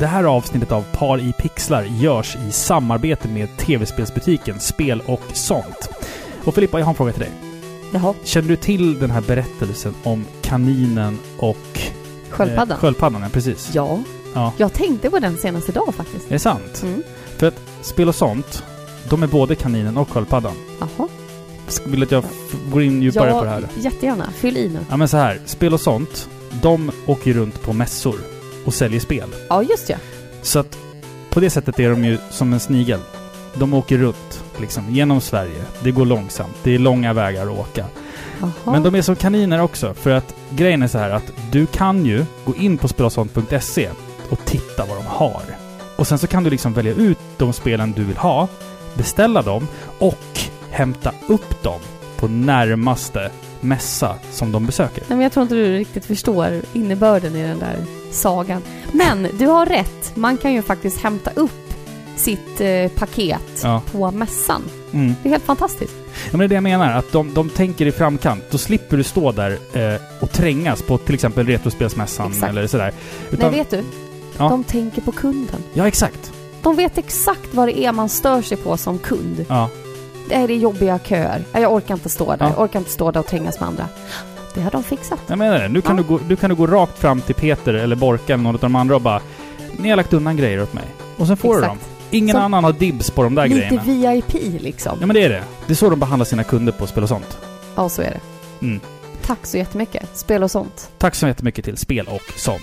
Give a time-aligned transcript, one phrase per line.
[0.00, 5.90] Det här avsnittet av Par i pixlar görs i samarbete med tv-spelsbutiken Spel och sånt.
[6.44, 7.30] Och Filippa, jag har en fråga till dig.
[7.92, 8.14] Jaha.
[8.24, 11.80] Känner du till den här berättelsen om kaninen och...
[12.30, 12.76] Sköldpaddan?
[12.76, 13.70] Eh, sköldpaddan, ja precis.
[13.74, 14.02] ja.
[14.34, 14.52] Ja.
[14.56, 16.26] Jag tänkte på den senast idag faktiskt.
[16.26, 16.82] Är det sant?
[16.82, 17.02] Mm.
[17.36, 18.64] För att Spel och sånt,
[19.10, 20.54] de är både kaninen och sköldpaddan.
[20.80, 21.08] Jaha.
[21.84, 22.24] Vill du att jag
[22.72, 23.68] går in djupare på det här?
[23.76, 24.30] jättegärna.
[24.36, 24.78] Fyll i nu.
[24.90, 26.28] Ja men så här, Spel och sånt,
[26.62, 28.35] de åker runt på mässor
[28.66, 29.28] och säljer spel.
[29.48, 29.96] Ja, just ja.
[30.42, 30.78] Så att
[31.30, 33.00] på det sättet är de ju som en snigel.
[33.54, 35.62] De åker runt liksom genom Sverige.
[35.82, 36.56] Det går långsamt.
[36.62, 37.86] Det är långa vägar att åka.
[38.40, 38.50] Jaha.
[38.64, 39.94] Men de är som kaniner också.
[39.94, 43.90] För att grejen är så här att du kan ju gå in på spelosont.se
[44.30, 45.42] och titta vad de har.
[45.96, 48.48] Och sen så kan du liksom välja ut de spelen du vill ha,
[48.94, 51.80] beställa dem och hämta upp dem
[52.16, 53.30] på närmaste
[53.60, 55.04] mässa som de besöker.
[55.08, 57.76] Nej, men jag tror inte du riktigt förstår innebörden i den där
[58.10, 58.62] sagan.
[58.92, 60.12] Men du har rätt.
[60.16, 61.50] Man kan ju faktiskt hämta upp
[62.16, 63.82] sitt eh, paket Ja.
[63.92, 64.62] på mässan.
[64.92, 65.14] Mm.
[65.22, 65.94] Det är helt fantastiskt.
[66.30, 66.92] Ja, men det är det jag menar.
[66.92, 68.44] Att de, de tänker i framkant.
[68.50, 72.50] Då slipper du stå där eh, och trängas på till exempel Retrospelsmässan Exakt.
[72.50, 72.92] eller sådär.
[73.30, 73.82] Nej, vet du?
[74.38, 74.48] Ja.
[74.48, 75.62] De tänker på kunden.
[75.74, 76.32] Ja, exakt.
[76.62, 79.44] De vet exakt vad det är man stör sig på som kund.
[79.48, 79.68] Ja.
[80.28, 81.44] Det är det jobbiga köer.
[81.52, 82.36] Jag orkar inte stå där.
[82.40, 82.50] Ja.
[82.56, 83.88] Jag orkar inte stå där och trängas med andra.
[84.56, 85.18] Det har de fixat.
[85.26, 85.68] Jag menar det.
[85.68, 86.02] Nu kan, Ja.
[86.02, 88.60] du, gå, du kan du gå rakt fram till Peter eller Borka eller någon av
[88.60, 89.20] de andra och bara
[89.78, 90.84] Ni har lagt undan grejer åt mig.
[91.16, 91.76] Och sen får du dem.
[91.76, 91.90] Exakt.
[92.10, 94.22] Ingen Som- annan har dibs på de där Lite grejerna.
[94.22, 94.96] VIP liksom.
[95.00, 95.42] Ja men det är det.
[95.66, 97.38] Det är så de behandlar sina kunder på Spel och sånt.
[97.74, 98.20] Ja, så är det.
[98.66, 98.80] Mm.
[99.22, 100.08] Tack så jättemycket.
[100.16, 100.90] Spel och sånt.
[100.98, 102.62] Tack så jättemycket till Spel och sånt.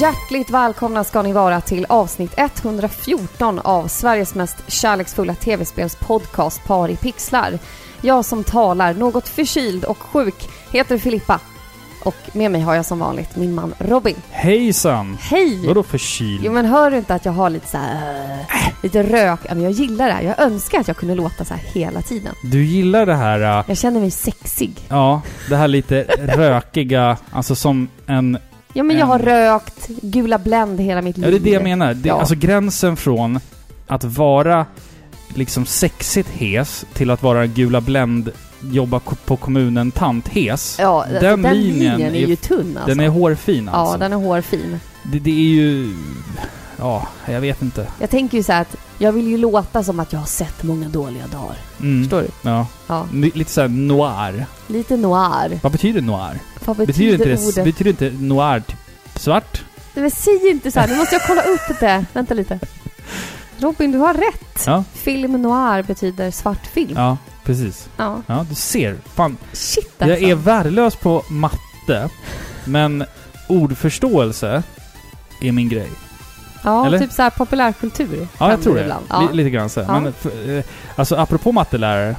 [0.00, 6.96] Hjärtligt välkomna ska ni vara till avsnitt 114 av Sveriges mest kärleksfulla tv-spelspodcast Par i
[6.96, 7.58] pixlar.
[8.00, 10.34] Jag som talar, något förkyld och sjuk,
[10.72, 11.40] heter Filippa.
[12.04, 14.16] Och med mig har jag som vanligt min man Robin.
[14.30, 15.18] Hejsan!
[15.20, 15.66] Hej!
[15.66, 16.40] Vadå förkyld?
[16.44, 19.40] Jo men hör du inte att jag har lite så här, äh, lite rök?
[19.48, 20.22] Ja, men jag gillar det här.
[20.22, 22.34] Jag önskar att jag kunde låta så här hela tiden.
[22.42, 23.58] Du gillar det här...
[23.58, 24.72] äh, Jag känner mig sexig.
[24.88, 28.38] Ja, det här lite rökiga, alltså som en...
[28.76, 29.26] Ja men jag har Mm.
[29.26, 31.24] rökt Gula Blend hela mitt liv.
[31.26, 31.94] Ja, det är det jag menar.
[31.94, 32.20] Det, Ja.
[32.20, 33.40] Alltså gränsen från
[33.86, 34.66] att vara
[35.34, 38.30] liksom sexigt hes till att vara gula Blend,
[38.60, 40.76] jobba på kommunen tant hes.
[40.80, 42.88] Ja, Den den, den linjen linjen är ju tunn alltså.
[42.88, 43.94] Den är hårfin alltså.
[43.94, 44.80] Ja, den är hårfin.
[45.02, 45.94] det, det är ju...
[46.78, 47.86] Ja, jag vet inte.
[48.00, 50.62] Jag tänker ju så här att jag vill ju låta som att jag har sett
[50.62, 51.56] många dåliga dagar.
[51.80, 52.02] Mm.
[52.02, 52.28] Förstår du?
[52.42, 52.66] Ja.
[52.86, 53.06] Ja.
[53.34, 54.46] Lite såhär noir.
[54.66, 55.58] Lite noir.
[55.62, 56.38] Vad betyder noir?
[56.64, 57.64] Vad Betyder, betyder, inte det, ordet?
[57.64, 58.76] betyder inte noir typ
[59.16, 59.62] svart?
[59.94, 60.88] Nej, men säg inte så här.
[60.88, 62.04] Nu måste jag kolla upp det.
[62.12, 62.58] Vänta lite.
[63.58, 64.62] Robin, du har rätt.
[64.66, 64.84] Ja.
[64.94, 66.92] Film noir betyder svart film.
[66.96, 67.88] Ja, precis.
[67.96, 68.22] Ja.
[68.26, 68.96] Ja, du ser.
[69.14, 70.18] Fan, Shit alltså.
[70.20, 72.08] jag är värdelös på matte,
[72.64, 73.04] men
[73.48, 74.62] ordförståelse
[75.40, 75.88] är min grej.
[76.64, 76.98] Ja, eller?
[76.98, 78.28] typ så här populärkultur.
[78.38, 78.80] Ja, jag tror det.
[78.80, 79.06] ibland.
[79.10, 79.28] Ja.
[79.32, 79.80] lite grann så.
[79.80, 80.00] Ja.
[80.00, 80.06] Men
[80.56, 80.64] eh,
[80.96, 82.16] alltså apropå mattelärare,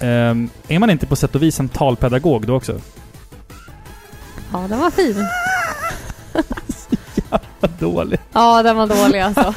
[0.00, 2.80] ehm, är man inte på sätt och vis en talpedagog då också?
[4.54, 5.16] Ja, den var fin.
[7.60, 8.20] Vad dåligt.
[8.32, 9.54] Ja, den var dålig alltså.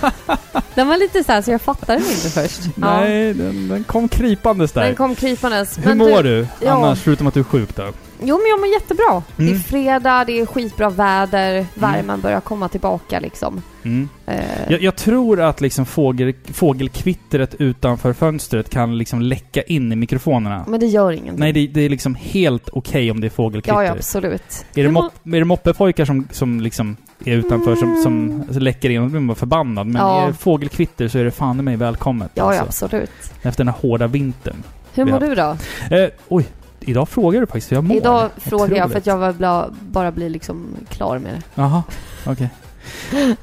[0.76, 2.62] Den var lite så här så jag fattade den inte först.
[2.66, 2.72] Ja.
[2.76, 4.82] Nej, den, den kom krypandes där.
[4.84, 5.78] Den kom krypandes.
[5.78, 6.48] Hur Men mår du?
[6.60, 6.72] ja.
[6.72, 7.84] Annars, förutom att du är sjuk då?
[8.22, 9.24] Jo, men jag mår jättebra.
[9.36, 9.60] Det är Mm.
[9.60, 13.62] fredag, det är skitbra väder, värmen börjar komma tillbaka liksom.
[13.84, 14.10] Mm.
[14.26, 19.96] Eh, Jag, jag tror att liksom fågel, fågelkvittret utanför fönstret kan liksom läcka in i
[19.96, 20.66] mikrofonerna.
[20.68, 21.40] Men det gör ingenting.
[21.40, 23.76] Nej, det, det är liksom helt okej om det är fågelkvitter.
[23.82, 24.66] Ja, ja, absolut.
[24.76, 28.90] Är det, mop, är det moppepojkar som, som liksom är utanför som, som alltså läcker
[28.90, 29.88] in och blir man förbannad?
[29.88, 30.22] Men Ja.
[30.24, 32.32] är det fågelkvitter så är det fan i mig välkommet.
[32.34, 33.12] Ja, ja, alltså, absolut.
[33.42, 34.64] efter den här hårda vintern.
[34.94, 35.58] Hur mår du då?
[35.96, 36.46] Eh, oj,
[36.88, 37.98] idag frågar du faktiskt hur jag mår.
[37.98, 41.42] Idag frågar jag för att jag vill bla, bara bli liksom klar med det.
[41.56, 41.84] Jaha,
[42.26, 42.50] okej.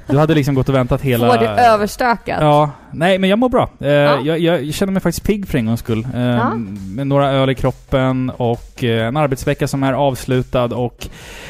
[0.06, 1.32] Du hade liksom gått och väntat hela...
[1.32, 2.38] Få det överstökat.
[2.40, 3.70] Ja, nej men jag mår bra.
[3.80, 4.20] Eh, Ja.
[4.20, 6.06] jag, jag känner mig faktiskt pigg för en gångs skull.
[6.14, 6.54] Eh, Ja.
[6.94, 11.08] Med några öl i kroppen och eh, en arbetsvecka som är avslutad och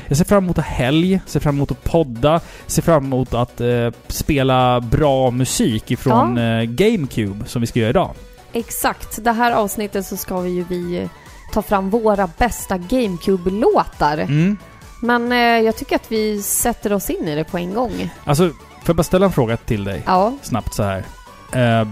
[0.08, 3.60] jag ser fram emot att helg, ser fram emot att podda, ser fram emot att
[4.08, 8.10] spela bra musik ifrån eh, GameCube som vi ska göra idag.
[8.52, 9.24] Exakt.
[9.24, 11.08] Det här avsnittet så ska vi ju vi
[11.52, 14.18] ta fram våra bästa GameCube-låtar.
[14.18, 14.56] Mm.
[15.02, 18.10] Men eh, jag tycker att vi sätter oss in i det på en gång.
[18.24, 18.54] Alltså, får
[18.86, 20.32] jag bara ställa en fråga till dig Ja.
[20.42, 21.04] snabbt så här.
[21.52, 21.88] Eh,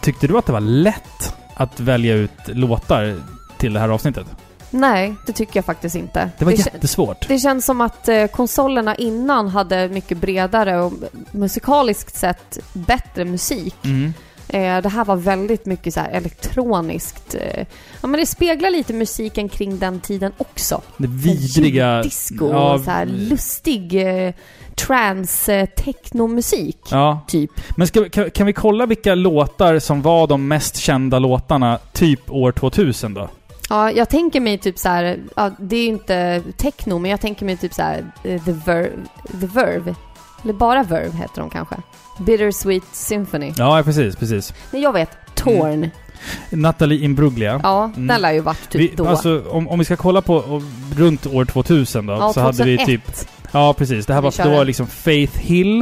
[0.00, 3.16] tyckte du att det var lätt att välja ut låtar
[3.58, 4.26] till det här avsnittet?
[4.70, 6.30] Nej, det tycker jag faktiskt inte.
[6.38, 7.28] Det var kä- jättesvårt.
[7.28, 10.92] det känns som att eh, konsolerna innan hade mycket bredare och
[11.30, 13.74] musikaliskt sett bättre musik.
[13.84, 14.14] Mm.
[14.48, 17.34] Eh, det här var väldigt mycket så elektroniskt.
[17.34, 17.66] Eh,
[18.00, 20.82] ja, men det speglar lite musiken kring den tiden också.
[20.96, 22.02] Det vidriga...
[22.02, 24.34] Disco Ja, och så här lustig eh,
[24.74, 26.78] trance eh, technomusik.
[26.90, 27.50] Ja, Typ.
[27.76, 32.30] men ska, kan, kan vi kolla vilka låtar som var de mest kända låtarna typ
[32.30, 33.28] år 2000 då?
[33.68, 37.20] Ja, jag tänker mig typ så här, ja, det är ju inte techno, men jag
[37.20, 38.90] tänker mig typ så här, The, Ver
[39.40, 39.94] The Verve.
[40.44, 41.76] Eller bara Verve heter de kanske.
[42.18, 43.52] Bittersweet Symphony.
[43.56, 44.54] Ja, precis, precis.
[44.70, 45.10] Nej, jag vet.
[45.34, 45.90] Torn.
[46.50, 47.60] Natalie Imbruglia.
[47.62, 48.06] Ja, Mm.
[48.06, 49.06] den lär ju varit typ vi, då.
[49.08, 50.62] alltså, om, om vi ska kolla på
[50.96, 52.86] runt år 2000 då, ja, så hade vi 2001.
[53.16, 53.28] typ...
[53.52, 54.06] Ja, precis.
[54.06, 55.80] Det här Vi var, det var liksom Faith Hill.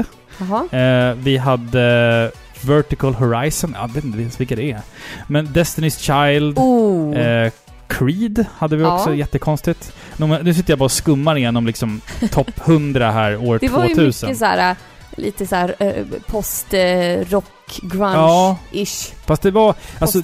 [0.71, 2.31] Eh, vi hade
[2.61, 3.75] Vertical Horizon.
[3.81, 4.81] Jag vet inte ens vilka det är.
[5.29, 6.59] Men Destiny's Child.
[6.59, 7.17] Oh.
[7.19, 7.53] Eh,
[7.89, 8.95] Creed hade vi Ja.
[8.95, 9.93] också, jättekonstigt.
[10.17, 12.01] Nu, nu sitter jag bara och skummar igenom liksom
[12.31, 14.27] topp 100 här år det var ju 2000.
[14.29, 14.77] mycket så här, äh,
[15.17, 17.45] lite så här äh, post-rock,
[17.83, 17.89] Ja.
[17.89, 19.13] grunge-ish.
[19.27, 19.75] Fast det var...
[19.99, 20.21] Alltså,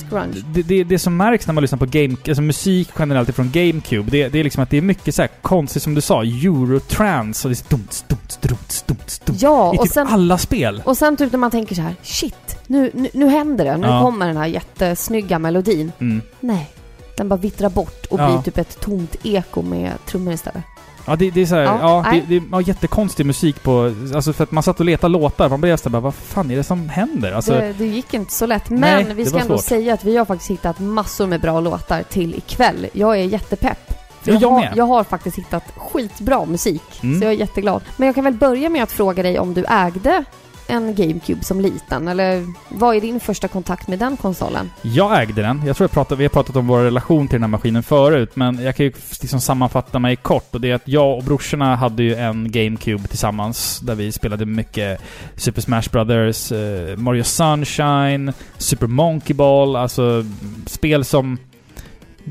[0.54, 4.10] det, det, det som märks när man lyssnar på game, alltså musik generellt ifrån GameCube,
[4.10, 7.48] det, det är liksom att det är mycket så här konstigt, som du sa, Eurotrance
[7.48, 9.42] och det är stumts, stumts, stumts, stumts, stumts.
[9.42, 10.82] Ja, I och typ sen, alla spel.
[10.84, 13.76] och sen typ när man tänker så här, shit, nu, nu, nu händer det.
[13.76, 14.02] Nu Ja.
[14.02, 15.92] kommer den här jättesnygga melodin.
[15.98, 16.22] Mm.
[16.40, 16.70] Nej.
[17.16, 18.26] Den bara vittrar bort och Ja.
[18.32, 20.62] blir typ ett tomt eko med trummor istället.
[21.04, 23.94] Ja, det, det är så här, Ja, ja, det, det är ja, jättekonstig musik på...
[24.14, 26.56] Alltså för att man satt och letade låtar, man blev så bara, vad fan är
[26.56, 27.32] det som händer?
[27.32, 28.70] Alltså, det, det gick inte så lätt.
[28.70, 29.64] Men Nej, vi ska ändå svårt.
[29.64, 32.86] säga att vi har faktiskt hittat massor med bra låtar till ikväll.
[32.92, 33.92] Jag är jättepepp.
[34.22, 36.82] För Ja, jag har, jag har faktiskt hittat skitbra musik.
[37.02, 37.20] Mm.
[37.20, 37.82] Så jag är jätteglad.
[37.96, 40.24] Men jag kan väl börja med att fråga dig om du ägde
[40.72, 42.08] en GameCube som liten?
[42.08, 44.70] Eller vad är din första kontakt med den konsolen?
[44.82, 45.62] Jag ägde den.
[45.66, 48.36] Jag tror jag pratade, vi har pratat om vår relation till den här maskinen förut,
[48.36, 50.54] men jag kan ju liksom sammanfatta mig kort.
[50.54, 54.46] Och det är att jag och brorsorna hade ju en GameCube tillsammans, där vi spelade
[54.46, 55.00] mycket
[55.36, 60.24] Super Smash Brothers, eh, Mario Sunshine, Super Monkey Ball, alltså
[60.66, 61.38] spel som...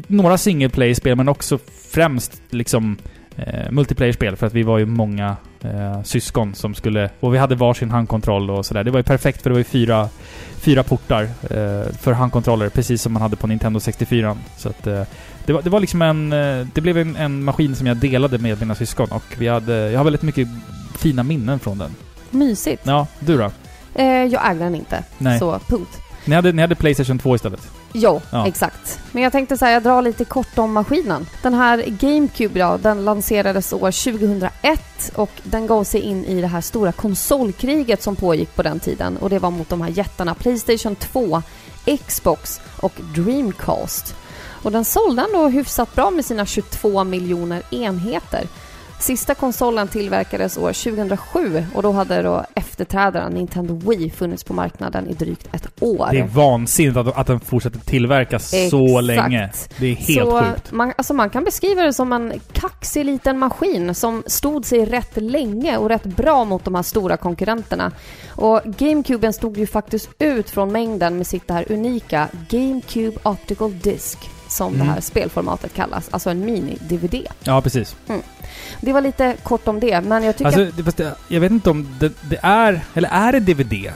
[0.08, 1.60] Några single play-spel, men också
[1.92, 2.98] främst liksom
[3.36, 7.10] eh, multiplayer-spel, för att vi var ju många eh, syskon som skulle...
[7.20, 8.84] Och vi hade varsin handkontroll och sådär.
[8.84, 10.10] Det var ju perfekt, för det var ju fyra
[10.62, 14.38] fyra portar eh, för handkontroller, precis som man hade på Nintendo 64.
[14.58, 15.04] Så att, eh,
[15.46, 16.34] det, var, det var liksom en...
[16.34, 19.92] Eh, det blev en, en maskin som jag delade med mina syskon och vi hade...
[19.92, 20.48] Jag har väldigt mycket
[21.00, 21.96] fina minnen från den.
[22.30, 22.82] Mysigt.
[22.86, 23.52] Ja, du då?
[23.96, 25.04] Eh, jag ägde den inte.
[25.18, 25.40] Nej.
[25.40, 26.00] Så, punkt.
[26.26, 27.72] Ni hade, ni hade Playstation 2 istället?
[27.94, 28.48] Jo, Ja.
[28.48, 29.00] exakt.
[29.12, 31.28] Men jag tänkte säga, jag drar lite kort om maskinen.
[31.42, 33.92] Den här GameCube då, den lanserades år
[34.22, 38.80] 2001 och den gav sig in i det här stora konsolkriget som pågick på den
[38.80, 39.18] tiden.
[39.18, 41.42] Och det var mot de här jättarna Playstation 2,
[42.08, 44.16] Xbox och Dreamcast.
[44.64, 48.48] Och den sålde ändå hyfsat bra med sina 22 miljoner enheter.
[49.02, 55.08] Sista konsolen tillverkades år 2007 och då hade då efterträdaren Nintendo Wii funnits på marknaden
[55.08, 56.08] i drygt ett år.
[56.12, 58.56] Det är vansinnigt att, att den fortsätter tillverkas så
[58.86, 59.04] Exakt.
[59.04, 59.52] länge.
[59.80, 60.72] Det är helt så sjukt.
[60.72, 65.22] Man, alltså man kan beskriva det som en kaxig liten maskin som stod sig rätt
[65.22, 67.92] länge och rätt bra mot de här stora konkurrenterna.
[68.28, 73.80] Och GameCuben stod ju faktiskt ut från mängden med sitt det här unika GameCube Optical
[73.80, 74.18] Disc
[74.52, 74.88] som Mm.
[74.88, 77.26] det här spelformatet kallas, alltså en mini-DVD.
[77.44, 77.96] Ja, precis.
[78.82, 81.70] Det var lite kort om det, men jag tycker Alltså, att det, jag vet inte
[81.70, 82.82] om det, det är...
[82.94, 83.92] Eller är det DVD?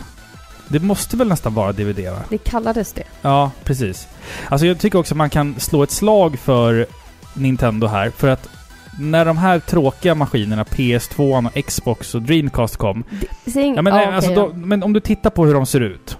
[0.67, 2.19] Det måste väl nästan vara DVD, va?
[2.29, 3.03] det kallades det.
[3.21, 4.07] Ja, precis.
[4.49, 6.85] Alltså jag tycker också att man kan slå ett slag för
[7.33, 8.49] Nintendo här, för att
[8.99, 13.03] när de här tråkiga maskinerna, PS2 och Xbox och Dreamcast kom...
[13.45, 15.53] det säg, Ja, men, ja, eh, alltså, okej då, men om du tittar på hur
[15.53, 16.17] de ser ut,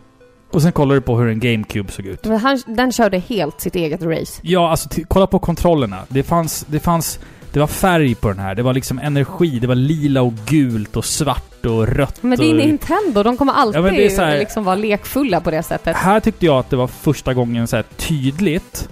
[0.56, 2.26] och sen kollar du på hur en GameCube såg ut.
[2.26, 4.40] Men han, den körde helt sitt eget race.
[4.42, 5.98] Ja, alltså kolla på kontrollerna.
[6.08, 6.66] Det fanns...
[6.70, 7.20] Det fanns...
[7.52, 8.56] Det var färg på den här.
[8.56, 9.60] Det var liksom energi.
[9.60, 12.24] Det var lila och gult och svart och rött.
[12.24, 12.56] Men det är och...
[12.56, 15.96] Nintendo, de kommer alltid Ja, här- liksom vara lekfulla på det sättet.
[15.96, 18.90] Här tyckte jag att det var första gången så här tydligt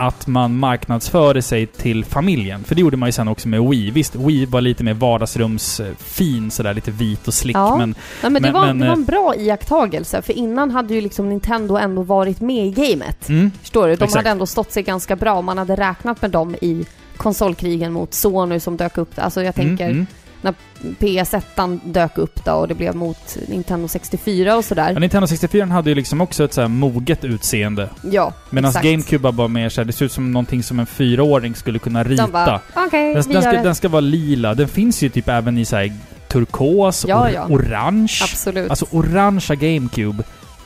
[0.00, 2.64] att man marknadsförde sig till familjen.
[2.64, 3.90] För det gjorde man ju sen också med Wii.
[3.90, 7.76] Visst, Wii var lite mer vardagsrumsfin sådär, lite vit och slick, Ja.
[7.76, 7.94] men...
[8.22, 10.94] Nej, men det, Men- var, men, det var en eh, bra iakttagelse, för innan hade
[10.94, 13.28] ju liksom Nintendo ändå varit med i gamet.
[13.28, 13.94] Mm, Förstår du?
[13.96, 14.16] De Exakt.
[14.16, 16.84] hade ändå stått sig ganska bra man hade räknat med dem i
[17.16, 19.10] konsolkrigen mot Sony som dök upp.
[19.16, 20.06] Alltså jag tänker mm, mm.
[20.42, 20.54] När
[20.98, 24.90] PS1 dök upp då och det blev mot Nintendo 64 och sådär.
[24.92, 27.88] Ja, Nintendo 64 hade ju liksom också ett så här moget utseende.
[28.10, 28.72] Ja, Medan.
[28.82, 32.22] GameCube var mer såhär, det ser ut som någonting som en fyraåring skulle kunna rita.
[32.22, 33.62] De bara, okej, den, vi den, ska, det.
[33.62, 34.54] den ska vara lila.
[34.54, 35.92] Den finns ju typ även i såhär
[36.28, 37.46] turkos, Ja, or- ja.
[37.48, 38.18] orange.
[38.22, 38.70] Absolut.
[38.70, 40.22] Alltså orangea GameCube.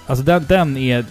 [0.07, 1.05] Alltså den, den är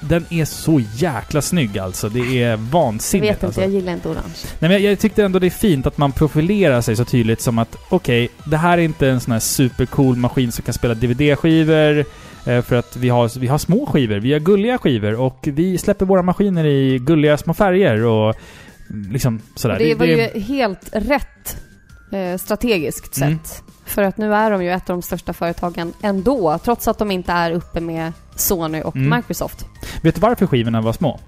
[0.00, 2.08] den är så jäkla snygg alltså.
[2.08, 3.30] Det är Jag vansinnigt.
[3.30, 3.60] vet inte, alltså.
[3.60, 4.34] jag gillar inte orange.
[4.58, 7.40] Nej, men jag, jag tyckte ändå det är fint att man profilerar sig så tydligt
[7.40, 10.94] som att okej, det här är inte en sån här supercool maskin som kan spela
[10.94, 11.98] DVD-skivor.
[12.46, 15.78] eh, För att vi har, vi har små skivor, vi har gulliga skivor och vi
[15.78, 18.34] släpper våra maskiner i gulliga små färger och
[18.90, 19.74] mm, liksom sådär.
[19.74, 21.56] Och det var ju helt rätt
[22.12, 23.38] eh, strategiskt Mm.
[23.90, 27.10] För att nu är de ju ett av de största företagen ändå, trots att de
[27.10, 29.16] inte är uppe med Sony och Mm.
[29.16, 29.66] Microsoft.
[30.02, 31.20] Vet du varför skivorna var små?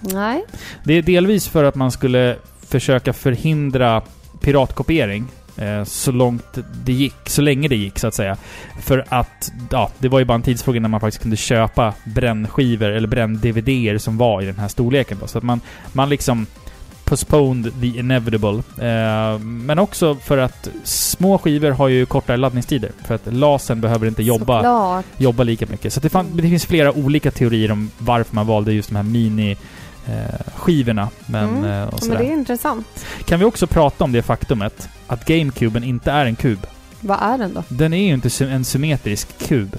[0.00, 0.44] Nej.
[0.84, 4.02] Det är delvis för att man skulle försöka förhindra
[4.40, 8.36] piratkopiering eh, så långt det gick, så länge det gick så att säga.
[8.80, 12.90] För att, ja, det var ju bara en tidsfråga när man faktiskt kunde köpa brännskivor
[12.90, 15.26] eller bränn-DVDer som var i den här storleken då.
[15.26, 15.60] Så att man,
[15.92, 16.46] man liksom
[17.04, 18.62] postponed the inevitable.
[18.88, 22.90] Eh, men också för att små skivor har ju kortare laddningstider.
[23.04, 25.04] För att lasern behöver inte jobba Såklart.
[25.16, 25.92] jobba lika mycket.
[25.92, 29.02] Så det, fann, det finns flera olika teorier om varför man valde just de här
[29.02, 29.56] mini
[30.06, 30.16] eh,
[30.56, 31.08] skivorna.
[31.26, 31.64] Men, Mm.
[31.64, 32.18] eh, och men sådär.
[32.18, 33.06] det är intressant.
[33.24, 36.66] Kan vi också prata om det faktumet att GameCuben inte är en kub?
[37.00, 37.64] Vad är den då?
[37.68, 39.76] Den är ju inte en symmetrisk kub.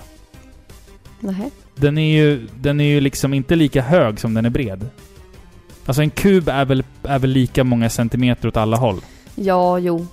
[1.20, 1.52] Nej.
[1.76, 4.86] Den är ju, den är ju liksom inte lika hög som den är bred.
[5.86, 9.02] Alltså en kub är väl, är väl lika många centimeter åt alla håll.
[9.36, 10.08] Ja, jo.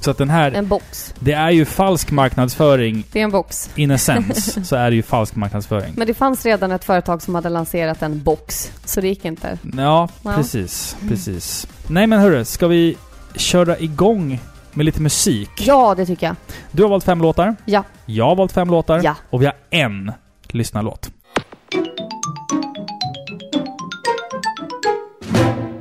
[0.00, 1.14] Så att den här, En box.
[1.18, 3.04] det är ju falsk marknadsföring.
[3.12, 3.70] Det är en box.
[3.76, 5.92] In a sense så är det ju falsk marknadsföring.
[5.96, 9.58] Men det fanns redan ett företag som hade lanserat en box, så det gick inte.
[9.76, 10.32] Ja, Ja.
[10.36, 10.96] precis.
[11.08, 11.66] Precis.
[11.86, 12.96] Nej men hörru, ska vi
[13.36, 14.40] köra igång
[14.72, 15.50] med lite musik?
[15.58, 16.36] Ja, det tycker jag.
[16.70, 17.56] Du har valt fem låtar.
[17.64, 17.84] Ja.
[18.06, 19.00] Jag har valt fem låtar.
[19.04, 19.14] Ja.
[19.30, 20.12] Och vi har en
[20.48, 21.10] lyssnarlåt.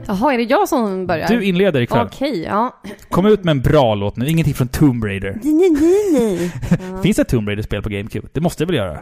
[0.08, 1.28] Jaha, är det jag som börjar?
[1.28, 2.06] Du inleder ikväll.
[2.08, 2.82] Okej, ja.
[3.10, 4.28] Kom ut med en bra låt nu.
[4.28, 5.40] Ingenting från Tomb Raider.
[5.44, 6.52] Nej, nej, nej.
[6.96, 7.02] Ja.
[7.02, 8.28] Finns det ett Tomb Raider-spel på GameCube?
[8.34, 9.00] Det måste det väl göra?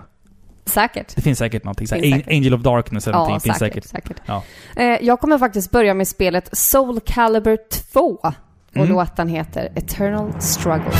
[0.65, 1.15] Säkert.
[1.15, 1.87] Det finns säkert någonting.
[1.87, 2.27] Finns säkert.
[2.31, 3.49] Angel of Darkness eller Ja, någonting.
[3.51, 3.83] Finns säkert.
[3.85, 4.07] säkert.
[4.07, 4.21] säkert.
[4.25, 4.43] Ja.
[4.75, 7.57] Eh, jag kommer faktiskt börja med spelet Soul Calibur
[7.93, 7.99] 2.
[8.01, 8.33] Och
[8.75, 8.89] Mm.
[8.89, 10.91] låten heter Eternal Struggle.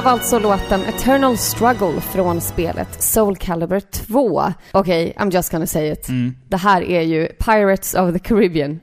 [0.00, 4.52] Här var alltså låten Eternal Struggle från spelet Soul Calibur 2.
[4.72, 6.08] Okej, I'm just gonna say it.
[6.08, 6.34] Mm.
[6.48, 8.80] Det här är ju Pirates of the Caribbean.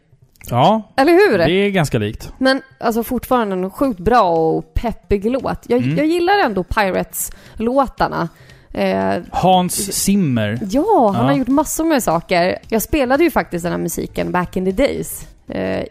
[0.49, 1.37] Ja, Eller hur?
[1.37, 2.33] det är ganska likt.
[2.37, 5.65] Men alltså fortfarande en sjukt bra och peppig låt.
[5.67, 5.97] Jag, Mm.
[5.97, 8.29] jag gillar ändå Pirates-låtarna.
[8.73, 10.59] Eh, Hans Zimmer.
[10.71, 11.31] ja, han Ja.
[11.31, 12.57] har gjort massor med saker.
[12.69, 15.27] Jag spelade ju faktiskt den här musiken back in the days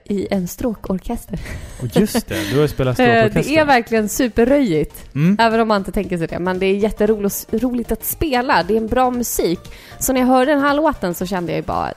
[0.04, 1.38] i en stråkorkester.
[1.82, 3.54] Och just det, du har ju spelat Eh, stråkorkester.
[3.54, 5.14] det är verkligen superröjigt.
[5.14, 5.36] Mm.
[5.40, 6.38] Även om man inte tänker sig det.
[6.38, 8.62] Men det är jätteroligt roligt att spela.
[8.62, 9.60] Det är en bra musik.
[9.98, 11.92] Så när jag hörde den här låten så kände jag ju bara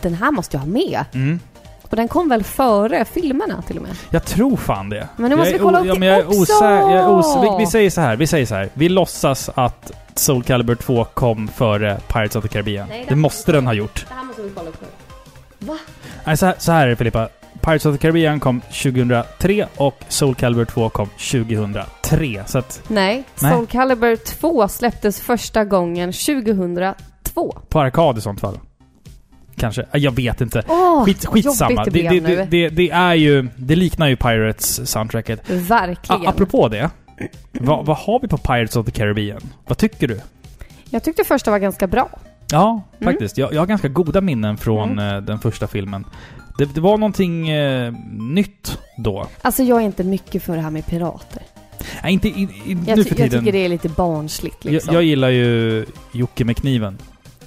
[0.00, 1.04] den här måste jag ha med.
[1.14, 1.40] Mm.
[1.82, 3.92] Och den kom väl före filmerna till och med?
[4.10, 5.08] Jag tror fan det.
[5.16, 6.52] Men nu måste jag vi kolla upp ja, det är också!
[6.64, 8.68] osä- vi, vi säger så här, vi säger så här.
[8.74, 12.88] Vi låtsas att Soul Calibur 2 kom före Pirates of the Caribbean.
[12.88, 14.06] Nej, det det måste den ha gjort.
[14.08, 14.80] Det här måste vi kolla upp
[15.60, 15.78] Va?
[16.24, 17.28] Nej, så, här, så här är det Filippa.
[17.60, 22.42] Pirates of the Caribbean kom 2003 och Soul Calibur 2 kom 2003.
[22.46, 23.52] Så att Nej, Nej.
[23.52, 27.58] Soul Calibur 2 släpptes första gången 2002.
[27.68, 28.58] på arkad i sånt fall.
[29.56, 29.86] Kanske.
[29.92, 30.62] Jag vet inte.
[30.68, 31.84] Åh, Skit, skitsamma.
[31.84, 33.48] Det, det det, det, det är ju...
[33.56, 35.40] Det liknar ju Pirates-soundtracket.
[35.46, 36.26] Verkligen.
[36.26, 36.90] A- apropå det.
[37.52, 39.40] Vad, vad har vi på Pirates of the Caribbean?
[39.66, 40.20] Vad tycker du?
[40.90, 42.10] Jag tyckte första var ganska bra.
[42.52, 43.12] Ja, Mm.
[43.12, 43.38] faktiskt.
[43.38, 45.16] Jag, jag har ganska goda minnen från Mm.
[45.16, 46.04] eh, den första filmen.
[46.58, 49.26] Det, det var någonting eh, nytt då.
[49.42, 51.42] Alltså jag är inte mycket för det här med pirater.
[52.02, 53.30] Nej, inte i, i, Jag, nu för jag tiden.
[53.40, 54.94] tycker det är lite barnsligt liksom.
[54.94, 56.98] jag, jag gillar ju Jocke med kniven.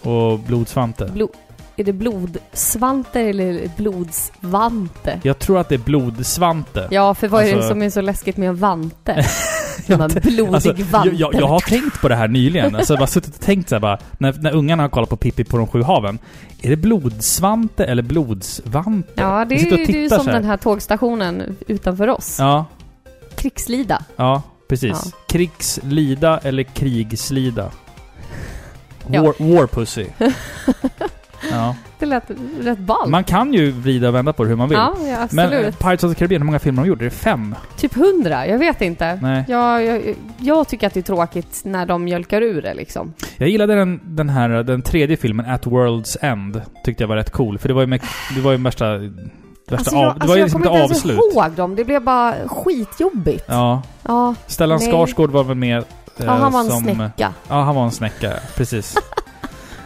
[0.01, 1.05] Och Blodsvante.
[1.15, 1.29] Blo-
[1.75, 5.19] är det blodsvante eller blodsvante?
[5.23, 6.87] Jag tror att det är Blodsvante.
[6.91, 9.25] Ja, för vad är det Alltså- som är så läskigt med en vante?
[9.85, 11.15] Jag blodig Alltså, vante.
[11.15, 12.75] jag, jag, har tänkt på det här nyligen.
[12.75, 15.17] Alltså, jag har suttit och tänkt så här bara, när, när ungarna har kollat på
[15.17, 16.19] Pippi på de sju haven.
[16.61, 19.13] Är det blodsvante eller blodsvante?
[19.15, 22.35] Ja, det är ju det är ju som den här tågstationen utanför oss.
[22.39, 22.65] Ja,
[23.35, 24.03] Krigslida.
[24.15, 25.01] ja, precis.
[25.05, 25.11] Ja.
[25.27, 27.71] Krigslida eller krigslida?
[29.07, 29.21] Ja.
[29.21, 30.05] War, war pussy.
[31.55, 31.75] ja.
[31.99, 32.23] Det lät
[32.61, 33.09] rätt ballt.
[33.09, 34.77] Man kan ju vrida och vända på det hur man vill.
[34.77, 35.65] Ja, ja, Men absolut.
[35.65, 36.99] eh, Pirates of the Caribbean, hur många filmer har de gjort?
[37.01, 37.55] Är det fem?
[37.77, 39.19] Typ hundra, jag vet inte.
[39.21, 39.45] Nej.
[39.47, 43.13] Jag, jag, jag tycker att det är tråkigt när de mjölkar ur det liksom.
[43.37, 46.61] Jag gillade den, den här, den tredje filmen, At World's End.
[46.83, 47.57] Tyckte jag var rätt cool.
[47.57, 48.01] För det var ju, med,
[48.35, 48.99] det var ju värsta...
[49.71, 51.75] Alltså, av, jag, det alltså jag liksom kommer inte ens ihåg dem.
[51.75, 53.45] Det blev bara skitjobbigt.
[53.47, 53.81] Ja.
[54.07, 54.91] Ja, Stellan Nej.
[54.91, 55.83] Skarsgård var väl med eh,
[56.17, 56.83] ja han var en som...
[56.83, 57.33] snäcka.
[57.49, 58.33] Ja, han var en snäcka.
[58.55, 58.95] Precis.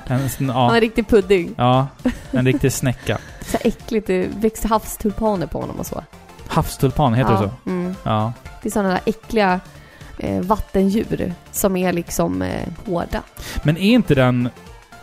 [0.09, 1.53] en, sån- Han är ja, riktig pudding.
[1.57, 1.87] ja,
[2.31, 3.17] en riktig snäcka.
[3.41, 4.07] Så äckligt.
[4.07, 6.03] Det växte havstulpaner på honom och så.
[6.47, 7.41] Havstulpan, heter ja.
[7.41, 7.69] det så?
[7.69, 7.95] Mm.
[8.03, 8.33] Ja.
[8.61, 9.59] Det är sådana där äckliga
[10.19, 13.21] eh, vattendjur som är liksom eh, hårda.
[13.63, 14.49] Men är inte den...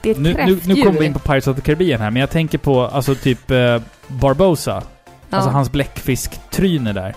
[0.03, 2.11] Det är ett Nu, nu, nu kommer vi in på Pirates of the Caribbean här,
[2.11, 4.83] men jag tänker på alltså typ eh, Barbosa.
[5.31, 5.37] ja.
[5.37, 7.15] Alltså hans bläckfisktryne där.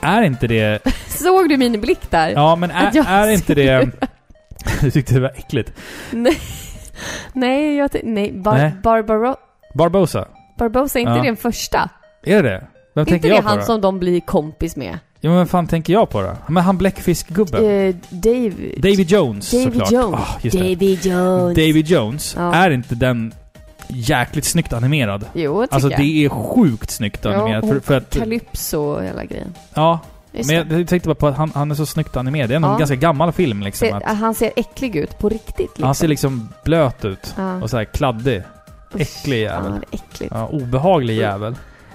[0.00, 0.78] Är inte det...
[1.08, 2.28] Såg du min blick där?
[2.30, 3.88] Ja, men är, är inte det...
[4.80, 5.72] Du tyckte det var äckligt.
[6.10, 6.38] Nej,
[7.32, 8.72] nej, jag nej, Bar- Nej.
[8.82, 9.36] Barbaro-
[9.74, 10.28] Barbosa?
[10.58, 11.16] Barbosa, är inte Ja.
[11.22, 11.90] det den första?
[12.22, 13.64] Är det Vem tänker inte det jag på han då?
[13.64, 14.98] som de blir kompis med?
[15.20, 16.36] Ja, men vem fan tänker jag på då?
[16.48, 17.64] Men han bläckfiskgubben?
[17.64, 18.52] Eh, Dave...
[18.76, 19.92] Davy Jones Davy såklart.
[19.92, 20.20] Jones.
[20.20, 20.74] Ah, just det.
[20.74, 21.56] Davy Jones.
[21.56, 22.54] Davy Jones, Ja.
[22.54, 23.34] är inte den
[23.88, 25.24] jäkligt snyggt animerad?
[25.34, 26.00] Jo, tycker Alltså jag.
[26.00, 27.68] det är sjukt snyggt Ja, animerat.
[27.68, 29.54] för, och för att, Calypso och hela grejen.
[29.74, 29.98] ja,
[30.32, 32.48] Just men jag, jag tänkte bara på att han, han är så snyggt animerad.
[32.50, 32.72] Det är ändå Ja.
[32.72, 33.88] en ganska gammal film liksom.
[33.88, 35.58] Se, att, han ser äcklig ut på riktigt.
[35.58, 35.84] Liksom.
[35.84, 37.34] Han ser liksom blöt ut.
[37.36, 37.62] Ja.
[37.62, 38.42] Och så här kladdig.
[38.98, 39.72] Äcklig jävel.
[39.90, 40.32] Ja, äckligt.
[40.34, 41.54] Ja, obehaglig jävel.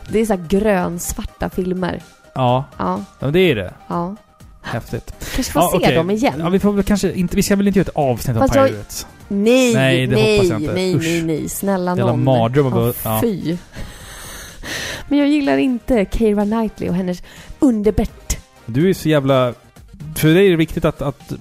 [0.09, 2.01] Det är så grönsvarta filmer.
[2.33, 3.73] Ja, Ja, ja, det är det.
[3.87, 4.15] ja.
[4.61, 5.13] Häftigt.
[5.35, 5.95] Kanske får Ja, se okej.
[5.95, 6.33] dem igen.
[6.39, 7.35] Ja, vi får väl kanske inte...
[7.35, 9.07] Vi ska väl inte göra ett avsnitt Fast jag- Pirates?
[9.27, 10.73] Nej, Nej, det nej, hoppas jag inte.
[10.73, 11.03] nej, Usch.
[11.03, 12.23] nej, nej, snälla Jävla någon.
[12.23, 13.21] mardröm att Ja, bara- ja.
[13.21, 13.57] Fy.
[15.07, 17.23] Men jag gillar inte Keira Knightley och hennes
[17.59, 18.37] underbett.
[18.65, 19.53] Du är så jävla...
[20.15, 21.33] För dig är det viktigt att, att,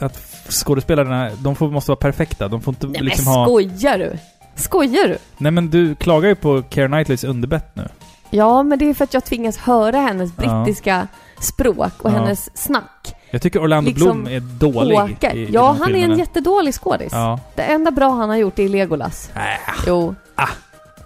[0.00, 0.16] att
[0.48, 2.48] skådespelarna, de får, måste vara perfekta.
[2.48, 3.46] De får inte Nej liksom men ha...
[3.46, 4.18] skojar du?
[4.54, 5.18] Skojar du?
[5.38, 7.88] Nej men du klagar ju på Keira Knightleys underbett nu.
[8.30, 10.62] Ja, men det är för att jag tvingas höra hennes Ja.
[10.64, 11.08] brittiska
[11.40, 12.14] språk och Ja.
[12.14, 13.14] hennes snack.
[13.30, 15.34] Jag tycker Orlando Liksom Bloom är dålig Åker.
[15.36, 16.12] i, i Ja, han är filmerna.
[16.12, 17.08] en jättedålig skådis.
[17.12, 17.40] Ja.
[17.54, 19.30] Det enda bra han har gjort är Legolas.
[19.34, 19.40] Äh,
[19.86, 20.14] Jo,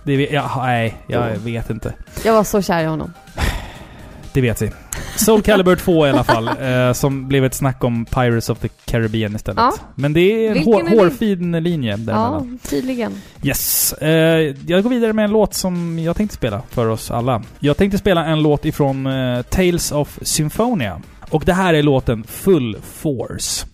[0.07, 1.95] det vet, ja, nej, jag vet inte.
[2.25, 3.13] jag var så kär i honom.
[4.33, 4.71] Det vet vi.
[5.17, 8.69] Soul Calibur 2 i alla fall, eh, som blev ett snack om Pirates of the
[8.69, 9.59] Caribbean istället.
[9.59, 9.73] Ja.
[9.95, 12.59] Men det är en Vilken hår, är hårfin linje Ja, däremellan.
[12.69, 13.13] tydligen.
[13.43, 13.93] Yes.
[13.93, 17.43] Eh, jag går vidare med en låt som jag tänkte spela för oss alla.
[17.59, 21.03] Jag tänkte spela en låt ifrån eh, Tales of Symphonia.
[21.31, 23.67] Och det här är låten Full Force.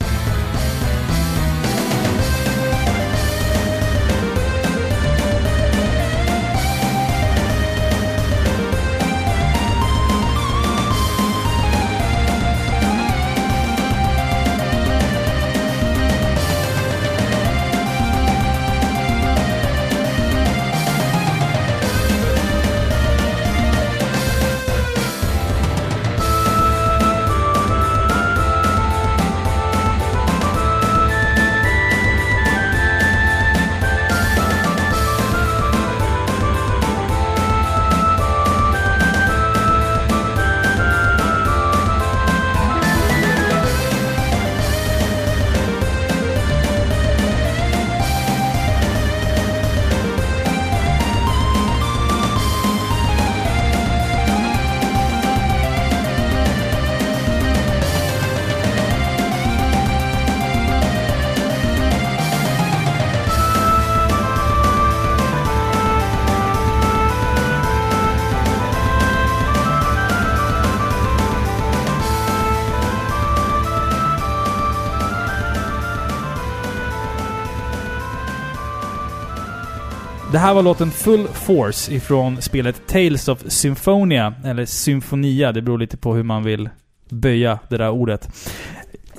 [80.43, 85.97] Här var låten Full Force ifrån spelet Tales of Symphonia, eller Symfonia, det beror lite
[85.97, 86.69] på hur man vill
[87.09, 88.29] böja det där ordet.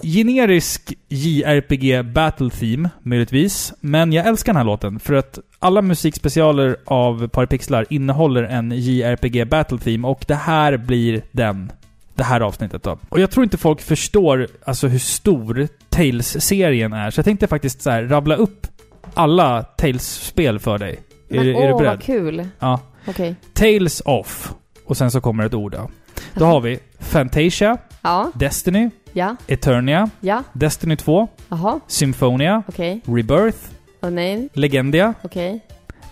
[0.01, 3.73] Generisk JRPG Battle Theme, möjligtvis.
[3.79, 9.47] Men jag älskar den här låten för att alla musikspecialer av Parapixlar innehåller en JRPG
[9.47, 11.71] Battle Theme och det här blir den.
[12.15, 12.99] Det här avsnittet då.
[13.09, 17.81] Och jag tror inte folk förstår alltså hur stor Tales-serien är, så jag tänkte faktiskt
[17.81, 18.67] så här, rabbla upp
[19.13, 20.99] alla Tales-spel för dig.
[21.37, 22.01] Men är, åh, är du vad beredd?
[22.01, 22.47] kul.
[22.59, 22.79] Ja.
[23.07, 23.35] Okej.
[23.53, 24.53] Tales of.
[24.85, 25.89] Och sen så kommer ett ord då.
[26.33, 30.43] Då har vi Fantasia, Ja, Destiny, ja, Eternia, ja.
[30.53, 33.01] Destiny 2, Jaha, Symphonia, okej.
[33.05, 33.57] Rebirth,
[34.01, 35.59] Åh nej, Legendia, okej.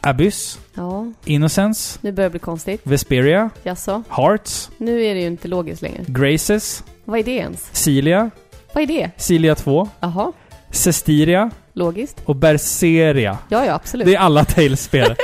[0.02, 2.82] Abyss, Ja, Innocence, nu börjar det bli konstigt.
[2.84, 4.04] Vesperia, Jaså?
[4.10, 6.04] Hearts, Nu är det ju inte logiskt längre.
[6.08, 7.70] Graces, Vad är det ens?
[7.72, 8.30] Cilia,
[8.74, 9.12] Vad är det?
[9.18, 10.32] Cilia 2, Jaha,
[10.70, 12.22] Cestiria logiskt.
[12.26, 13.38] och Berseria.
[13.50, 14.08] Ja, ja, absolut.
[14.08, 15.16] Det är alla Tales-spel.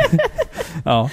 [0.84, 1.10] ja.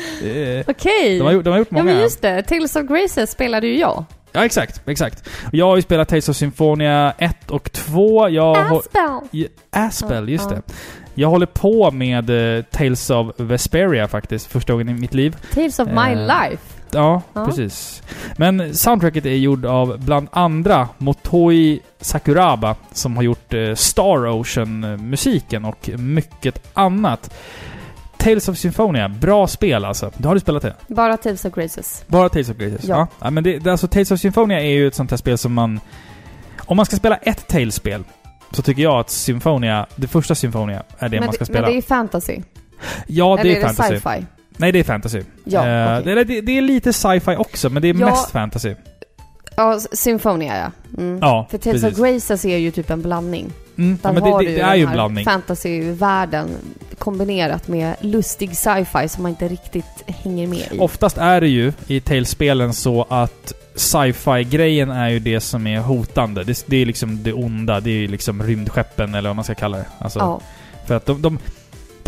[0.67, 1.17] Okej.
[1.17, 1.93] De har, gjort- de har gjort Ja, många.
[1.93, 2.41] men just det.
[2.43, 4.05] Tales of Graces spelade ju jag.
[4.31, 4.81] Ja, exakt.
[4.85, 5.29] Exakt.
[5.51, 8.29] Jag har ju spelat Tales of Symphonia 1 och 2.
[8.29, 8.79] Jag har...
[8.79, 9.19] Aspel!
[9.31, 10.61] Ja, Aspel, just Ja, det.
[11.13, 15.37] Jag håller på med eh, Tales of Vesperia faktiskt, första gången i mitt liv.
[15.53, 16.63] Tales of my Eh, life.
[16.91, 17.45] Ja, Ja.
[17.45, 18.03] precis.
[18.37, 25.65] Men soundtracket är gjord av bland andra Motoi Sakuraba som har gjort eh, Star Ocean-musiken
[25.65, 27.33] och mycket annat.
[28.17, 30.11] Tales of Symphonia, bra spel alltså.
[30.23, 30.75] Har du spelat det?
[30.87, 32.03] Bara Tales of Graces.
[32.07, 32.83] Bara Tales of Graces?
[32.87, 33.07] Ja.
[33.19, 35.79] ja men det, alltså Tales of Symphonia är ju ett sånt här spel som man...
[36.65, 38.03] Om man ska spela ett Tales-spel
[38.51, 41.61] så tycker jag att Symphonia, det första Symphonia, är det men, man ska det, spela.
[41.61, 42.37] men det är fantasy.
[43.07, 43.95] ja, det Eller är är det fantasy.
[43.95, 44.25] sci-fi?
[44.59, 45.21] Nej, det är fantasy.
[45.43, 46.15] Ja, Eh, okej.
[46.15, 48.05] det, det, det är lite sci-fi också, men det är Ja.
[48.09, 48.73] mest fantasy.
[49.55, 50.71] Ja, S- Symphonia ja.
[51.01, 51.19] Mm.
[51.21, 51.99] Ja, För Tales precis.
[51.99, 53.51] of Graces är ju typ en blandning.
[53.77, 55.25] Mm, ja, Där men har det, du det, är den ju en här blandning.
[55.25, 56.49] fantasyvärlden
[56.97, 60.79] kombinerat med lustig sci-fi som man inte riktigt hänger med i.
[60.79, 66.43] Oftast är det ju i Tales-spelen så att sci-fi-grejen är ju det som är hotande.
[66.43, 67.79] Det, det är liksom det onda.
[67.79, 69.85] Det är ju liksom rymdskeppen eller vad man ska kalla det.
[69.99, 70.41] Alltså, ja.
[70.85, 71.39] För att de, de,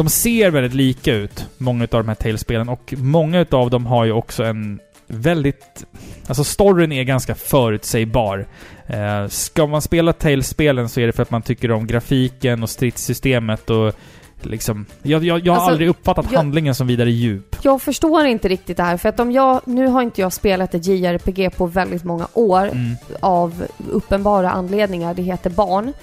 [0.03, 2.69] de ser väldigt lika ut, många av de här Tales-spelen.
[2.69, 5.85] Och många av dem har ju också en väldigt...
[6.27, 8.47] Alltså storyn är ganska förutsägbar.
[8.87, 12.69] Eh, ska man spela Tales-spelen så är det för att man tycker om grafiken och
[12.69, 13.93] stridssystemet och
[14.41, 14.85] liksom...
[15.01, 17.55] Jag, jag, jag har Alltså, aldrig uppfattat jag- handlingen som vidare djup.
[17.61, 20.73] Jag förstår inte riktigt det här för att om jag, nu har inte jag spelat
[20.73, 22.95] ett JRPG på väldigt många år Mm.
[23.19, 25.13] av uppenbara anledningar.
[25.13, 25.93] Det heter barn.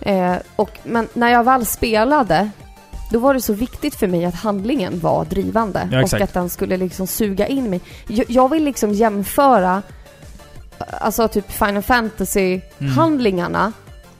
[0.00, 2.50] Eh, och, men när jag väl spelade
[3.10, 6.50] då var det så viktigt för mig att handlingen var drivande Ja, och att den
[6.50, 7.80] skulle liksom suga in mig.
[8.08, 9.82] Jag, jag vill liksom jämföra
[10.78, 13.72] alltså typ Final Fantasy-handlingarna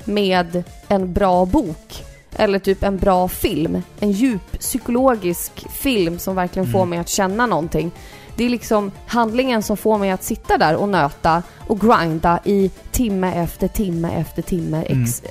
[0.05, 2.05] med en bra bok.
[2.39, 3.83] Eller typ en bra film.
[4.01, 6.91] En djup psykologisk film som verkligen får Mm.
[6.91, 7.91] mig att känna någonting.
[8.37, 12.71] Det är liksom handlingen som får mig att sitta där och nöta och grinda i
[12.91, 15.03] timme efter timme efter timme, Mm.
[15.05, 15.23] x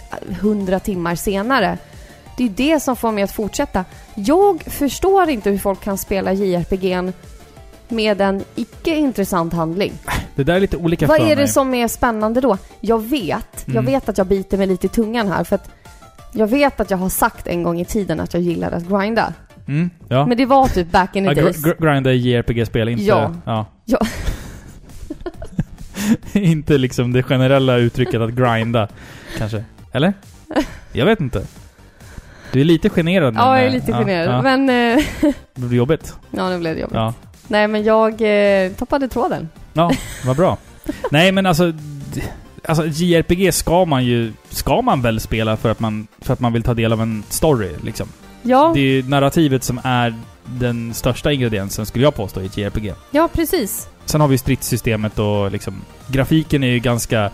[0.41, 1.78] hundra timmar senare.
[2.38, 3.86] Det är det som får mig att fortsätta.
[4.15, 7.13] Jag förstår inte hur folk kan spela JRPG'n
[7.88, 9.93] med en icke intressant handling.
[10.36, 11.36] Det där är lite olika Vad för är mig.
[11.36, 12.58] det som är spännande då?
[12.82, 13.86] Jag vet, jag Mm.
[13.86, 15.69] vet att jag biter mig lite i tungan här för att
[16.34, 19.34] jag vet att jag har sagt en gång i tiden att jag gillar att grinda.
[19.67, 20.26] Mm, ja.
[20.26, 21.58] Men det var typ back in the days.
[21.65, 23.04] gr- grinda i JRPG-spel, inte...
[23.04, 23.34] Ja.
[23.45, 23.65] ja.
[23.86, 24.00] Ja.
[26.34, 28.88] inte liksom det generella uttrycket att grinda,
[29.38, 29.63] kanske.
[29.91, 30.13] Eller?
[30.93, 31.41] Jag vet inte.
[32.56, 33.39] Du är lite generad nu.
[33.39, 34.36] Ja, jag är lite ja, generad.
[34.36, 35.06] Ja, Men, eh,
[35.56, 36.15] det blir jobbigt.
[36.32, 36.96] ja nu blev det jobbigt.
[36.96, 37.13] Ja.
[37.48, 38.22] Nej men jag
[38.65, 39.50] eh, tappade tråden.
[39.74, 39.91] Ja,
[40.26, 40.58] vad bra.
[41.12, 41.74] Nej men alltså...
[42.68, 44.34] Alltså JRPG ska man ju...
[44.50, 47.24] Ska man väl spela för att man, för att man vill ta del av en
[47.30, 48.08] story, liksom.
[48.41, 50.15] Ja, Det är ju narrativet som är
[50.46, 52.94] den största ingrediensen, skulle jag påstå, i ett JRPG.
[53.12, 53.89] ja precis.
[54.06, 55.82] Sen har vi stridssystemet och liksom...
[56.08, 57.32] Grafiken är ju ganska...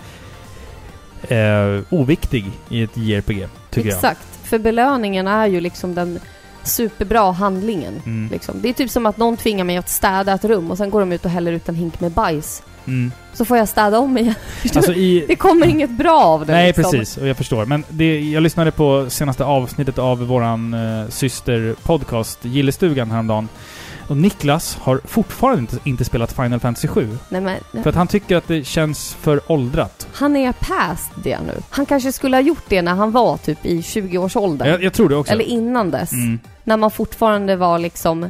[1.21, 3.95] Eh, oviktig i ett JRPG, tycker jag.
[3.95, 4.40] Exakt.
[4.51, 6.19] För belöningen är ju liksom den
[6.63, 8.01] superbra handlingen.
[8.05, 8.31] Mm.
[8.31, 8.61] Liksom.
[8.61, 10.99] Det är typ som att någon tvingar mig att städa ett rum och sen går
[10.99, 12.63] de ut och häller ut en hink med bajs.
[12.87, 13.11] Mm.
[13.33, 14.35] Så får jag städa om igen.
[14.75, 15.25] Alltså i...
[15.27, 16.83] Det kommer inget bra av det Nej, liksom.
[16.83, 17.17] precis.
[17.17, 17.65] Och jag förstår.
[17.65, 23.49] Men det, jag lyssnade på senaste avsnittet av våran eh, systerpodcast Gillestugan häromdagen.
[24.11, 27.17] Och Niklas har fortfarande inte, inte spelat Final Fantasy 7.
[27.29, 30.07] Nej, men, För att han tycker att det känns för åldrat.
[30.13, 31.53] han är past det nu.
[31.69, 34.67] Han kanske skulle ha gjort det när han var typ i 20-årsåldern.
[34.69, 35.33] Jag, jag tror det också.
[35.33, 36.11] Eller innan dess.
[36.11, 36.39] Mm.
[36.63, 38.29] När man fortfarande var liksom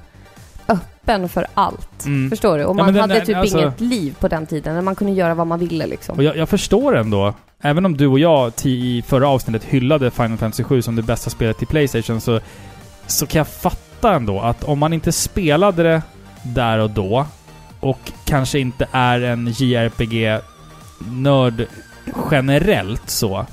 [0.67, 2.06] öppen för allt.
[2.06, 2.30] Mm.
[2.30, 2.63] Förstår du?
[2.63, 4.76] Och Ja, man den hade där- typ alltså- inget liv på den tiden.
[4.76, 6.17] När man kunde göra vad man ville liksom.
[6.17, 7.34] Och jag, jag förstår ändå.
[7.62, 11.30] Även om du och jag i förra avsnittet hyllade Final Fantasy 7 som det bästa
[11.30, 12.39] spelet till Playstation så,
[13.08, 16.01] så kan jag fatta fatta ändå att om man inte spelade det
[16.43, 17.25] där och då
[17.79, 21.65] och kanske inte är en JRPG-nörd
[22.31, 23.45] generellt så,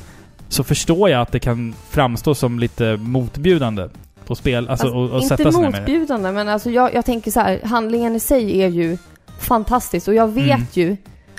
[0.48, 3.88] så förstår jag att det kan framstå som lite motbjudande
[4.26, 7.60] att spel, alltså, Alltså, och, och inte motbjudande, men alltså jag, jag tänker så här,
[7.64, 8.98] handlingen i sig är ju
[9.40, 10.66] fantastisk och jag vet Mm.
[10.72, 10.96] ju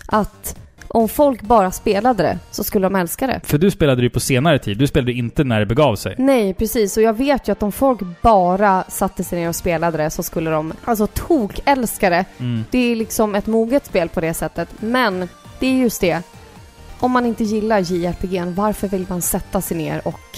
[0.08, 0.56] att
[0.92, 3.40] om folk bara spelade det så skulle de älska det.
[3.44, 6.16] För du spelade ju på senare tid, du spelade inte när det begav sig.
[6.18, 6.98] Nej, precis.
[6.98, 10.24] Och jag vet ju att om folk bara satte sig ner och spelade det så
[10.24, 12.26] skulle de alltså tok-älska det.
[12.40, 12.66] Mm.
[12.72, 14.70] Det är liksom ett moget spel på det sättet.
[14.80, 16.22] Men det är just det.
[17.00, 20.38] Om man inte gillar JRPG, varför vill man sätta sig ner och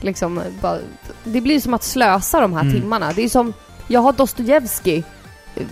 [0.00, 0.78] liksom bara...
[1.24, 2.74] Det blir som att slösa de här Mm.
[2.74, 3.12] timmarna.
[3.12, 3.52] Det är som...
[3.88, 5.04] Jag har Dostojevskij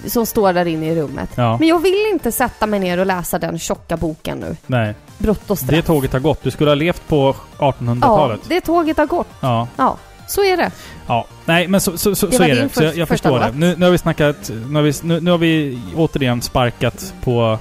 [0.06, 1.30] som står där inne i rummet.
[1.34, 4.56] Ja, Men jag vill inte sätta mig ner och läsa den tjocka boken nu.
[4.66, 4.94] nej.
[5.18, 5.70] Brott och straff.
[5.70, 6.42] Det tåget har gått.
[6.42, 8.40] Du skulle ha levt på Ja, 1800-talet.
[8.48, 9.26] det tåget har gått.
[9.40, 9.68] Ja.
[9.76, 9.96] Ja,
[10.28, 10.70] så är det.
[11.06, 12.68] Ja, nej men så, så, så, så är det.
[12.74, 13.50] Så jag, jag förstår det.
[13.54, 14.50] Nu, nu har vi snackat...
[14.68, 17.58] Nu har vi, nu, nu har vi återigen sparkat på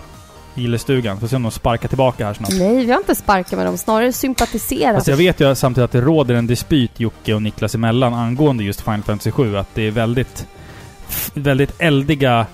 [0.56, 1.20] gillestugan.
[1.20, 2.50] Får se om de sparkar tillbaka här snart.
[2.52, 3.78] Nej, vi har inte sparkat med dem.
[3.78, 4.96] Snarare sympatiserat.
[4.96, 8.63] Fast jag vet ju samtidigt att det råder en dispyt Jocke och Niklas emellan angående
[8.63, 9.58] just Final Fantasy 7.
[9.58, 10.48] Att det är väldigt...
[11.34, 12.46] Väldigt eldiga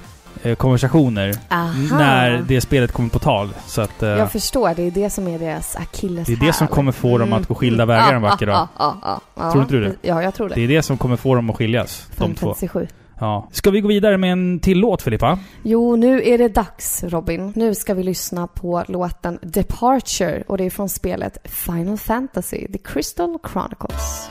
[0.44, 1.98] eh, konversationer Aha.
[1.98, 3.50] när det spelet kommer på tal.
[3.66, 4.04] Så att...
[4.04, 6.92] Eh, Jag förstår, det är det som är deras akilles Det är det som kommer
[6.92, 8.56] få dem att gå skilda vägar en vacker dag.
[8.56, 9.52] Ja, ja, ja, ja.
[9.52, 9.96] Tror inte du det?
[10.02, 10.56] Ja, jag tror det.
[10.56, 12.08] det är det som kommer få dem att skiljas.
[12.10, 12.46] De Final två.
[12.46, 12.88] Fantasy 7.
[13.20, 13.48] Ja.
[13.52, 15.40] Ska vi gå vidare med en till låt Filippa?
[15.64, 17.54] Jo, nu är det dags Robin.
[17.56, 22.78] Nu ska vi lyssna på låten Departure och det är från spelet Final Fantasy, The
[22.78, 24.30] Crystal Chronicles.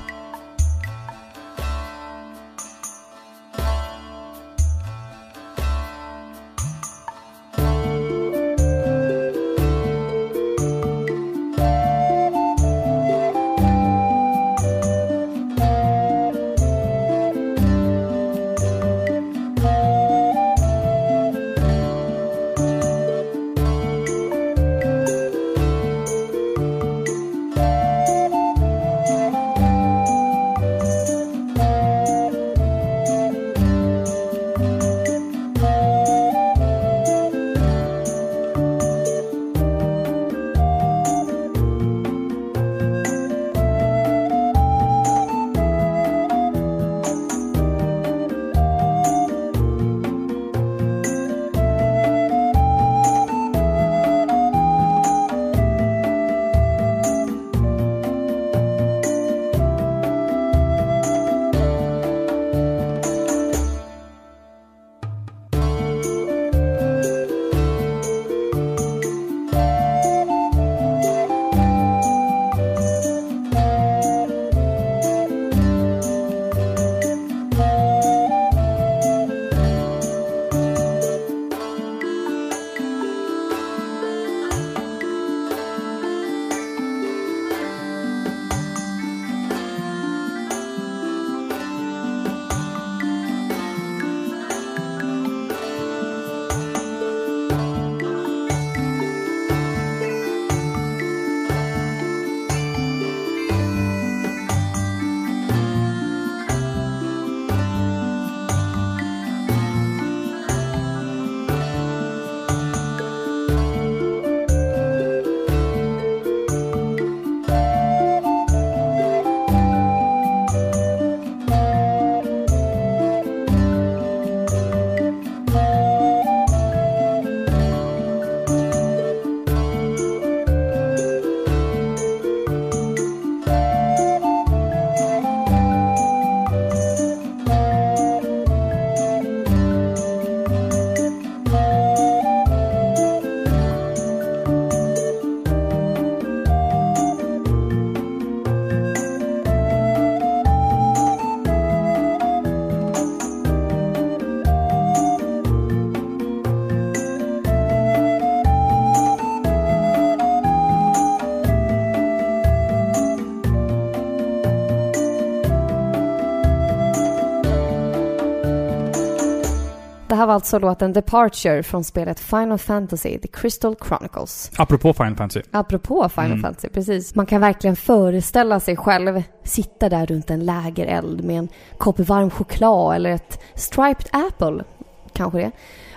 [170.33, 174.51] Alltså låten Departure från spelet Final Fantasy, The Crystal Chronicles.
[174.57, 175.43] Apropå Final Fantasy.
[175.51, 176.43] Apropå Final Mm.
[176.43, 177.15] Fantasy, precis.
[177.15, 182.31] Man kan verkligen föreställa sig själv sitta där runt en lägereld med en kopp varm
[182.31, 184.65] choklad eller ett striped apple,
[185.13, 185.51] kanske det.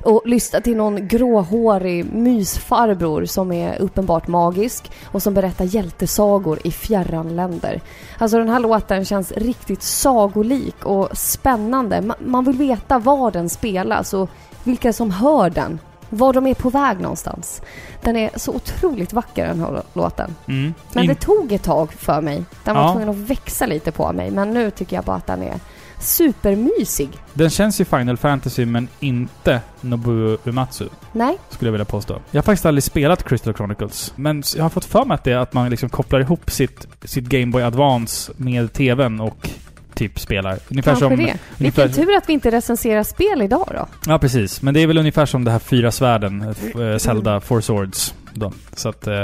[0.05, 6.71] Och lyssna till någon gråhårig mysfarbror som är uppenbart magisk och som berättar hjältesagor i
[6.71, 7.81] fjärran länder.
[8.17, 11.95] Alltså den här låten känns riktigt sagolik och spännande.
[12.01, 14.29] Ma- Man vill veta var den spelas och
[14.63, 15.79] vilka som hör den.
[16.09, 17.61] Var de är på väg någonstans.
[18.01, 20.35] Den är så otroligt vacker den här lå- låten.
[20.47, 20.73] Mm.
[20.93, 22.43] Men det tog ett tag för mig.
[22.63, 22.91] Den var Ja.
[22.91, 24.31] tvungen att växa lite på mig.
[24.31, 25.59] Men nu tycker jag bara att den är
[26.05, 27.09] supermysig.
[27.33, 30.85] Den känns ju Final Fantasy, men inte Nobuo Uematsu.
[31.11, 32.21] Nej, skulle jag vilja påstå.
[32.31, 35.31] Jag har faktiskt aldrig spelat Crystal Chronicles, men jag har fått för mig att det
[35.31, 39.49] är att man liksom kopplar ihop sitt, sitt Game Boy Advance med TVn och
[39.93, 40.59] typ spelar.
[40.69, 41.17] Ungefär kanske som...
[41.17, 41.37] det.
[41.59, 43.87] Ungefär, Vilken tur att vi inte recenserar spel idag då.
[44.05, 44.61] Ja, precis.
[44.61, 48.13] Men det är väl ungefär som det här Fyra Svärden, äh, Zelda Four Swords.
[48.33, 48.53] Då.
[48.75, 49.07] Så att...
[49.07, 49.23] Eh,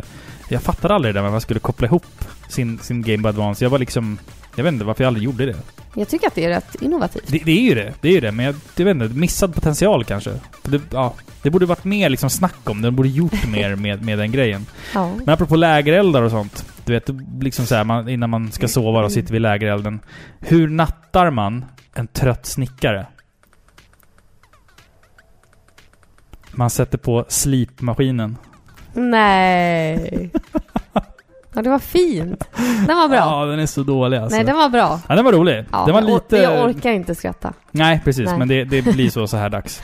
[0.52, 2.06] jag fattade aldrig det där med att man skulle koppla ihop
[2.48, 3.66] sin, sin Game Boy Advance.
[3.66, 4.18] Jag var liksom...
[4.56, 5.56] Jag vet inte varför jag aldrig gjorde det.
[5.96, 7.28] Jag tycker att det är rätt innovativt.
[7.28, 7.94] Det, det är ju det.
[8.02, 8.32] Det är ju det.
[8.32, 10.32] Men jag, jag vet inte, missad potential kanske.
[10.64, 12.88] Det, ja, det borde varit mer liksom snack om det.
[12.88, 14.66] De borde gjort mer med, med den grejen.
[14.94, 15.16] Ja.
[15.16, 16.66] Men apropå lägereldar och sånt.
[16.86, 17.10] Du vet,
[17.42, 20.00] liksom så här, man, innan man ska sova och sitter vid lägerelden.
[20.40, 23.06] Hur nattar man en trött snickare?
[26.52, 28.38] Man sätter på slipmaskinen.
[28.94, 30.32] Nej.
[31.54, 32.44] Ja, det var fint.
[32.88, 33.18] Den var bra.
[33.18, 34.36] Ja, den är så dålig alltså.
[34.36, 35.00] Nej, den var bra.
[35.10, 35.66] Ja, den var rolig.
[35.72, 36.38] Ja, den var lite...
[36.38, 37.54] Jag orkar inte skratta.
[37.72, 38.26] Nej, precis.
[38.30, 38.38] Nej.
[38.38, 39.82] Men det, det blir så så här dags.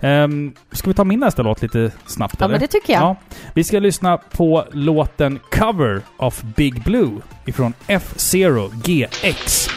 [0.00, 2.52] Um, ska vi ta min nästa låt lite snabbt Ja, eller?
[2.52, 3.02] men det tycker jag.
[3.02, 3.16] Ja.
[3.54, 7.10] Vi ska lyssna på låten Cover of Big Blue
[7.44, 9.68] ifrån F-Zero GX.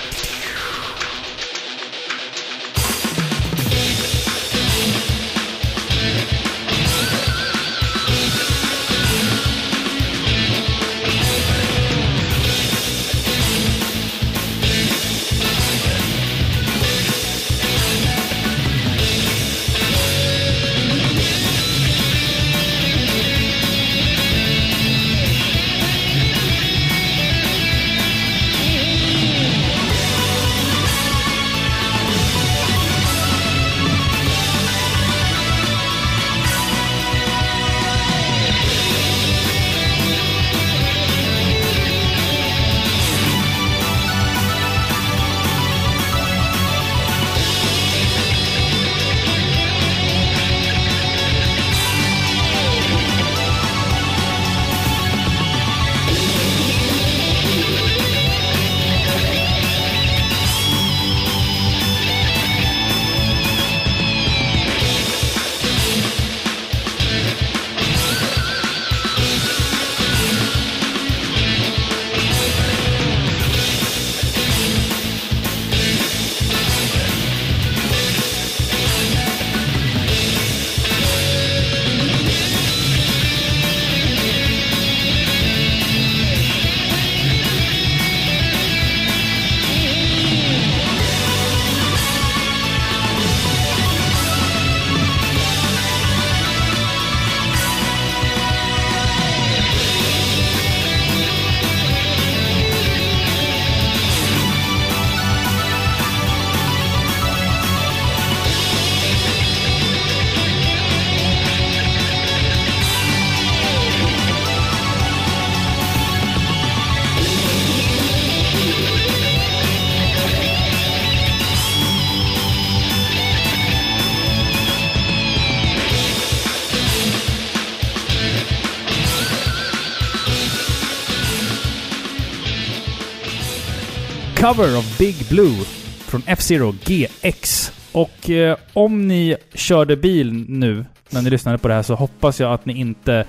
[134.47, 135.55] Cover of Big Blue
[135.99, 137.71] från F-Zero GX.
[137.91, 142.39] Och eh, om ni körde bil nu när ni lyssnade på det här så hoppas
[142.39, 143.25] jag att ni inte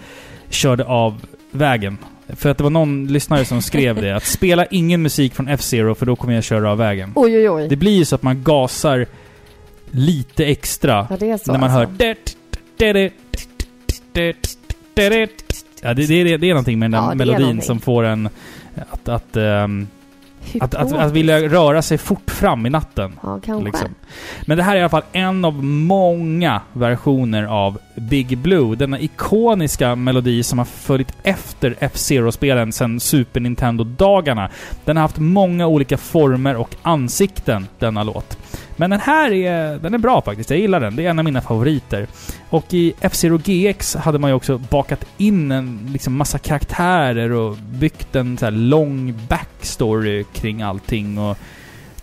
[0.48, 1.20] körde av
[1.50, 1.98] vägen.
[2.28, 5.94] För att det var någon lyssnare som skrev det, att spela ingen musik från F-Zero
[5.94, 7.12] för då kommer jag köra av vägen.
[7.14, 7.68] Oj, oj, oj.
[7.68, 9.06] Det blir ju så att man gasar
[9.90, 11.78] lite extra Ja, det är så när man alltså.
[11.78, 12.14] hör...
[15.82, 17.80] Ja, det, det, är- det är någonting med den Ja, där det är melodin som
[17.80, 18.28] får en
[18.90, 19.86] att, att, ehm,
[20.60, 23.18] att, att, att vilja röra sig fort fram i natten.
[23.22, 23.64] Ja, kanske.
[23.64, 23.88] Liksom.
[24.46, 28.76] Men det här är i alla fall en av många versioner av Big Blue.
[28.76, 34.50] Denna ikoniska melodi som har följt efter F-Zero-spelen sedan Super Nintendo-dagarna.
[34.84, 38.38] Den har haft många olika former och ansikten, denna låt.
[38.78, 40.50] Men den här är, den är bra faktiskt.
[40.50, 40.96] Jag gillar den.
[40.96, 42.06] Det är en av mina favoriter.
[42.50, 47.56] Och i F-Zero GX hade man ju också bakat in en liksom massa karaktärer och
[47.56, 51.18] byggt en så här lång backstory kring allting.
[51.18, 51.38] Och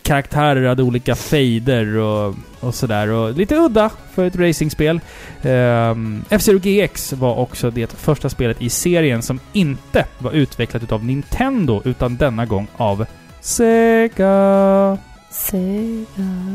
[0.01, 3.09] karaktärer hade olika fejder och, och sådär.
[3.09, 4.99] Och lite udda för ett racingspel.
[5.43, 11.05] Um, F-Zero GX var också det första spelet i serien som inte var utvecklat utav
[11.05, 13.05] Nintendo utan denna gång av
[13.41, 14.97] Sega.
[15.35, 16.05] Sega.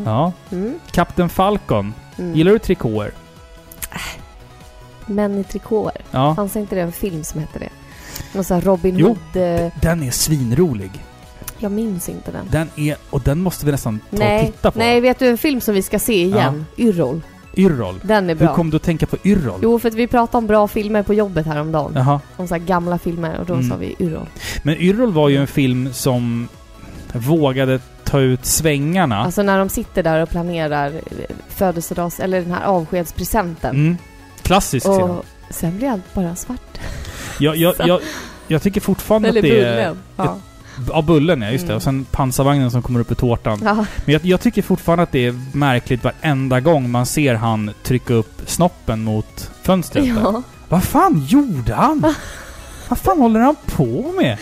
[0.04, 0.32] Ja.
[0.52, 0.78] Mm.
[0.90, 1.94] Captain Falcon.
[2.18, 2.34] Mm.
[2.34, 3.10] Gillar du trikåer?
[5.06, 5.96] Män i trikåer.
[6.10, 6.34] Ja.
[6.34, 7.68] Fanns inte det en film som hette det?
[8.32, 9.06] Någon sån här Robin Jo.
[9.08, 9.36] Hood...
[9.60, 10.90] Eh, Den är svinrolig.
[11.58, 12.46] jag minns inte den.
[12.50, 12.96] Den är...
[13.10, 14.78] Och den måste vi nästan ta och Nej, titta på.
[14.78, 16.66] nej, vet du en film som vi ska se igen?
[16.78, 17.20] Yrrol.
[17.56, 17.94] Yrrol.
[18.02, 18.54] Den är Hur bra.
[18.54, 19.60] kom du att tänka på Yrrol?
[19.62, 21.92] Jo, för att vi pratade om bra filmer på jobbet häromdagen.
[21.94, 22.20] Jaha.
[22.36, 23.68] Om så här gamla filmer och då Mm.
[23.68, 24.26] sa vi Yrrol.
[24.62, 26.48] Men Yrrol var ju en film som
[27.12, 29.18] vågade ta ut svängarna.
[29.18, 32.20] Alltså när de sitter där och planerar eh, födelsedags...
[32.20, 33.70] Eller den här avskedspresenten.
[33.76, 33.96] Mm.
[34.42, 35.02] Klassisk scen.
[35.02, 36.78] och sen blir allt bara svart.
[37.38, 38.00] Jag, jag, jag,
[38.46, 39.76] jag tycker fortfarande Eller att det är...
[39.76, 39.98] bullen.
[40.16, 40.38] Ja.
[40.88, 41.72] Ja, bullen ja, just det.
[41.72, 41.76] Mm.
[41.76, 43.60] Och sen pansarvagnen som kommer upp i tårtan.
[43.64, 43.74] ja.
[44.04, 48.14] Men jag, jag tycker fortfarande att det är märkligt varenda gång man ser han trycka
[48.14, 50.06] upp snoppen mot fönstret.
[50.06, 50.42] ja.
[50.68, 52.00] Vad fan gjorde han?
[52.88, 54.38] Vad fan håller han på med?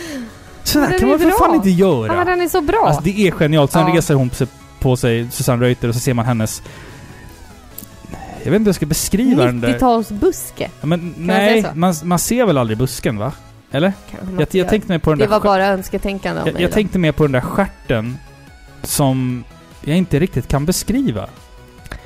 [0.71, 2.15] Så Men där den kan man för fan inte göra.
[2.15, 2.83] ja, den är så bra.
[2.87, 3.71] Alltså det är genialt.
[3.71, 3.95] Sen Ja.
[3.95, 4.31] reser hon
[4.79, 6.61] på sig, Susanne Reuter och så ser man hennes...
[8.43, 9.77] Jag vet inte hur jag ska beskriva den där...
[9.79, 10.69] 90-talsbuske.
[10.81, 13.31] Ja, Men jag nej, man, man ser väl aldrig busken va?
[13.71, 13.93] Eller?
[14.37, 16.61] Jag, jag tänkte mer på den Det där var stjär- bara önsketänkande jag, mig.
[16.61, 16.73] jag då.
[16.73, 18.17] tänkte mer på den där stjärten
[18.83, 19.43] som
[19.81, 21.27] jag inte riktigt kan beskriva.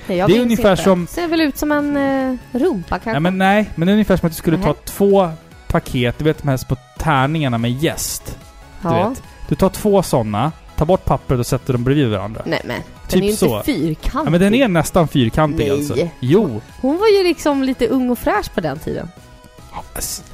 [0.08, 0.84] Nej, jag det är ungefär inte.
[0.84, 3.12] som- Ser väl ut som en eh, rumpa kanske?
[3.12, 4.74] Ja, men nej, men det är ungefär som att du skulle ta Nähä.
[4.86, 5.30] två
[5.68, 8.38] paket, du vet de här på tärningarna med gäst.
[8.84, 9.10] Du ja.
[9.10, 9.24] vet.
[9.48, 12.42] Du tar två sådana, tar bort pappret och sätter dem bredvid varandra.
[12.46, 13.46] Nej men, den Typ är ju så.
[13.46, 14.28] inte fyrkantig.
[14.28, 15.72] Ja, men den är nästan fyrkantig Nej.
[15.72, 15.96] alltså.
[16.20, 16.62] Jo.
[16.82, 19.10] Hon var ju liksom lite ung och fräsch på den tiden.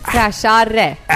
[0.01, 0.97] Fräschare.
[1.07, 1.15] Äh.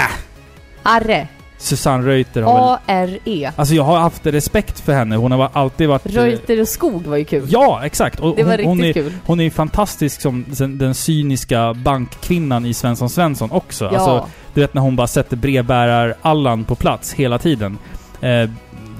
[0.84, 1.28] Arre.
[1.64, 2.74] Susanne Reuter har.
[2.74, 3.52] A-R-E.
[3.56, 5.16] Alltså jag har haft respekt för henne.
[5.16, 6.06] Hon har alltid varit...
[6.06, 7.46] eh, Reuter och skog var ju kul.
[7.50, 8.20] Ja, exakt.
[8.20, 9.14] Och det var hon, hon, riktigt är, kul.
[9.26, 13.86] hon är ju fantastisk som den, den cyniska bankkvinnan i Svensson Svensson också.
[13.86, 13.90] Ja.
[13.92, 17.78] Alltså, du vet när hon bara sätter brevbärar-Allan på plats hela tiden.
[18.22, 18.50] Eh,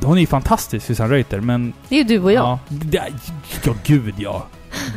[0.04, 1.74] hon är ju fantastisk, Susanne Reuter, men...
[1.90, 2.44] det är ju du och jag.
[2.44, 3.04] Ja, det,
[3.64, 4.46] ja, gud ja.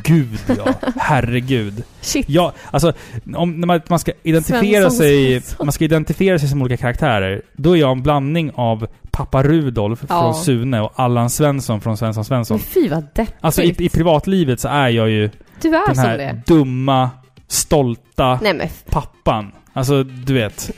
[0.02, 0.74] Gud ja.
[0.96, 1.82] Herregud.
[2.00, 2.28] Shit.
[2.28, 2.92] Ja, alltså
[3.36, 5.40] om när man, man ska identifiera Svensson, sig...
[5.40, 5.66] Svensson.
[5.66, 7.42] Man ska identifiera sig som olika karaktärer.
[7.56, 10.20] Då är jag en blandning av pappa Rudolf Ja.
[10.22, 12.56] från Sune och Allan Svensson från Svensson Svensson.
[12.56, 13.36] Men fy vad deppigt.
[13.40, 15.30] Alltså i, i privatlivet så är jag ju
[15.62, 16.42] Du är den här det.
[16.46, 17.10] dumma,
[17.48, 19.52] stolta Nej pappan.
[19.72, 20.70] Alltså, du vet.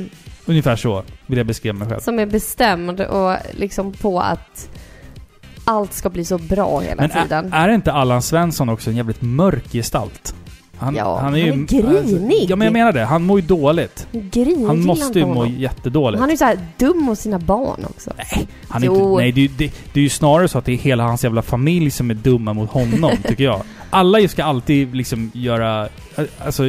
[0.47, 2.01] Ungefär så vill jag beskriva mig själv.
[2.01, 4.69] som är bestämd och liksom på att
[5.69, 7.53] allt ska bli så bra hela Men tiden.
[7.53, 10.35] är, är inte Allan Svensson också en jävligt mörk gestalt?
[10.81, 11.49] Han, Ja, han ju...
[11.49, 12.47] är grinig.
[12.51, 13.05] ja, men jag menar det.
[13.05, 14.07] Han mår ju dåligt.
[14.13, 16.21] Grinig Han måste ju må jättedåligt.
[16.21, 18.11] Han är ju så här dum mot sina barn också.
[18.69, 18.95] Han är Jo.
[18.95, 21.25] inte, nej, det, är det, det är ju snarare så att det är hela hans
[21.25, 23.63] jävla familj som är dumma mot honom, tycker jag.
[23.91, 25.89] Alla ska alltid liksom göra...
[26.45, 26.63] Alltså,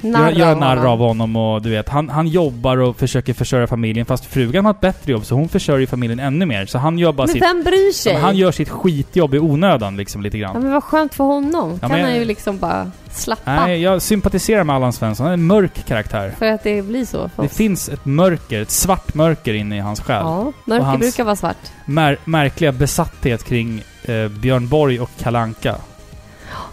[0.00, 4.06] göra av narr av honom och du vet, han, han jobbar och försöker försörja familjen
[4.06, 6.66] fast frugan har ett bättre jobb så hon försörjer familjen ännu mer.
[6.66, 7.42] Så han gör bara Men sitt...
[7.42, 8.12] vem bryr Ja, sig?
[8.12, 10.62] men han gör sitt skitjobb i onödan liksom lite Ja grann.
[10.62, 11.70] men vad skönt för honom.
[11.82, 13.54] Ja, kan men- han ju liksom bara slappa.
[13.66, 15.24] Nej, jag sympatiserar med Allan Svensson.
[15.24, 16.34] Han är en mörk karaktär.
[16.38, 17.56] För att det blir så för Det oss.
[17.56, 20.22] finns ett mörker, ett svart mörker inne i hans själ.
[20.24, 21.56] Ja, mörker brukar vara svart.
[21.86, 25.74] Mär, märkliga besatthet kring eh, Björn Borg och Kalanka.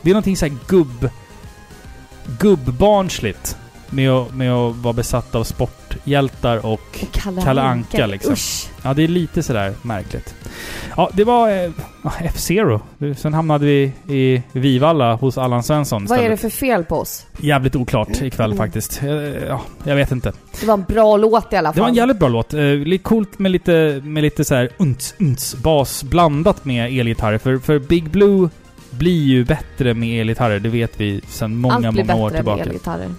[0.02, 1.10] Det är någonting såhär gubb...
[2.40, 3.58] Gubbbarnsligt
[3.90, 6.72] med att, med att vara besatt av sporthjältar och...
[6.74, 8.34] Och Kalle, Kalle Anka, liksom.
[8.34, 8.68] Usch.
[8.84, 10.36] Ja, det är lite sådär märkligt.
[10.98, 11.72] Ja, det var eh,
[12.22, 12.82] F-Zero.
[13.18, 17.26] Sen hamnade vi i Vivalla hos Allan Svensson Vad är det för fel på oss?
[17.40, 18.58] Jävligt oklart ikväll Mm.
[18.58, 19.04] faktiskt.
[19.04, 19.10] Eh,
[19.48, 20.32] Ja, jag vet inte.
[20.60, 21.76] Det var en bra låt i alla fall.
[21.76, 22.54] Det var en jävligt bra låt.
[22.54, 27.38] Eh, lite coolt med lite, med lite så här unts, unts bas blandat med elgitarrer.
[27.38, 28.50] För, för Big Blue
[28.98, 30.60] blir ju bättre med elgitarrer.
[30.60, 32.58] Det vet vi sedan många, Allt blir många år bättre tillbaka.
[32.58, 33.10] med elgitarrer.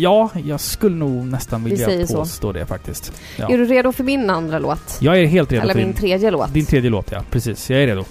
[0.00, 2.14] Ja, jag skulle nog nästan Vi vilja så.
[2.16, 3.12] påstå det faktiskt.
[3.36, 3.48] Ja.
[3.52, 4.98] Är du redo för min andra låt?
[5.00, 6.54] Jag är helt redo Eller min tredje låt?
[6.54, 7.22] din tredje låt, ja.
[7.30, 7.70] Precis.
[7.70, 8.04] Jag är redo.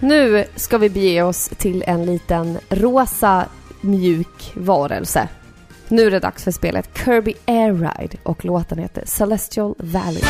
[0.00, 3.46] Nu ska vi bege oss till en liten rosa
[3.80, 5.28] mjuk varelse.
[5.88, 10.22] Nu är det dags för spelet Kirby Air Ride och låten heter Celestial Valley.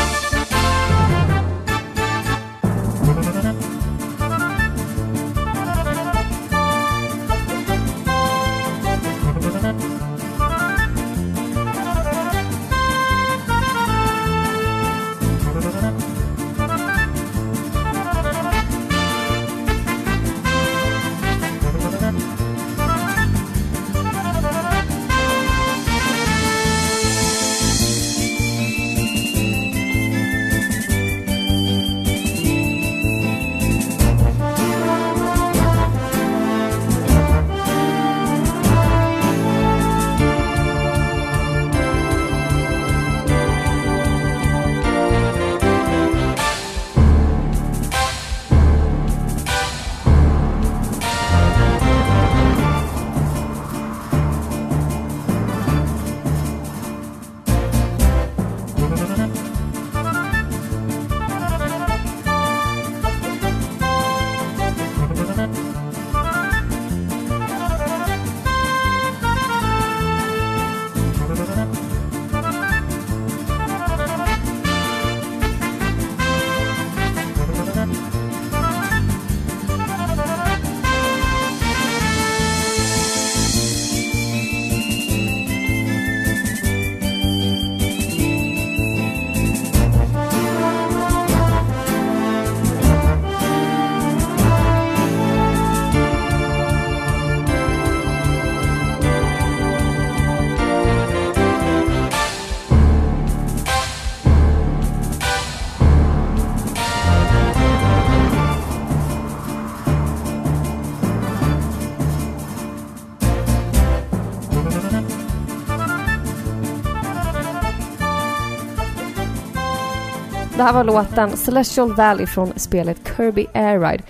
[120.59, 124.03] Det här var låten Celestial Valley från spelet Kirby Air Ride.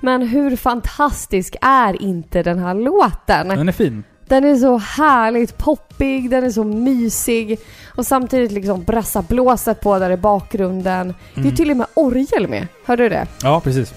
[0.00, 3.48] Men hur fantastisk är inte den här låten?
[3.48, 4.04] Den är fin.
[4.28, 7.58] Den är så härligt poppig, den är så mysig
[7.96, 11.14] och samtidigt liksom brassa blåset på där i bakgrunden.
[11.34, 11.56] Det är Mm.
[11.56, 13.26] till och med orgel med, hörde du det?
[13.42, 13.94] Ja, precis.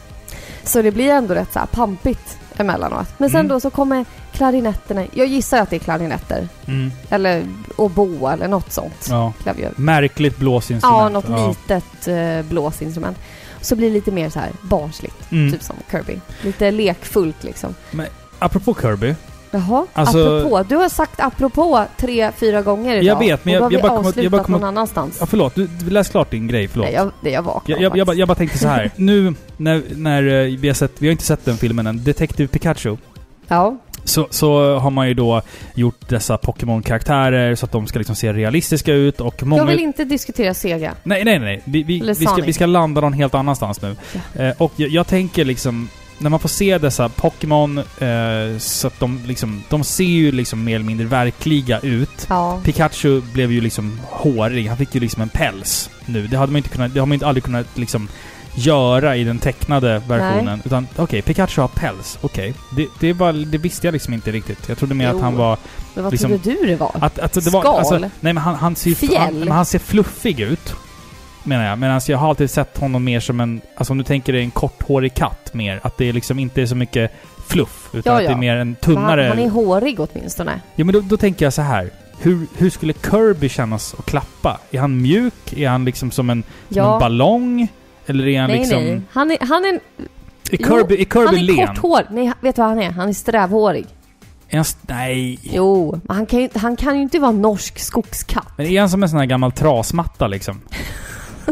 [0.64, 3.07] Så det blir ändå rätt så här pampigt emellanåt.
[3.18, 3.47] Men sen Mm.
[3.47, 6.47] då så kommer klarinetterna, jag gissar att det är klarinetter.
[6.68, 6.91] Mm.
[7.10, 7.43] Eller
[7.76, 9.07] oboe eller något sånt.
[9.10, 9.34] Ja.
[9.43, 9.72] Klavier.
[9.76, 11.01] Märkligt blåsinstrument.
[11.01, 13.18] Ja, något litet eh, blåsinstrument.
[13.62, 15.51] Så blir det lite mer så här barnsligt, Mm.
[15.51, 16.20] typ som Kirby.
[16.41, 17.76] Lite lekfullt liksom.
[18.39, 19.16] Apropå Kirby.
[19.51, 20.63] Jaha, Alltså- apropå.
[20.69, 23.03] Du har sagt apropå tre, fyra gånger idag.
[23.03, 25.17] Jag vet, men jag- jag bara kom- jag bara kom- någon annanstans.
[25.19, 25.55] Ja, förlåt.
[25.55, 26.67] Du, du läs klart din grej.
[26.67, 26.85] Förlåt.
[26.87, 28.91] Nej, jag, det jag vaknade Jag, jag, jag, jag bara tänkte så här.
[28.95, 32.47] nu när, när eh, vi har sett, vi har inte sett den filmen än, Detective
[32.47, 32.97] Pikachu.
[33.47, 35.41] Ja, Så, så har man ju då
[35.75, 39.61] gjort dessa Pokémon-karaktärer så att de ska liksom se realistiska ut och många...
[39.61, 40.93] jag vill inte diskutera Sega.
[41.03, 41.61] Nej, nej, nej.
[41.65, 43.95] Vi, vi, vi, ska, vi ska landa någon helt annanstans nu.
[44.35, 45.89] Eh, och jag, jag tänker liksom...
[46.22, 49.63] När man får se dessa Pokémon eh, så att de liksom...
[49.70, 52.26] De ser ju liksom mer eller mindre verkliga ut.
[52.30, 52.59] Ja.
[52.63, 54.67] Pikachu blev ju liksom hårig.
[54.67, 56.28] Han fick ju liksom en päls nu.
[56.28, 56.93] Det hade man inte kunnat...
[56.93, 58.07] Det har man inte aldrig kunnat liksom
[58.55, 60.61] göra i den tecknade versionen.
[60.65, 62.17] Utan okej, Pikachu har päls.
[62.22, 62.53] Okej.
[62.76, 64.70] Det, det, var, det visste jag liksom inte riktigt.
[64.70, 65.15] Jag trodde mer Jo.
[65.15, 65.57] att han var...
[65.93, 66.91] Men vad Liksom- trodde du det var?
[67.01, 67.76] Att, att det var, Skal?
[67.80, 68.95] alltså, nej men han, han ser ju...
[68.95, 69.17] Fjäll?
[69.17, 70.74] Han, men han ser fluffig ut.
[71.49, 71.79] Menar jag.
[71.79, 73.61] Men alltså jag har alltid sett honom mer som en...
[73.75, 75.79] Alltså om du tänker dig en korthårig katt mer.
[75.83, 77.11] Att det liksom inte är så mycket
[77.47, 77.89] fluff.
[77.93, 78.37] Utan Ja, att det är ja.
[78.37, 79.21] mer en tunnare...
[79.21, 80.61] Han, han är hårig åtminstone.
[80.75, 81.89] Ja men då, då tänker jag så här.
[82.21, 84.59] Hur, hur skulle Kirby kännas att klappa?
[84.71, 85.53] Är han mjuk?
[85.53, 86.93] Är han liksom som en, som Ja.
[86.93, 87.67] en ballong?
[88.05, 88.83] Eller är han nej, liksom...
[88.83, 89.01] nej.
[89.11, 89.79] Han är, han är, Är
[90.51, 91.67] Jo, Kirby, är Kirby han är len?
[91.67, 92.01] korthår.
[92.09, 92.91] Nej, vet du vad han är?
[92.91, 93.85] Han är strävhårig.
[94.49, 95.39] Är han, nej.
[95.41, 98.47] Jo, han kan, ju, han kan ju inte vara norsk skogskatt.
[98.57, 100.61] Men är han som en sån här gammal trasmatta liksom?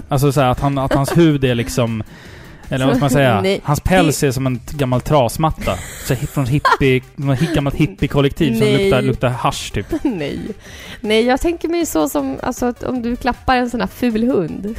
[0.10, 2.04] alltså så här, att, han, att hans hud är liksom...
[2.70, 3.42] Eller vad ska man säga?
[3.44, 5.76] Nej, Hans päls är som en gammal trasmatta.
[6.08, 6.98] Så från hippie...
[7.42, 8.84] Ett gammalt hippie-kollektiv som Nej.
[8.84, 9.86] luktar, luktar hasch typ.
[10.04, 10.40] nej.
[11.02, 14.24] Nej, jag tänker mig så som, alltså att om du klappar en sån här ful
[14.24, 14.76] hund.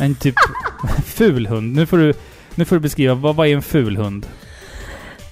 [0.00, 0.34] En typ
[1.06, 1.76] ful hund.
[1.76, 2.14] Nu får du,
[2.54, 4.26] nu får du beskriva, vad, vad är en ful hund?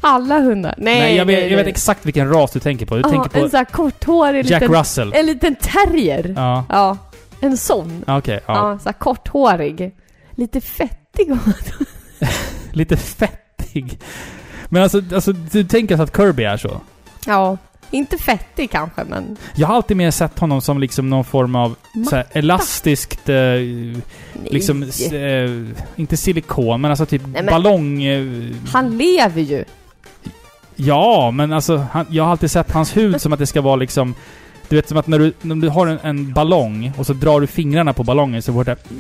[0.01, 0.75] Alla hundar.
[0.79, 1.73] Nej, Nej, jag, vet, nej, jag vet nej.
[1.73, 2.95] exakt vilken ras du tänker på.
[2.95, 4.79] Du Ja, tänker på en sån här korthårig Jack liten...
[4.79, 5.13] Russell.
[5.13, 6.33] En liten terrier.
[6.37, 6.65] Ja.
[6.69, 6.99] Ja,
[7.45, 8.05] en sån.
[8.07, 8.41] okej.
[8.47, 8.79] Ja, ja.
[8.79, 9.95] så här korthårig.
[10.31, 11.31] Lite fettig.
[12.73, 13.99] Lite fettig.
[14.69, 16.81] Men alltså, alltså, du tänker alltså att Kirby är så?
[17.27, 17.57] Ja.
[17.91, 19.37] Inte fettig kanske, men...
[19.55, 21.75] Jag har alltid mer sett honom som liksom någon form av
[22.11, 23.29] så här, elastiskt...
[23.29, 23.37] Eh,
[24.45, 24.83] liksom...
[25.13, 25.51] Eh,
[26.01, 28.03] inte silikon, men alltså typ Nej, men- ballong...
[28.03, 29.65] Eh, Han lever ju.
[30.77, 33.77] ja, men alltså han, jag har alltid sett hans hud som att det ska vara
[33.77, 34.15] liksom...
[34.69, 37.41] Du vet som att när du, när du har en, en ballong och så drar
[37.41, 38.97] du fingrarna på ballongen så får det ja,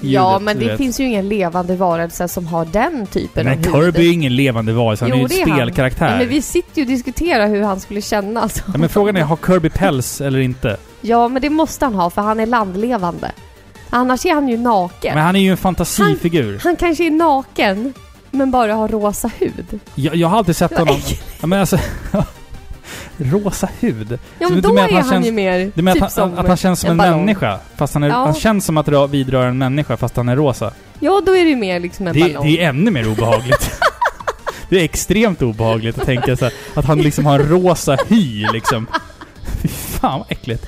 [0.00, 3.62] ljudet, men du det finns ju ingen levande varelse som har den typen Men av.
[3.62, 5.58] Kirby är ingen levande varelse, han Jo, är ju en han.
[5.58, 6.10] spelkaraktär.
[6.10, 8.62] Ja, men vi sitter ju och diskuterar hur han skulle kännas.
[8.72, 10.76] Ja, men frågan är, har Kirby päls eller inte?
[11.00, 13.32] Ja, men det måste han ha för han är landlevande.
[13.90, 15.14] Annars är han ju naken.
[15.14, 16.60] Men han är ju en fantasifigur.
[16.62, 17.94] Han kanske är naken,
[18.30, 19.80] men bara har rosa hud.
[19.94, 20.96] Jag, jag har alltid sett honom...
[21.40, 21.78] Ja, men alltså...
[23.18, 24.18] rosa hud.
[24.38, 26.16] Ja, Så men du då är att han, känns- ju mer Du menar typ att,
[26.16, 27.20] han, att han känns som en, ballong.
[27.20, 27.58] människa?
[27.76, 28.14] Fast han, är, Ja.
[28.24, 30.72] han känns som att dra, vidröra en människa fast han är rosa.
[31.00, 32.46] Ja, då är det ju mer liksom en Det, ballong.
[32.46, 33.70] det är ännu mer obehagligt.
[34.68, 38.46] det är extremt obehagligt att tänka så här, att han liksom har en rosa hy
[38.52, 38.86] liksom.
[39.62, 40.66] Fy fan vad äckligt.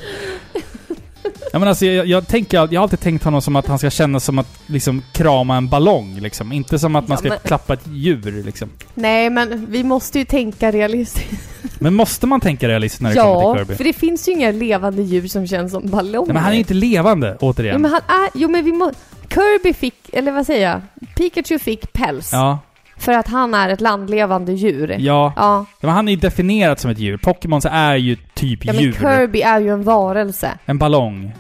[1.57, 3.91] Ja, men alltså, jag, jag, tänker, jag har alltid tänkt honom som att han ska
[3.91, 6.53] kännas som att liksom krama en ballong liksom.
[6.53, 8.69] Inte som att man Ja, ska men- klappa ett djur liksom.
[8.95, 11.49] Nej, men vi måste ju tänka realistiskt.
[11.79, 13.75] Men måste man tänka realistiskt när det kommer Ja, till Kirby?
[13.77, 16.27] för det finns ju inga levande djur som känns som ballonger.
[16.27, 17.75] Nej, men han är ju inte levande, återigen.
[17.75, 18.31] Jo, men han är...
[18.35, 18.93] Jo, men vi må...
[19.29, 20.81] Kirby fick, eller vad säger jag?
[21.17, 22.33] Pikachu fick päls.
[22.33, 22.59] Ja,
[22.99, 24.97] För att han är ett landlevande djur.
[24.99, 25.33] ja.
[25.37, 25.65] Ja.
[25.81, 27.17] Men han är ju definierad som ett djur.
[27.17, 28.93] Pokémon är ju typ Ja, men djur.
[28.93, 30.51] Kirby är ju en varelse.
[30.67, 31.33] En ballong.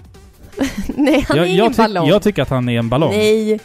[0.86, 2.08] Nej, han Jag, är jag, ingen ballong.
[2.08, 3.10] jag tycker att han är en ballong.
[3.10, 3.60] Nej.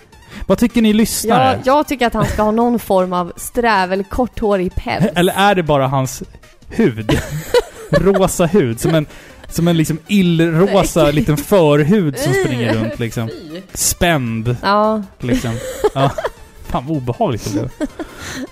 [0.48, 1.60] Vad tycker ni lyssnare?
[1.64, 5.06] Jag, jag tycker att han ska ha någon form av sträv eller korthårig päls.
[5.16, 6.24] Eller är det bara hans
[6.70, 7.20] hud?
[7.92, 9.06] Rosa hud, som en,
[9.50, 11.14] som en liksom illrosa Nej.
[11.14, 13.30] liten förhud som springer runt liksom.
[13.74, 15.04] Spänd, Ja.
[15.20, 15.52] liksom.
[15.94, 16.12] Ja.
[16.72, 17.70] Fan vad obehagligt det blev.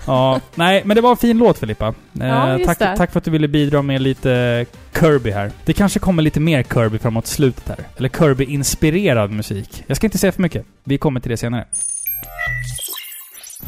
[0.06, 1.86] Ja, nej men det var en fin låt Filippa.
[2.20, 2.96] Eh, Ja, just tack, det.
[2.96, 4.66] tack för att du ville bidra med lite
[5.00, 5.50] Kirby här.
[5.64, 7.78] Det kanske kommer lite mer Kirby framåt slutet här.
[7.96, 9.84] Eller Kirby-inspirerad musik.
[9.86, 10.66] Jag ska inte säga för mycket.
[10.84, 11.64] Vi kommer till det senare.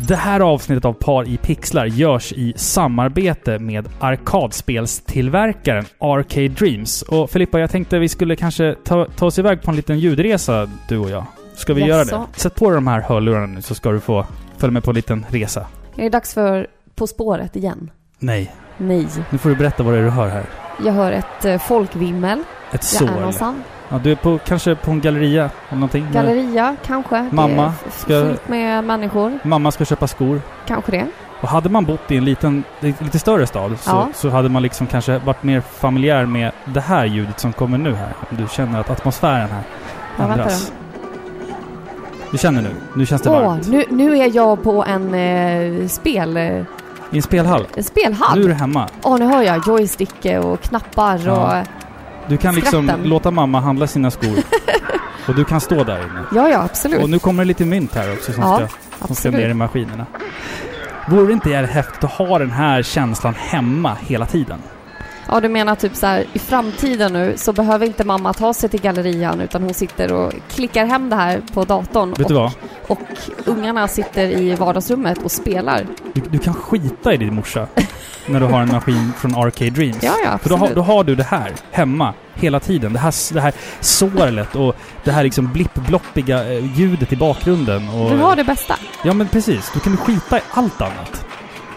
[0.08, 7.02] Det här avsnittet av Par i pixlar görs i samarbete med arkadspelstillverkaren Arcade Dreams.
[7.02, 10.70] Och Filippa, jag tänkte vi skulle kanske ta, ta oss iväg på en liten ljudresa,
[10.88, 11.24] du och jag.
[11.56, 11.90] Ska vi Jaså?
[11.90, 12.40] göra det?
[12.40, 14.26] Sätt på dig de här hörlurarna nu så ska du få
[14.62, 15.66] följa med på en liten resa.
[15.96, 17.90] Är det dags för På spåret igen?
[18.18, 18.54] Nej.
[18.78, 19.06] Nej.
[19.30, 20.44] Nu får du berätta vad det är du hör här.
[20.84, 22.42] Jag hör ett eh, folkvimmel.
[22.72, 23.56] Ett Jag är någonstans.
[23.88, 26.08] Ja, du är på, kanske på en galleria eller någonting.
[26.12, 27.28] Galleria, kanske.
[27.32, 27.62] Mamma,
[28.06, 29.38] Det är ska- fullt med människor.
[29.42, 30.40] Mamma ska köpa skor.
[30.66, 31.06] Kanske det.
[31.40, 34.08] Och hade man bott i en liten, lite större stad så, Ja.
[34.14, 37.94] så hade man liksom kanske varit mer familjär med det här ljudet som kommer nu
[37.94, 38.12] här.
[38.30, 39.62] Om du känner att atmosfären här
[40.18, 40.72] Ja, ändras.
[42.32, 42.70] Du känner nu?
[42.94, 43.68] Nu känns det Åh, varmt.
[43.68, 46.36] nu, nu är jag på en eh, spel...
[46.36, 47.66] I en spelhall.
[47.76, 48.38] en spelhall.
[48.38, 48.88] Nu är du hemma.
[49.02, 51.60] Åh, nu hör jag joystick och knappar Ja.
[51.60, 51.66] och...
[52.28, 53.08] Du kan liksom Skratten.
[53.08, 54.36] låta mamma handla sina skor.
[55.28, 56.24] och du kan stå där inne.
[56.34, 57.02] Ja, ja, absolut.
[57.02, 58.56] Och nu kommer det lite mynt här också som, Ja,
[58.98, 60.06] ska, som ska ner i maskinerna.
[61.08, 64.58] Vore det inte jävligt häftigt att ha den här känslan hemma hela tiden?
[65.28, 68.68] Ja, du menar typ så här, i framtiden nu så behöver inte mamma ta sig
[68.68, 72.14] till gallerian utan hon sitter och klickar hem det här på datorn.
[72.18, 72.52] Vet du och, vad?
[72.86, 73.00] och
[73.44, 75.86] ungarna sitter i vardagsrummet och spelar.
[76.12, 77.66] Du, du kan skita i din morsa
[78.26, 80.02] när du har en maskin från Arcade Dreams.
[80.02, 80.60] Ja, ja, För då absolut.
[80.60, 82.92] har, då har du det här hemma hela tiden.
[82.92, 87.88] Det här, det här sorlet och det här liksom blipp-bloppiga eh, ljudet i bakgrunden.
[87.88, 88.74] Och, Du har det bästa.
[89.04, 89.70] Ja men precis.
[89.74, 91.26] Då kan du skita i allt annat.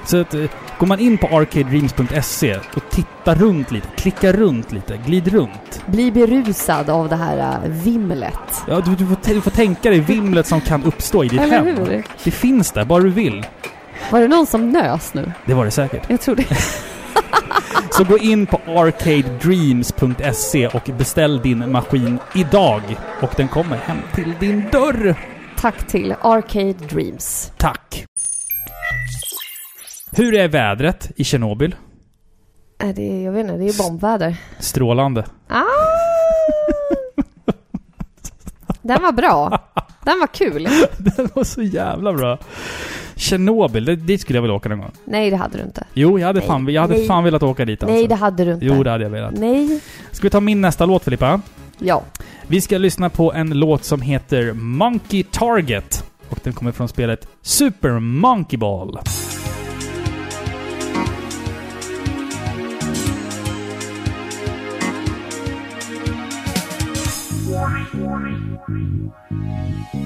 [0.05, 0.43] Så att, eh,
[0.79, 5.81] går man in på arcadedreams.se och tittar runt lite, klickar runt lite, glid runt.
[5.85, 8.63] Bli berusad av det här äh, vimlet.
[8.67, 11.55] Ja, du, du, får, du får tänka dig vimlet som kan uppstå i ditt Eller
[11.55, 11.65] hem.
[11.65, 12.03] hur?
[12.23, 13.45] Det finns där, bara du vill.
[14.11, 15.31] Var det någon som nös nu?
[15.45, 16.09] Det var det säkert.
[16.09, 16.45] Jag tror det.
[17.91, 22.81] Så gå in på arcadedreams.se och beställ din maskin idag.
[23.21, 25.15] Och den kommer hem till din dörr.
[25.57, 27.51] Tack till Arcade Dreams.
[27.57, 28.05] Tack!
[30.15, 31.75] Hur är vädret i Tjernobyl?
[32.79, 34.35] Är det, jag vet inte, det är bombväder.
[34.59, 35.25] Strålande.
[35.47, 35.63] Ah!
[38.81, 39.59] Den var bra.
[40.03, 40.63] Den var kul.
[40.97, 42.37] Den var så jävla bra.
[43.15, 44.91] Tjernobyl, det- dit skulle jag vilja åka någon gång.
[45.05, 45.83] Nej, det hade du inte.
[45.93, 46.47] Jo, jag hade, Nej.
[46.47, 47.07] fan, jag hade Nej.
[47.07, 47.93] fan velat åka dit alltså.
[47.95, 48.65] Nej, det hade du inte.
[48.65, 49.33] Jo, det hade jag velat.
[49.37, 49.79] Nej.
[50.11, 51.41] Ska vi ta min nästa låt Filippa?
[51.79, 52.03] Ja.
[52.47, 56.03] Vi ska lyssna på en låt som heter Monkey Target.
[56.29, 58.99] Och den kommer från spelet Super Monkey Ball.
[67.45, 67.85] Why?
[67.93, 68.31] Why?
[68.67, 69.11] Why?
[69.93, 70.04] Why?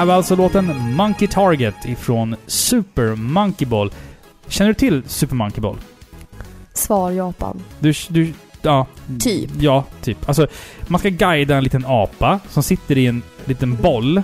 [0.00, 3.92] Här var alltså låten Monkey Target ifrån Super Monkey Ball.
[4.48, 5.76] Känner du till Super Monkey Ball?
[6.74, 7.62] Svar Japan.
[7.78, 8.32] Du, du,
[8.62, 8.86] ja.
[9.20, 9.50] Typ.
[9.58, 10.28] Ja, typ.
[10.28, 10.46] Alltså,
[10.86, 14.22] man ska guida en liten apa som sitter i en liten boll.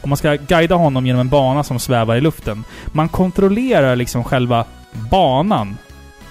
[0.00, 2.64] Och man ska guida honom genom en bana som svävar i luften.
[2.86, 4.64] Man kontrollerar liksom själva
[5.10, 5.76] banan.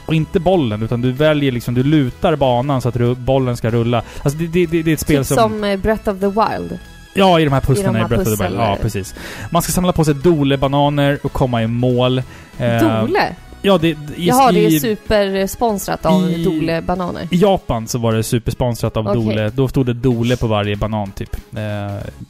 [0.06, 4.04] Och inte bollen, utan du väljer liksom, du lutar banan så att bollen ska rulla.
[4.24, 5.38] Alltså det, det, det, det är ett spel Typ som...
[5.38, 6.80] som eh, Breath of the Wild.
[7.14, 8.56] Ja, i de här pusslen I i Breath of the Wild.
[8.60, 9.16] Ja, precis.
[9.50, 12.18] Man ska samla på sig Dole-bananer och komma i mål.
[12.58, 13.36] Eh, Dole?
[13.62, 13.88] Ja, det...
[13.90, 17.28] I, Jaha, det är supersponsrat av i- Dole bananer.
[17.32, 19.24] I Japan så var det supersponsrat av Okej.
[19.24, 19.50] Dole.
[19.50, 21.36] Då stod det Dole på varje banan typ.
[21.56, 21.62] Eh,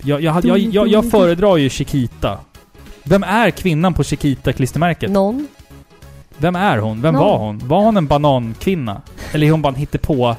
[0.04, 2.38] jag, jag, jag, jag, jag, föredrar ju Chiquita.
[3.04, 5.12] Vem är kvinnan på Chiquita-klistermärket?
[5.12, 5.48] Någon?
[6.38, 7.02] Vem är hon?
[7.02, 7.24] Vem Någon.
[7.24, 7.62] var hon?
[7.68, 9.02] Var hon en banankvinna?
[9.32, 10.36] Eller är hon bara en hittepå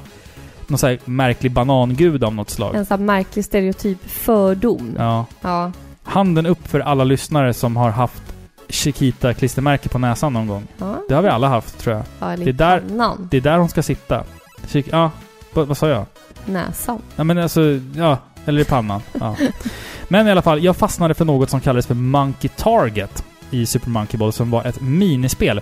[0.71, 2.75] någon så här märklig banangud av något slag.
[2.75, 4.95] En sån här märklig stereotyp fördom.
[4.99, 5.27] Ja.
[5.41, 5.73] Ja.
[6.03, 8.23] Handen upp för alla lyssnare som har haft
[8.69, 10.67] Chiquita-klistermärke på näsan någon gång.
[10.79, 12.05] Ja, Det har vi alla haft, tror jag.
[12.21, 13.29] ja eller Det i där- pannan.
[13.31, 14.25] Det är där hon ska sitta.
[14.67, 15.11] Chic- ja,
[15.53, 16.05] vad, vad sa jag?
[16.47, 16.99] Näsan.
[17.17, 17.61] Ja men alltså,
[17.97, 18.19] ja.
[18.47, 19.01] Eller i pannan.
[19.21, 19.37] Ja.
[20.09, 23.91] Men i alla fall, jag fastnade för något som kallades för Monkey Target i Super
[23.91, 25.61] Monkey Ball som var ett minispel.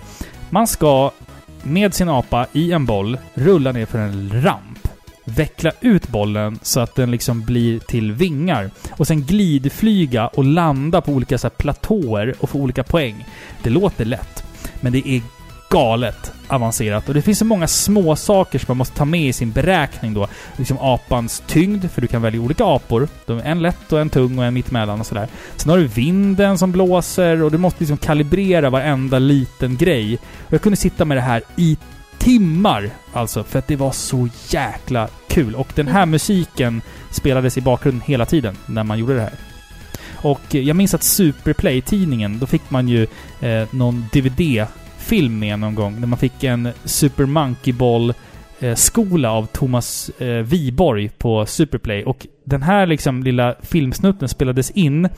[0.49, 1.11] Man ska
[1.63, 4.87] med sin apa i en boll rulla ner för en ramp.
[5.25, 8.71] Veckla ut bollen så att den liksom blir till vingar.
[8.91, 13.25] Och sen glidflyga och landa på olika så här platåer och få olika poäng.
[13.63, 14.43] Det låter lätt,
[14.81, 15.21] men det är
[15.73, 17.07] galet avancerat.
[17.07, 20.13] Och det finns så många små saker som man måste ta med i sin beräkning
[20.13, 20.27] då.
[20.57, 23.07] Liksom apans tyngd, för du kan välja olika apor.
[23.25, 25.27] De är en lätt och en tung och en mittemellan och sådär.
[25.55, 30.17] Sen har du vinden som blåser och du måste liksom kalibrera varenda liten grej.
[30.47, 31.77] Och jag kunde sitta med det här i
[32.17, 35.55] timmar alltså, för att det var så jäkla kul.
[35.55, 39.33] Och den här musiken spelades i bakgrunden hela tiden när man gjorde det här.
[40.15, 43.07] Och jag minns att Superplay-tidningen, då fick man ju
[43.41, 44.05] eh, någon
[45.03, 46.01] DVD-film med någon gång.
[46.01, 48.13] Där man fick en Super Monkey Ball
[48.59, 52.03] eh, skola av Thomas eh, Viborg på Superplay.
[52.03, 55.09] Och den här liksom lilla filmsnutten spelades in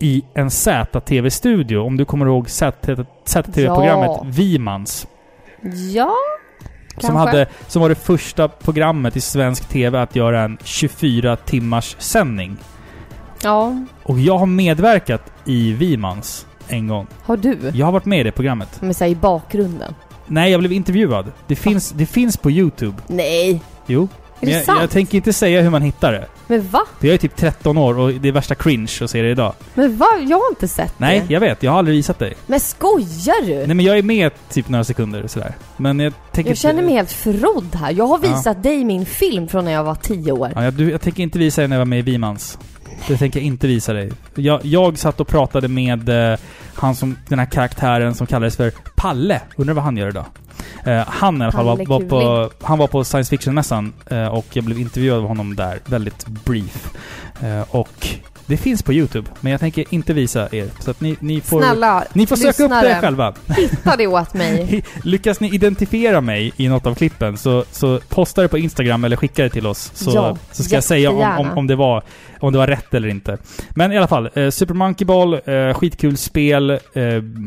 [0.00, 1.78] i en ZTV-studio.
[1.78, 4.26] Om du kommer ihåg ZTV-programmet Ja.
[4.26, 5.06] Vimans.
[5.94, 6.14] Ja,
[6.98, 7.18] Som, kanske.
[7.18, 12.56] hade, som var det första programmet i svensk TV att göra en 24 timmars sändning.
[13.42, 17.06] Ja, Och jag har medverkat i Vimans en gång.
[17.22, 17.58] har du?
[17.74, 18.68] Jag har varit med i det programmet.
[18.82, 19.94] Men säg i bakgrunden.
[20.26, 21.32] Nej, jag blev intervjuad.
[21.46, 22.96] Det finns, det finns på YouTube.
[23.06, 23.60] Nej!
[23.86, 24.08] Jo.
[24.40, 24.80] Är det jag, sant?
[24.80, 26.26] jag tänker inte säga hur man hittar det.
[26.46, 26.80] Men va?
[27.00, 29.52] För jag är typ 13 år och det är värsta cringe att se det idag.
[29.74, 30.06] Men va?
[30.28, 31.34] Jag har inte sett Nej, det.
[31.34, 31.62] jag vet.
[31.62, 32.34] Jag har aldrig visat dig.
[32.46, 33.54] Men skojar du?
[33.54, 35.54] Nej, men jag är med typ några sekunder sådär.
[35.76, 37.90] Men jag tänker Jag känner mig helt förrådd här.
[37.92, 38.34] Jag har Ja.
[38.36, 40.52] visat dig min film från när jag var 10 år.
[40.54, 42.58] Ja, jag, du, jag tänker inte visa dig när jag var med i Vimans.
[43.08, 44.12] Det tänker jag inte visa dig.
[44.34, 46.38] Jag, jag satt och pratade med eh,
[46.74, 49.40] han som, den här karaktären som kallades för Palle.
[49.56, 50.24] Undrar vad han gör idag?
[50.86, 54.46] Eh, han i alla fall var, var på, han var på science fiction-mässan eh, och
[54.52, 55.78] jag blev intervjuad av honom där.
[55.84, 56.90] Väldigt brief.
[57.42, 58.08] Eh, och
[58.46, 60.68] det finns på YouTube, men jag tänker inte visa er.
[60.78, 61.62] Så att ni, ni får...
[61.62, 63.34] Snälla, Ni får söka upp det själva.
[63.56, 64.84] hitta det åt mig.
[65.02, 69.16] Lyckas ni identifiera mig i något av klippen så, så posta det på Instagram eller
[69.16, 69.90] skicka det till oss.
[69.94, 72.02] Så, Ja, så ska jag säga om, om, om, det var,
[72.40, 73.38] om det var rätt eller inte.
[73.70, 76.70] Men i alla fall, eh, Super Monkey Ball, eh, skitkul spel.
[76.70, 76.78] Eh,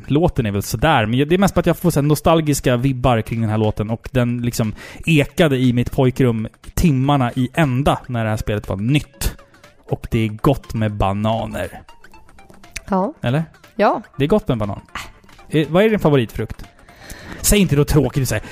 [0.08, 3.22] låten är väl sådär, men det är mest bara att jag får så nostalgiska vibbar
[3.22, 3.90] kring den här låten.
[3.90, 4.74] Och den liksom
[5.06, 9.36] ekade i mitt pojkrum timmarna i ända när det här spelet var nytt.
[9.90, 11.82] Och det är gott med bananer.
[12.90, 13.14] Ja.
[13.22, 13.44] Eller?
[13.76, 14.02] Ja.
[14.18, 14.82] Det är gott med banan.
[15.50, 16.64] Eh, vad är din favoritfrukt?
[17.42, 18.44] Säg inte något tråkigt, så här,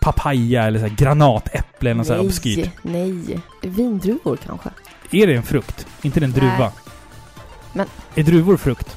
[0.00, 2.70] papaya eller så här, granatäpple eller något obskyrt.
[2.82, 3.40] nej, nej.
[3.62, 4.70] Vindruvor kanske?
[5.10, 5.86] Är det en frukt?
[6.02, 6.40] Inte en Nej.
[6.40, 6.72] druva?
[7.72, 8.96] Men- Är druvor frukt?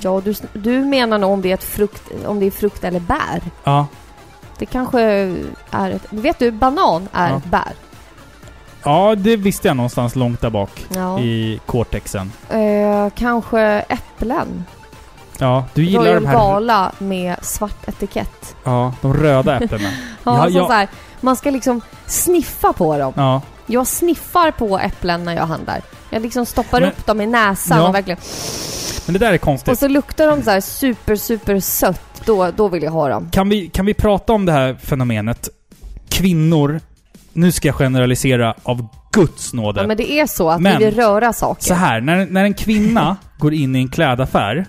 [0.00, 3.00] Ja, du, du menar nog om det är ett frukt, om det är frukt eller
[3.00, 3.42] bär.
[3.64, 3.86] Ja.
[4.58, 5.00] Det kanske
[5.70, 6.06] är ett...
[6.10, 7.36] Vet du, banan är Ja.
[7.38, 7.72] ett bär.
[8.86, 11.20] Ja, det visste jag någonstans långt där bak Ja.
[11.20, 12.32] i cortexen.
[12.50, 14.64] Eh, kanske äpplen.
[15.38, 16.34] Ja, du gillar Royal de här...
[16.34, 18.56] Gala med svart etikett.
[18.64, 19.88] Ja, de röda äpplena.
[20.24, 20.66] Ja, Ja, så ja.
[20.66, 20.88] Så här,
[21.20, 23.12] man ska liksom sniffa på dem.
[23.16, 23.42] Ja.
[23.66, 25.82] Jag sniffar på äpplen när jag handlar.
[26.10, 27.88] Jag liksom stoppar Men- upp dem i näsan Ja.
[27.88, 28.18] och verkligen...
[29.06, 29.78] Men det där är Och konstigt.
[29.78, 32.22] så luktar de så här super, super sött.
[32.24, 33.28] Då, då vill jag ha dem.
[33.32, 35.48] Kan vi, kan vi prata om det här fenomenet?
[36.08, 36.80] Kvinnor,
[37.36, 39.80] nu ska jag generalisera av Guds nåde.
[39.80, 41.62] Ja, men det är så att Men- vi vill röra saker.
[41.64, 44.64] Så här, när, när en kvinna går in i en klädaffär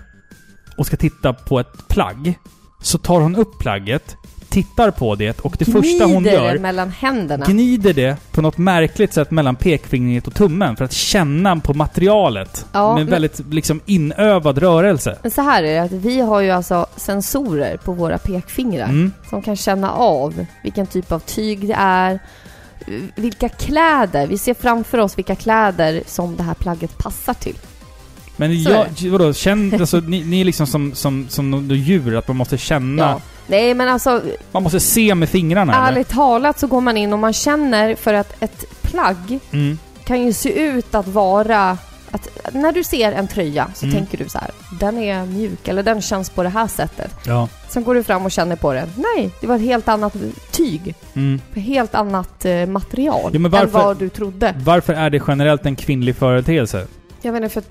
[0.77, 2.33] och ska titta på ett plagg,
[2.81, 4.15] så tar hon upp plagget,
[4.49, 7.45] tittar på det och det första hon Gnider gör det mellan händerna.
[7.45, 12.65] gnider det på något märkligt sätt mellan pekfingret och tummen för att känna på materialet.
[12.71, 15.17] Ja, med men- väldigt liksom inövad rörelse.
[15.21, 19.11] Men så här är det, att vi har ju alltså sensorer på våra pekfingrar Mm.
[19.29, 22.19] som kan känna av vilken typ av tyg det är,
[23.15, 27.55] vilka kläder, vi ser framför oss vilka kläder som det här plagget passar till.
[28.35, 32.27] Men Så jag, vadå, känn, alltså, ni, ni är liksom som, som, som djur, att
[32.27, 33.03] man måste känna...
[33.03, 33.21] Ja.
[33.49, 34.21] Nej men alltså,
[34.51, 35.91] Man måste se med fingrarna eller?
[35.91, 39.77] ärligt talat så går man in och man känner för att ett plagg Mm.
[40.05, 41.77] kan ju se ut att vara
[42.53, 43.97] när du ser en tröja så Mm.
[43.97, 47.11] tänker du så här, den är mjuk eller den känns på det här sättet.
[47.25, 47.47] Ja.
[47.69, 48.89] Sen går du fram och känner på den.
[48.95, 50.13] Nej, det var ett helt annat
[50.51, 50.95] tyg.
[51.13, 51.41] Mm.
[51.53, 54.53] Ett helt annat eh, material Ja, men än varför- vad du trodde.
[54.57, 56.87] Varför är det generellt en kvinnlig företeelse?
[57.21, 57.63] Jag vet inte, för.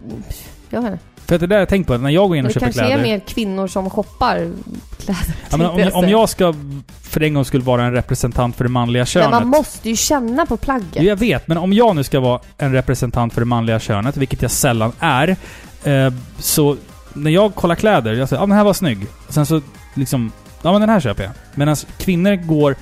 [0.70, 1.05] Jag vet inte.
[1.27, 2.66] För att det där jag tänkt på, när jag går in Men och det köper
[2.66, 2.99] kanske kläder...
[2.99, 4.53] är mer kvinnor som shoppar
[4.99, 5.35] kläder.
[5.51, 6.09] ja, men om, om säga.
[6.09, 6.55] jag ska
[7.03, 9.31] för en gång skulle vara en representant för det manliga Men könet.
[9.31, 10.89] man måste ju känna på plagget.
[10.95, 14.16] Jo, jag vet, men om jag nu ska vara en representant för det manliga könet,
[14.16, 15.37] vilket jag sällan är,
[15.85, 16.77] eh, så
[17.12, 19.07] när jag kollar kläder, jag säger ja den här var snygg.
[19.29, 19.61] Sen så
[19.95, 21.33] liksom, ja men den här köper jag.
[21.55, 22.77] Medan kvinnor går,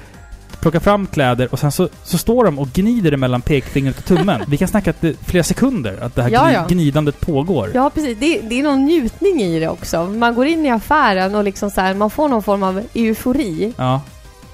[0.65, 4.05] plockar fram kläder och sen så, så står de och gnider det mellan pekfingret och
[4.05, 4.41] tummen.
[4.49, 6.67] Vi kan snacka att det, flera sekunder, att det här Ja, ja.
[6.69, 7.71] gnidandet pågår.
[7.75, 8.19] Ja, precis.
[8.21, 10.05] Det, det är någon njutning i det också.
[10.07, 13.73] Man går in i affären och liksom så här, man får någon form av eufori.
[13.77, 14.01] Ja.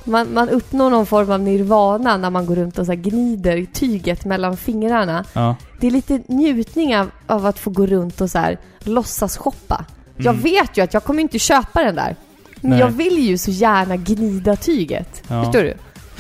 [0.04, 3.64] Man, man uppnår någon form av nirvana när man går runt och så här gnider
[3.72, 5.24] tyget mellan fingrarna.
[5.32, 5.56] ja.
[5.80, 9.84] Det är lite njutning av, av att få gå runt och så här låtsas shoppa.
[10.16, 10.42] Jag Mm.
[10.42, 12.16] vet ju att jag kommer inte köpa den där.
[12.60, 12.80] Men Nej.
[12.80, 15.22] jag vill ju så gärna gnida tyget.
[15.28, 15.44] Ja.
[15.44, 15.74] Förstår du?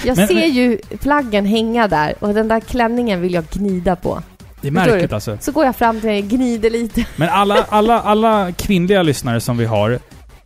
[0.04, 3.96] Jag Men- ser men- ju flaggen hänga där och den där klänningen vill jag gnida
[3.96, 4.22] på.
[4.60, 5.38] Det är märkligt alltså.
[5.40, 7.04] Så går jag fram till den, gnider lite.
[7.16, 9.98] Men alla, alla, alla kvinnliga lyssnare som vi har,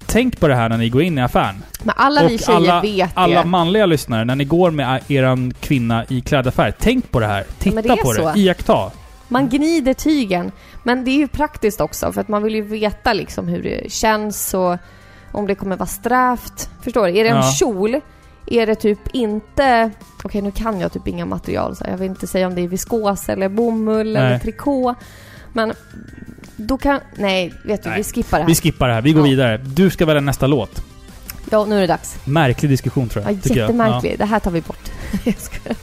[0.06, 1.62] tänk på det här när ni går in i affären.
[1.82, 3.48] Men alla vi Och tjejer alla- vet Alla det.
[3.48, 7.44] manliga lyssnare, när ni går med eran kvinna i klädaffär, tänk på det här.
[7.58, 8.32] Titta det på så.
[8.32, 8.40] det.
[8.40, 8.90] Iaktta.
[9.28, 10.52] Man gnider tygen.
[10.82, 13.92] Men det är ju praktiskt också för att man vill ju veta liksom hur det
[13.92, 14.76] känns och
[15.32, 16.68] om det kommer vara strävt.
[16.82, 17.18] Förstår du?
[17.18, 17.42] Är det en Ja.
[17.42, 18.00] kjol
[18.46, 19.90] är det typ inte...
[20.22, 22.68] Okej, nu kan jag typ inga material så jag vill inte säga om det är
[22.68, 24.22] viskos eller bomull Nej.
[24.26, 24.94] eller trikå.
[25.52, 25.72] Men
[26.56, 27.00] då kan...
[27.16, 27.98] Nej, vet du, Nej.
[27.98, 28.48] vi skippar det här.
[28.48, 29.02] Vi skippar det här.
[29.02, 29.30] Vi går Ja.
[29.30, 29.56] vidare.
[29.56, 30.82] Du ska välja nästa låt.
[31.50, 32.16] Ja, nu är det dags.
[32.24, 33.42] Märklig diskussion tror Ja, jag.
[33.42, 33.62] tycker jag.
[33.66, 34.18] jättemärklig.
[34.18, 34.90] Det här tar vi bort.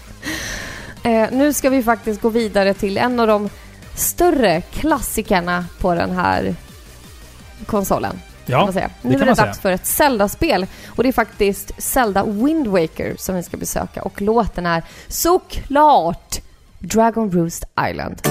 [1.03, 3.49] Eh, nu ska vi faktiskt gå vidare till en av de
[3.95, 6.55] större klassikerna på den här
[7.65, 8.19] konsolen.
[8.51, 8.57] Ja.
[8.57, 8.89] kan man säga.
[9.01, 10.65] Nu är det dags för ett Zelda-spel.
[10.87, 14.01] Och det är faktiskt Zelda Wind Waker som vi ska besöka.
[14.01, 16.41] Och låten är såklart
[16.79, 18.21] Dragon Roost Island.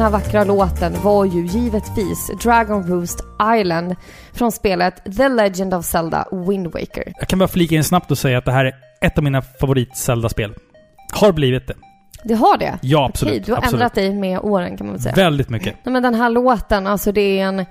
[0.00, 3.20] Den här vackra låten var ju givetvis Dragon Roost
[3.60, 3.96] Island
[4.32, 7.12] från spelet The Legend of Zelda Wind Waker.
[7.18, 9.42] Jag kan bara flika in snabbt och säga att det här är ett av mina
[9.42, 10.54] favorit-Zelda-spel.
[11.12, 11.74] Har blivit det.
[12.24, 12.78] Det har det?
[12.82, 13.32] Ja, absolut.
[13.32, 13.74] Okej, du har absolut.
[13.74, 15.14] ändrat dig med åren kan man väl säga.
[15.14, 15.76] Väldigt mycket.
[15.84, 17.66] Nej, men den här låten, alltså det är en,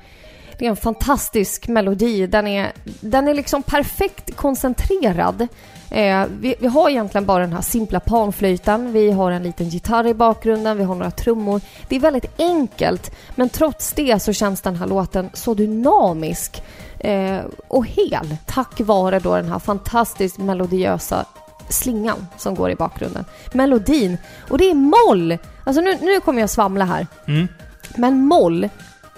[0.60, 2.28] det är en fantastisk melodi.
[2.28, 5.47] Den är, den är liksom perfekt koncentrerad.
[5.91, 10.07] Eh, vi, vi har egentligen bara den här simpla panflöjten, vi har en liten gitarr
[10.07, 11.62] i bakgrunden, vi har några trummor.
[11.88, 16.64] Det är väldigt enkelt, men trots det så känns den här låten så dynamisk
[16.99, 21.26] eh, och hel tack vare då den här fantastiskt melodiösa
[21.70, 23.26] slingan som går i bakgrunden.
[23.53, 24.18] Melodin.
[24.49, 25.38] Och det är moll!
[25.64, 27.07] Alltså nu, nu kommer jag svamla här.
[27.28, 27.47] Mm.
[27.95, 28.70] Men moll,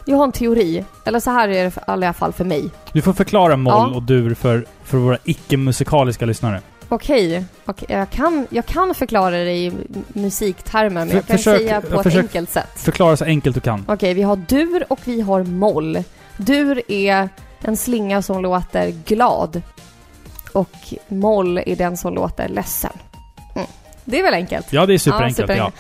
[0.05, 0.85] jag har en teori.
[1.05, 2.69] Eller så här är det i alla fall för mig.
[2.93, 3.95] Du får förklara moll Ja.
[3.95, 6.61] och dur för, för våra icke-musikaliska lyssnare.
[6.89, 11.37] Okej, okej, jag, kan, jag kan förklara det i m- musiktermer, men För- jag kan
[11.37, 12.69] försök- säga på ett försök- enkelt sätt.
[12.75, 13.85] Förklara så enkelt du kan.
[13.87, 16.03] Okej, vi har dur och vi har moll.
[16.37, 17.29] Dur är
[17.61, 19.61] en slinga som låter glad.
[20.53, 20.69] Och
[21.07, 22.91] moll är den som låter ledsen.
[23.55, 23.67] Mm.
[24.05, 24.73] Det är väl enkelt?
[24.73, 25.39] Ja, det är superenkelt.
[25.39, 25.75] Ja, superenkelt.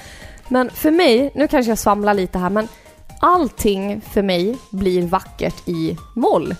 [0.47, 2.67] Men för mig, nu kanske jag svamlar lite här, men
[3.21, 6.55] allting för mig blir vackert i moll.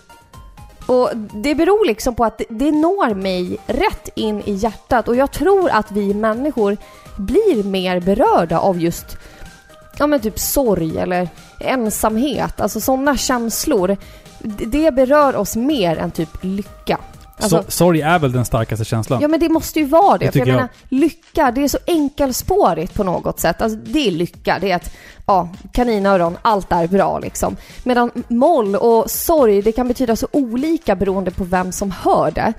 [0.86, 5.32] Och det beror liksom på att det, når mig rätt in i hjärtat och jag
[5.32, 6.78] tror att vi människor
[7.18, 9.18] blir mer berörda av just
[9.98, 13.98] ja men typ sorg eller ensamhet, alltså sådana känslor.
[14.40, 16.98] Det- Det berör oss mer än typ lycka.
[17.42, 19.22] Alltså, Så, sorg är väl den starkaste känslan?
[19.22, 20.26] Ja men det måste ju vara det.
[20.26, 20.56] Det för jag, jag.
[20.56, 23.62] menar, lycka, det är så enkelspårigt på något sätt.
[23.62, 24.94] Alltså det är lycka, det är att,
[25.26, 27.58] ja, kaninöron, allt är bra liksom.
[27.84, 32.54] Medan moll och sorg, det kan betyda så olika beroende på vem som hör det.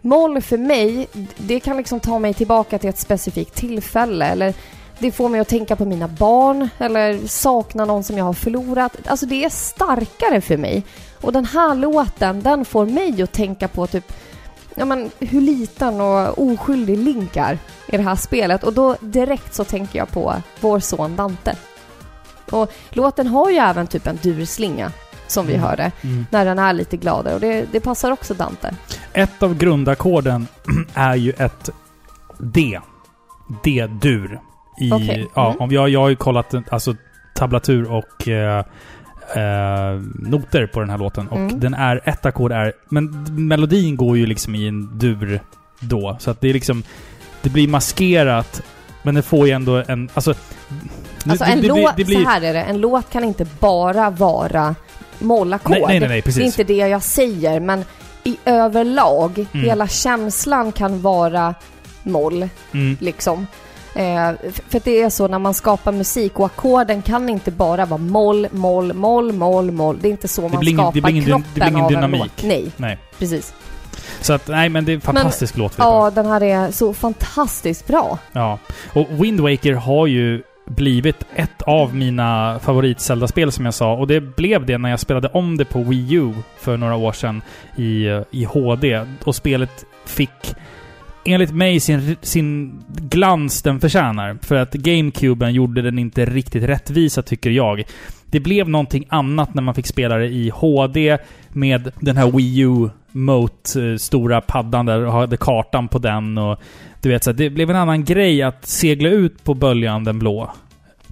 [0.00, 1.06] Moll för mig,
[1.36, 4.54] det kan liksom ta mig tillbaka till ett specifikt tillfälle eller
[4.98, 8.96] det får mig att tänka på mina barn eller sakna någon som jag har förlorat.
[9.06, 10.82] Alltså det är starkare för mig.
[11.26, 14.12] Och den här låten, den får mig att tänka på typ
[14.74, 18.64] ja, men, hur liten och oskyldig Link är i det här spelet.
[18.64, 21.56] Och då direkt så tänker jag på vår son Dante.
[22.50, 24.92] Och låten har ju även typ en durslinga,
[25.26, 25.66] som vi Mm.
[25.66, 26.26] hörde, Mm.
[26.30, 27.34] när den är lite gladare.
[27.34, 28.74] Och det, det passar också Dante.
[29.12, 30.46] Ett av grundackorden
[30.94, 31.70] är ju ett
[32.38, 32.80] D.
[33.64, 34.40] D-dur.
[34.80, 34.88] I,
[35.34, 35.60] ja, Mm.
[35.60, 36.94] om jag, jag har ju kollat alltså,
[37.34, 38.64] tablatur och eh,
[39.34, 41.28] eh, noter på den här låten.
[41.28, 41.60] Och Mm.
[41.60, 42.72] den är, ett ackord är...
[42.88, 45.40] Men melodin går ju liksom i en dur
[45.80, 46.16] då.
[46.20, 46.82] Så att det är liksom...
[47.42, 48.62] Det blir maskerat,
[49.02, 50.08] men det får ju ändå en...
[50.14, 50.34] Alltså...
[51.28, 53.46] Alltså det, en det, låt, det blir, så här är det, en låt kan inte
[53.60, 54.74] bara vara
[55.18, 55.70] mollackord.
[55.70, 56.44] nej, nej, nej, nej, Det är precis.
[56.44, 57.84] inte det jag säger, men
[58.24, 59.66] i överlag, Mm.
[59.66, 61.54] hela känslan kan vara
[62.02, 62.48] moll.
[62.72, 62.96] Mm.
[63.00, 63.46] liksom.
[63.96, 64.32] Eh,
[64.68, 68.46] för det är så när man skapar musik och ackorden kan inte bara vara moll,
[68.50, 69.98] moll, moll, moll, moll.
[70.00, 71.88] Det är inte så man blir ingen- skapar det blir ingen kroppen det blir ingen
[71.88, 72.20] dynamik.
[72.20, 72.42] låt.
[72.42, 72.98] Nej, Nej.
[73.18, 73.54] precis.
[74.20, 75.74] Så att, nej men det är en fantastisk låt.
[75.74, 75.88] Filippa.
[75.88, 78.18] Ja, den här är så fantastiskt bra.
[78.32, 78.58] Ja.
[78.92, 83.92] Och Wind Waker har ju blivit ett av mina favorit Zelda-spel som jag sa.
[83.92, 87.12] Och det blev det när jag spelade om det på Wii U för några år
[87.12, 87.42] sedan
[87.76, 89.06] i, i HD.
[89.24, 90.54] Och spelet fick
[91.26, 94.38] enligt mig sin, sin glans den förtjänar.
[94.42, 97.84] För att GameCuben gjorde den inte riktigt rättvisa tycker jag.
[98.26, 101.18] Det blev någonting annat när man fick spela det i HD
[101.48, 106.38] med den här Wii U Mote, eh, stora paddan där och hade kartan på den
[106.38, 106.60] och
[107.00, 110.52] du vet så det blev en annan grej att segla ut på böljan den blå.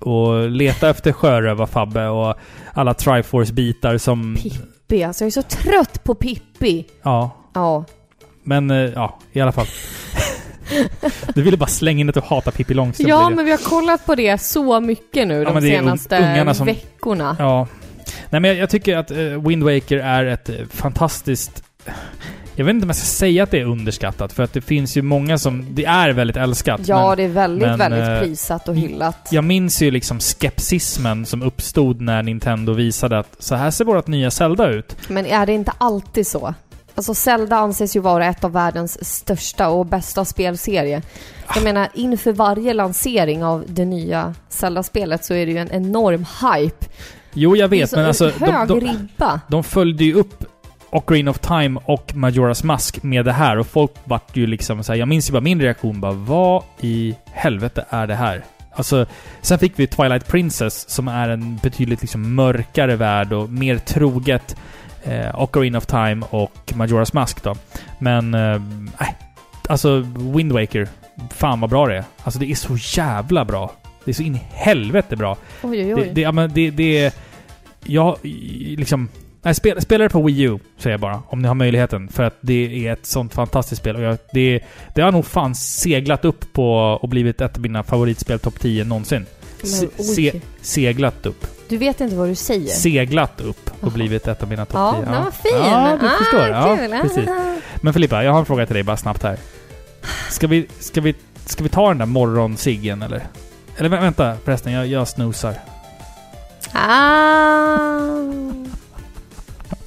[0.01, 2.35] Och leta efter sjörövar-Fabbe och
[2.73, 4.37] alla Triforce-bitar som...
[4.37, 6.85] Pippi, alltså jag är så trött på Pippi.
[7.03, 7.31] Ja.
[7.55, 7.85] Ja,
[8.45, 9.67] Men eh, ja, i alla fall.
[11.35, 13.09] du ville bara slänga in att du hatar Pippi Långstrump.
[13.09, 17.37] ja men vi har kollat på det så mycket nu Ja, de senaste som- veckorna.
[17.39, 17.67] Ja.
[18.31, 21.63] Nej men jag, jag tycker att uh, Wind Waker är ett eh, fantastiskt...
[22.57, 24.97] Jag vet inte om jag ska säga att det är underskattat, för att det finns
[24.97, 25.67] ju många som...
[25.75, 26.81] Det är väldigt älskat.
[26.85, 29.29] Ja, men det är väldigt, men, väldigt prisat och hyllat.
[29.31, 34.07] jag minns ju liksom skepsismen som uppstod när Nintendo visade att så här ser vårt
[34.07, 34.97] nya Zelda ut.
[35.09, 36.55] Men är det inte alltid så?
[36.95, 41.03] Alltså Zelda anses ju vara ett av världens största och bästa spelserie.
[41.55, 46.27] Jag menar, inför varje lansering av det nya Zelda-spelet så är det ju en enorm
[46.43, 46.87] hype.
[47.33, 48.31] Jo, jag vet, men alltså...
[48.31, 49.41] hög De, de, ribba.
[49.49, 50.45] de följde ju upp
[50.91, 54.93] Ocarina of Time och Majora's Mask med det här och folk vart ju liksom så
[54.93, 58.45] här, Jag minns ju bara min reaktion bara Vad i helvete är det här?
[58.77, 59.07] Alltså,
[59.41, 64.57] sen fick vi Twilight Princess som är en betydligt liksom mörkare värld och mer troget
[65.05, 67.55] eh, Ocarina of Time och Majora's Mask då.
[67.99, 68.61] Men, eh,
[69.69, 70.01] alltså
[70.37, 70.89] Wind Waker,
[71.31, 72.05] fan vad bra det är.
[72.25, 73.73] Alltså det är så jävla bra.
[74.05, 75.37] Det är så in i helvete bra.
[75.63, 76.11] Oj, oj, Det, oj.
[76.15, 77.13] det, ja, men det, det är...
[77.87, 78.17] Jag
[78.77, 79.09] liksom...
[79.43, 81.23] Nej, spela, spela det på Wii U, säger jag bara.
[81.27, 82.09] Om ni har möjligheten.
[82.09, 83.97] För att det är ett sånt fantastiskt spel.
[83.97, 84.61] Och jag, det,
[84.95, 88.85] det har nog fan seglat upp på och blivit ett av mina favoritspel topp 10
[88.85, 89.27] någonsin.
[89.63, 91.47] Se, se, seglat upp.
[91.69, 92.69] Du vet inte vad du säger.
[92.69, 95.05] Seglat upp och blivit ett av mina topp ja, 10.
[95.13, 95.53] den var fin!
[95.55, 96.49] Ja, du ah, förstår.
[96.49, 96.91] Ja, kul.
[97.03, 97.29] precis.
[97.29, 97.55] Ah.
[97.81, 99.37] Men Filippa, jag har en fråga till dig bara snabbt här.
[100.31, 101.15] Ska vi, ska vi,
[101.47, 103.27] ska vi ta den där morgonsiggen eller?
[103.77, 105.55] Eller vä- vänta förresten, jag, jag snoozar.
[106.73, 107.79] Ah.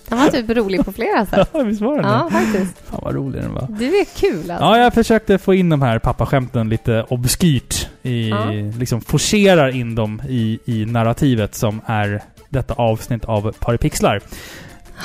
[0.10, 1.50] Den var typ rolig på flera sätt.
[1.54, 2.74] Ja, visst var den Ja, faktiskt.
[2.86, 3.68] Fan vad rolig den var.
[3.70, 4.66] Du är kul alltså.
[4.66, 7.90] Ja, jag försökte få in de här pappaskämten lite obskyrt.
[8.04, 8.46] I, Ja.
[8.80, 14.22] Liksom forcerar in dem i, i narrativet som är detta avsnitt av Paripixlar.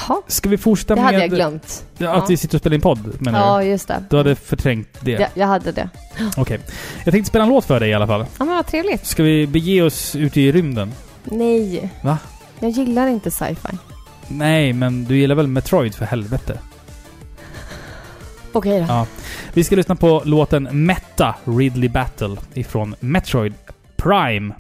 [0.09, 1.05] Jaha, Ska vi fortsätta det med...
[1.13, 1.85] hade jag glömt.
[1.99, 3.65] Ja, Att vi sitter och spelar in podd, menar Ja, du?
[3.65, 4.05] just det.
[4.11, 5.11] Du hade förträngt det?
[5.11, 5.89] Ja, jag hade det.
[6.37, 6.59] Okej.
[7.05, 8.21] Jag tänkte spela en låt för dig i alla fall.
[8.39, 9.07] Ja, men vad trevligt.
[9.07, 10.93] Ska vi bege oss ut i rymden?
[11.25, 11.91] Nej.
[12.03, 12.19] Va?
[12.61, 13.77] Jag gillar inte sci-fi.
[14.29, 16.59] Nej, men du gillar väl Metroid för helvete?
[18.53, 18.87] Okej då.
[18.89, 19.07] Ja.
[19.53, 23.55] Vi ska lyssna på låten Meta Ridley Battle ifrån Metroid
[23.97, 24.55] Prime.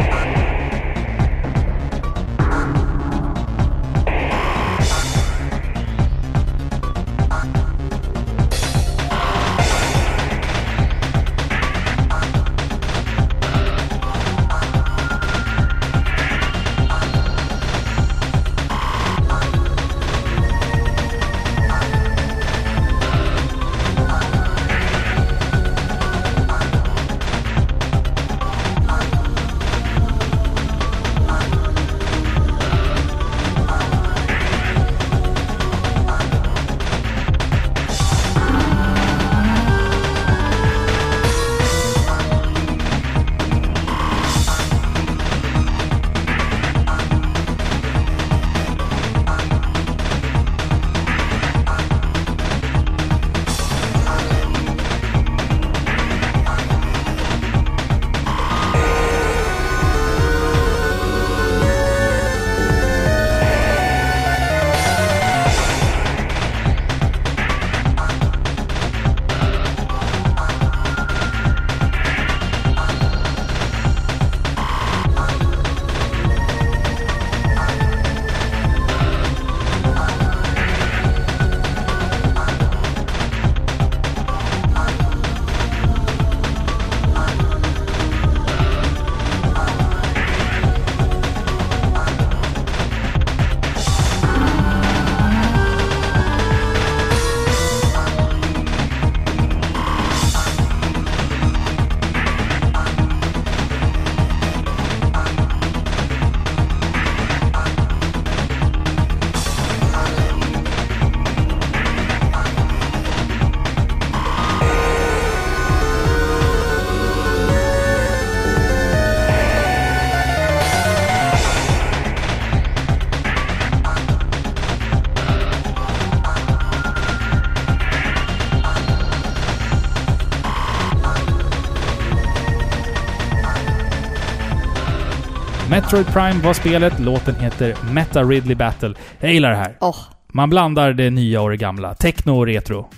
[135.92, 138.94] Metroid Prime var spelet, låten heter Meta Ridley Battle.
[139.20, 139.76] Jag gillar det här.
[139.80, 139.96] Oh.
[140.28, 141.94] Man blandar det nya och det gamla.
[141.94, 142.88] Techno och retro.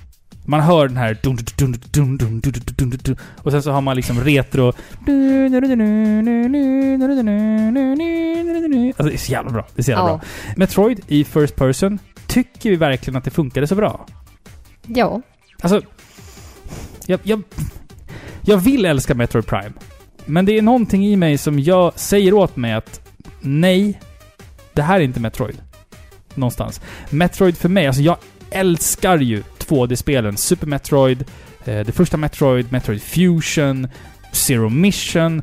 [0.45, 1.19] Man hör den här...
[3.37, 4.67] Och sen så har man liksom retro...
[4.67, 4.83] Alltså
[9.05, 9.67] det är så jävla bra.
[9.75, 10.17] Det är så jävla ja.
[10.17, 10.21] bra.
[10.57, 11.99] Metroid i First Person.
[12.27, 14.07] Tycker vi verkligen att det funkade så bra?
[14.87, 15.23] Ja.
[15.61, 15.83] Alltså...
[17.07, 17.43] Jag, jag,
[18.43, 19.73] jag vill älska Metroid Prime.
[20.25, 23.01] Men det är någonting i mig som jag säger åt mig att
[23.41, 24.01] nej,
[24.73, 25.63] det här är inte Metroid.
[26.35, 26.81] Någonstans.
[27.11, 28.17] Metroid för mig, alltså jag
[28.51, 30.37] älskar ju 2D-spelen.
[30.37, 31.25] Super Metroid,
[31.65, 33.89] eh, det första Metroid, Metroid Fusion,
[34.33, 35.43] Zero Mission.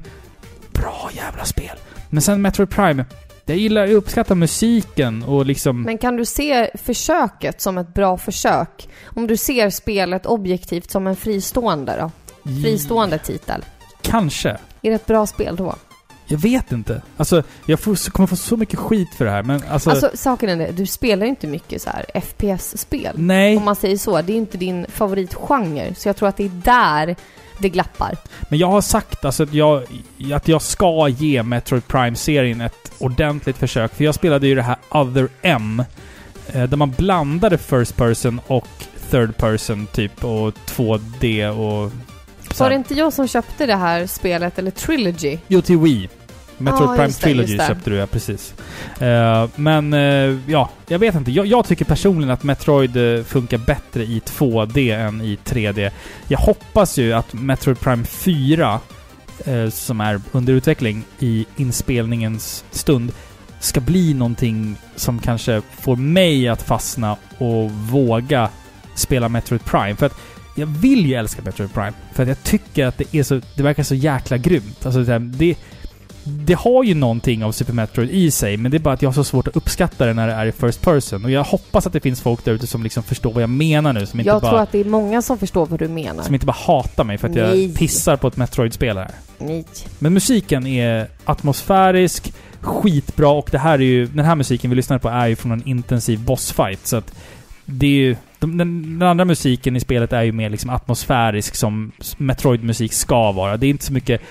[0.72, 1.78] Bra jävla spel.
[2.10, 3.06] Men sen Metroid Prime,
[3.52, 5.82] jag gillar, jag uppskattar musiken och liksom...
[5.82, 8.90] Men kan du se försöket som ett bra försök?
[9.06, 12.12] Om du ser spelet objektivt som en fristående då?
[12.64, 13.66] Fristående titel.
[14.02, 14.58] Kanske.
[14.82, 15.76] Är det ett bra spel då?
[16.26, 17.02] Jag vet inte.
[17.18, 19.90] Alltså, jag får, kommer få så mycket skit för det här, men alltså...
[19.90, 23.14] Alltså saken är det, du spelar inte mycket så här FPS-spel.
[23.16, 23.58] nej.
[23.58, 24.22] Om man säger så.
[24.22, 25.96] Det är inte din favoritgenre.
[25.96, 27.16] Så jag tror att det är där
[27.60, 28.18] det glappar.
[28.50, 29.84] Men jag har sagt alltså att jag,
[30.34, 33.96] att jag ska ge Metroid Prime-serien ett ordentligt försök.
[33.96, 35.84] För jag spelade ju det här Other M.
[36.54, 38.68] eh, Där man blandade First Person och
[39.12, 41.92] Third Person typ och 2D och...
[42.60, 45.38] Var det inte jag som köpte det här spelet, eller Trilogy?
[45.48, 46.10] Jo, till Wii.
[46.62, 48.54] Metroid Ja, Prime det, Trilogy köpte du ja, precis.
[49.00, 51.32] Eh, men eh, ja, jag vet inte.
[51.32, 55.92] Jag, jag tycker personligen att Metroid eh, funkar bättre i 2D än i 3D.
[56.28, 58.80] Jag hoppas ju att Metroid Prime 4,
[59.46, 63.12] eh, som är under utveckling i inspelningens stund,
[63.60, 68.50] ska bli någonting som kanske får mig att fastna och våga
[68.96, 69.96] spela Metroid Prime.
[69.96, 70.16] För att
[70.56, 71.94] jag vill ju älska Metroid Prime.
[72.14, 73.42] För att jag tycker att det är så...
[73.56, 74.86] Det verkar så jäkla grymt.
[74.86, 75.56] Alltså det,
[76.24, 79.10] det har ju någonting av Super Metroid i sig, men det är bara att jag
[79.10, 81.26] har så svårt att uppskatta det när det är i First Person.
[81.26, 83.94] Och jag hoppas att det finns folk där ute som liksom förstår vad jag menar
[83.94, 84.06] nu.
[84.06, 86.24] Som inte Jag bara, tror att det är många som förstår vad du menar.
[86.24, 87.66] som inte bara hatar mig för att Nej.
[87.66, 89.12] jag pissar på ett Metroid-spel här.
[89.38, 89.66] Nej.
[90.00, 94.08] Men musiken är atmosfärisk, skitbra och det här är ju...
[94.08, 96.88] Den här musiken vi lyssnar på är ju från en intensiv bossfight.
[96.88, 97.14] Så att
[97.66, 98.16] det är ju...
[98.42, 103.32] De, den, den andra musiken i spelet är ju mer liksom atmosfärisk som Metroid-musik ska
[103.32, 103.58] vara.
[103.58, 104.22] Det är inte så mycket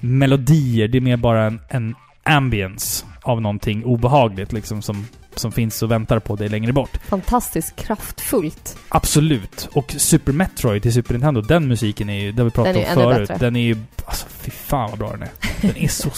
[0.00, 5.82] melodier, det är mer bara en, en ambience av någonting obehagligt liksom som, som finns
[5.82, 6.96] och väntar på dig längre bort.
[7.08, 8.78] Fantastiskt kraftfullt.
[8.88, 9.68] Absolut.
[9.72, 13.28] Och Super Metroid till Super Nintendo, den musiken är ju, det vi är om förut.
[13.28, 13.46] bättre.
[13.46, 15.30] Den är ju, alltså fy fan vad bra den är.
[15.60, 16.10] Den är så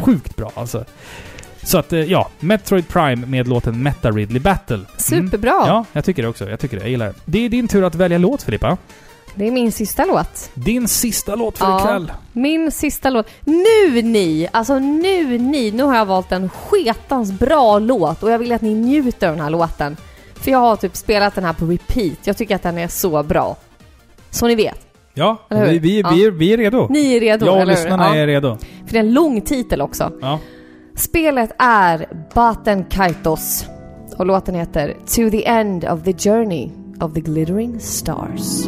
[0.00, 0.84] sjukt bra alltså.
[1.64, 2.28] Så att, eh, ja.
[2.40, 4.74] Metroid Prime med låten Meta Ridley Battle.
[4.76, 4.86] Mm.
[4.96, 5.50] Superbra!
[5.66, 6.50] Ja, jag tycker det också.
[6.50, 6.82] Jag tycker det.
[6.82, 7.14] Jag gillar det.
[7.24, 8.76] Det är din tur att välja låt Filippa.
[9.34, 10.50] Det är min sista låt.
[10.54, 11.80] Din sista låt för Ja.
[11.80, 12.12] ikväll.
[12.32, 13.26] Min sista låt.
[13.44, 14.48] Nu ni!
[14.52, 15.70] Alltså nu ni!
[15.70, 19.34] Nu har jag valt en sketans bra låt och jag vill att ni njuter av
[19.34, 19.96] den här låten.
[20.34, 22.18] För jag har typ spelat den här på repeat.
[22.24, 23.56] Jag tycker att den är så bra.
[24.30, 24.78] Så ni vet.
[25.14, 26.10] Ja, vi, vi, Ja.
[26.14, 26.86] vi, är, vi är redo.
[26.90, 28.14] Ni är redo, jag och lyssnarna Ja.
[28.22, 28.58] är redo.
[28.86, 30.12] För det är en lång titel också.
[30.20, 30.38] Ja.
[30.96, 33.64] Spelet är Baten Kaitos
[34.18, 38.66] och låten heter To the End of the Journey of the Glittering Stars.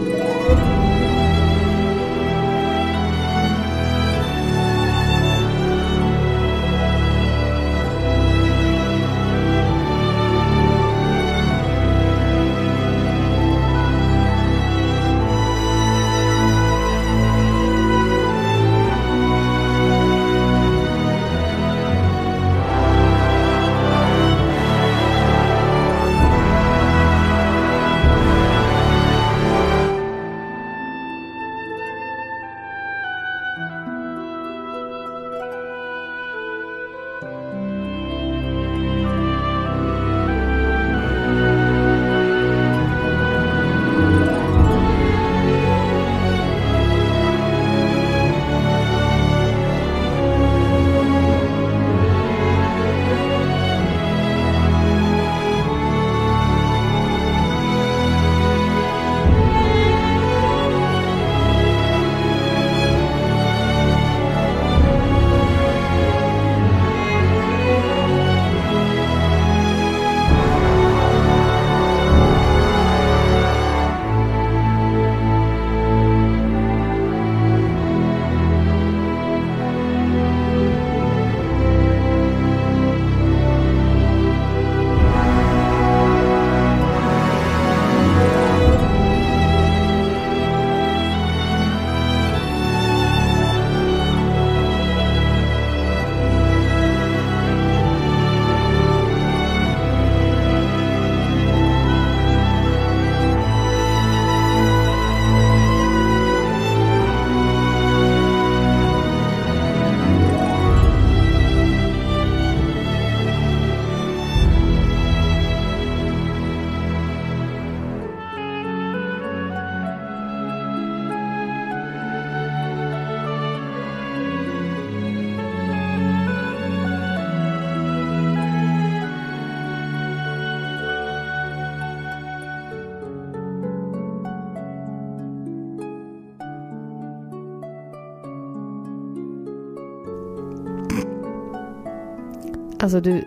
[142.80, 143.24] Alltså du...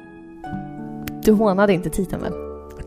[1.24, 2.34] Du hånade inte titeln väl?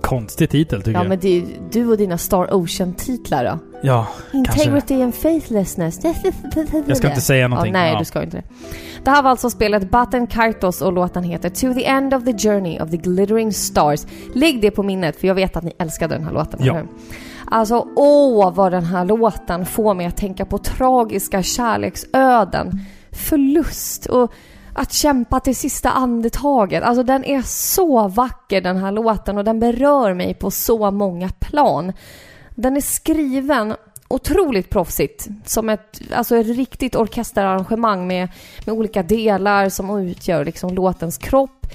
[0.00, 1.08] Konstig titel tycker Ja jag.
[1.08, 3.58] men det är ju du och dina Star Ocean-titlar då.
[3.82, 6.00] Ja, Integrity and faithlessness.
[6.86, 7.72] jag ska inte säga Ja, någonting.
[7.72, 7.98] nej, Ja.
[7.98, 8.42] du ska inte det.
[9.04, 12.38] Det här var alltså spelet Batten Kaitos och låten heter To the End of the
[12.48, 14.06] Journey of the Glittering Stars.
[14.34, 16.60] Lägg det på minnet för jag vet att ni älskade den här låten.
[16.62, 16.72] Ja.
[16.74, 16.86] eller?
[17.44, 22.80] Alltså, åh vad den här låten får mig att tänka på tragiska kärleksöden,
[23.12, 24.32] förlust och
[24.74, 26.82] att kämpa till sista andetaget.
[26.82, 31.28] Alltså den är så vacker den här låten och den berör mig på så många
[31.28, 31.92] plan.
[32.54, 33.74] Den är skriven
[34.08, 35.28] otroligt proffsigt.
[35.44, 38.28] Som ett, alltså ett riktigt orkesterarrangemang med,
[38.66, 41.66] med olika delar som utgör liksom låtens kropp.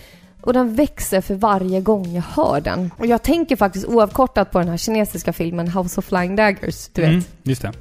[0.42, 2.92] Och den växer för varje gång jag hör den.
[2.98, 6.90] Och jag tänker faktiskt oavkortat på den här kinesiska filmen House of Flying Daggers.
[6.94, 7.10] Du vet.
[7.10, 7.72] Mm, just det.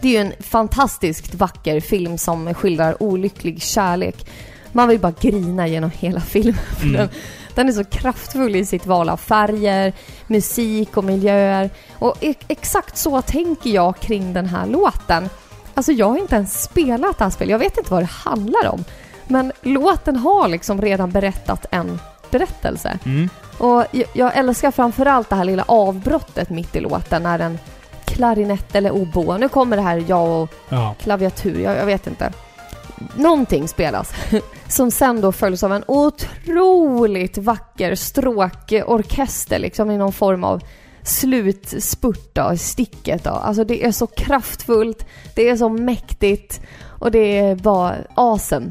[0.00, 4.26] Det är ju en fantastiskt vacker film som skildrar olycklig kärlek.
[4.72, 6.60] Man vill bara grina genom hela filmen.
[6.82, 6.92] Mm.
[6.92, 7.08] Den,
[7.54, 9.92] den är så kraftfull i sitt val av färger,
[10.26, 11.70] musik och miljöer.
[11.98, 15.28] Och e- exakt så tänker jag kring den här låten.
[15.74, 17.50] Alltså jag har inte ens spelat det här spelet.
[17.50, 18.84] Jag vet inte vad det handlar om.
[19.28, 22.98] Men låten har liksom redan berättat en berättelse.
[23.04, 23.28] Mm.
[23.58, 27.58] Och jag, jag älskar framförallt det här lilla avbrottet mitt i låten när en
[28.06, 30.94] klarinett eller oboe, nu kommer det här jag och Ja.
[31.02, 32.32] klaviatur, jag, jag vet inte.
[33.14, 34.12] Någonting spelas.
[34.68, 40.62] Som sen då följs av en otroligt vacker stråkorkester liksom i någon form av
[41.02, 43.30] slutspurt då, sticket då.
[43.30, 46.60] Alltså det är så kraftfullt, det är så mäktigt
[46.98, 48.70] och det är bara awesome.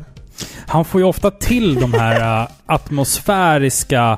[0.68, 4.18] Han får ju ofta till de här äh, atmosfäriska,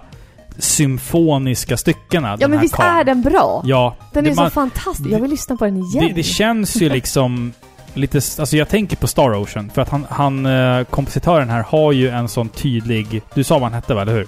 [0.60, 2.38] symfoniska styckena.
[2.40, 2.98] Ja men visst karln.
[3.00, 3.62] är den bra?
[3.66, 3.96] Ja.
[4.14, 5.10] Den det är man- så fantastisk.
[5.10, 6.08] Jag vill lyssna på den igen.
[6.08, 7.54] Det, det känns ju liksom
[7.94, 8.18] lite...
[8.18, 9.70] Alltså jag tänker på Star Ocean.
[9.74, 13.22] För att han, han eh, kompositören här har ju en sån tydlig...
[13.34, 14.28] Du sa vad han hette va, eller hur?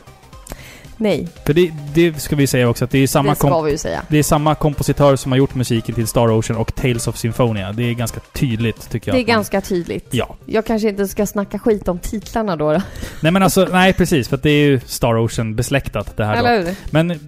[1.01, 3.71] Nej, För det, det ska vi säga också att det är samma det ska vi
[3.71, 4.03] ju säga.
[4.07, 7.71] det är samma kompositör som har gjort musiken till Star Ocean och Tales of Symphonia.
[7.71, 9.17] Det är ganska tydligt tycker jag.
[9.17, 10.07] Det är ganska tydligt.
[10.11, 10.35] Ja.
[10.45, 12.73] Jag kanske inte ska snacka skit om titlarna då.
[12.73, 12.81] då.
[13.21, 14.27] Nej men alltså, nej precis.
[14.27, 16.47] För att det är ju Star Ocean besläktat det här då.
[16.47, 16.75] Eller hur?
[16.91, 17.19] Men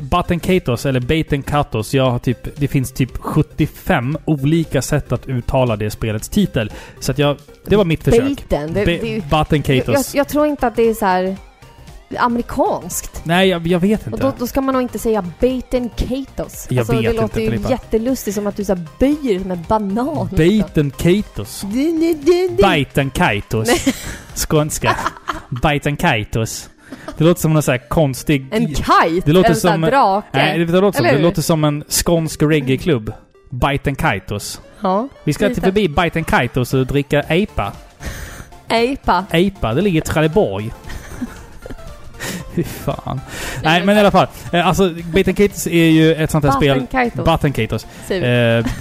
[0.00, 5.28] Baten, Katos, eller Baten Katos, jag har typ, det finns typ 75 olika sätt att
[5.28, 6.72] uttala det spelets titel.
[7.00, 8.22] Så att jag, det var mitt försök.
[8.22, 8.72] Baten.
[8.72, 10.14] Det, det, Baten jag, jag, Katos.
[10.14, 11.36] jag tror inte att det är så här
[12.18, 13.20] amerikanskt.
[13.24, 14.22] Nej, jag, jag vet Och inte.
[14.22, 16.66] då, då ska man nog inte säga Baten Katos.
[16.70, 19.58] Jag alltså, vet det inte, låter ju jättelustigt som att du så här böjer med
[19.58, 20.28] banan.
[20.30, 21.64] Baten Katos.
[22.62, 23.68] Baiten Kaitos.
[24.34, 24.96] Skånska.
[25.48, 26.70] Baiten Kaitos.
[27.18, 28.46] Det låter som någon sån här konstig...
[28.50, 29.22] En kite?
[29.24, 30.26] Det låter en som- här drake?
[30.32, 33.12] Nej, det låter, som, det låter som en skånsk reggae-klubb.
[33.50, 34.60] Baiten Kaitos.
[34.80, 35.08] Ja.
[35.24, 37.72] Vi ska till förbi Baiten Kaitos och dricka EIPA.
[38.68, 39.24] Eipa.
[39.30, 40.72] EIPA, det ligger i Trelleborg.
[42.56, 43.20] Fy fan.
[43.62, 44.26] Nej, men i alla fall.
[44.52, 46.78] Eh, Alltså, Baiten Kaitos är ju ett sånt här spel...
[48.06, 48.66] Säger vi.
[48.66, 48.72] Eh,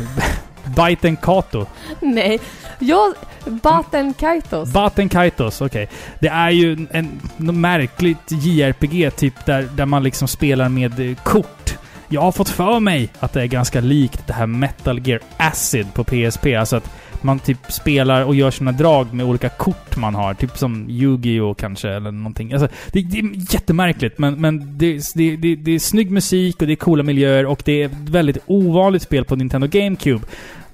[0.76, 1.66] Baiten Kato.
[2.00, 2.40] Nej.
[2.80, 3.14] Jag...
[3.46, 4.70] Baten Kaitos.
[4.74, 5.90] Baten Kaitos, okej.
[6.20, 11.78] Det är ju en, en märkligt JRPG, typ där, där man liksom spelar med kort.
[12.10, 15.94] Jag har fått för mig att det är ganska likt det här Metal Gear Acid
[15.94, 16.56] på PSP.
[16.56, 16.90] Alltså att
[17.22, 20.34] man typ spelar och gör sina drag med olika kort man har.
[20.34, 22.54] Typ som Yu-Gi-Oh kanske, eller någonting.
[22.54, 26.68] Alltså, det, det är jättemärkligt, men, men det, det, det, det är snygg musik och
[26.68, 30.26] det är coola miljöer och det är ett väldigt ovanligt spel på Nintendo GameCube.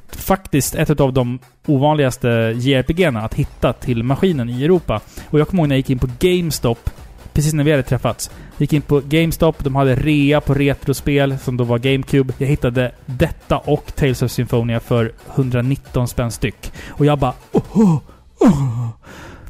[0.10, 2.28] Faktiskt ett av de ovanligaste
[2.58, 5.02] JRPG-erna att hitta till maskinen i Europa.
[5.30, 6.90] Och jag kommer ihåg när jag gick in på GameStop,
[7.34, 8.32] precis när vi hade träffats.
[8.58, 12.34] Gick in på GameStop, de hade rea på retrospel som då var GameCube.
[12.38, 16.72] Jag hittade detta och Tales of Symphonia för 119 spänn styck.
[16.90, 17.34] Och jag bara...
[17.52, 17.98] Oh, oh,
[18.40, 18.88] oh.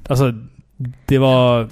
[0.08, 0.34] Alltså,
[1.06, 1.70] det var...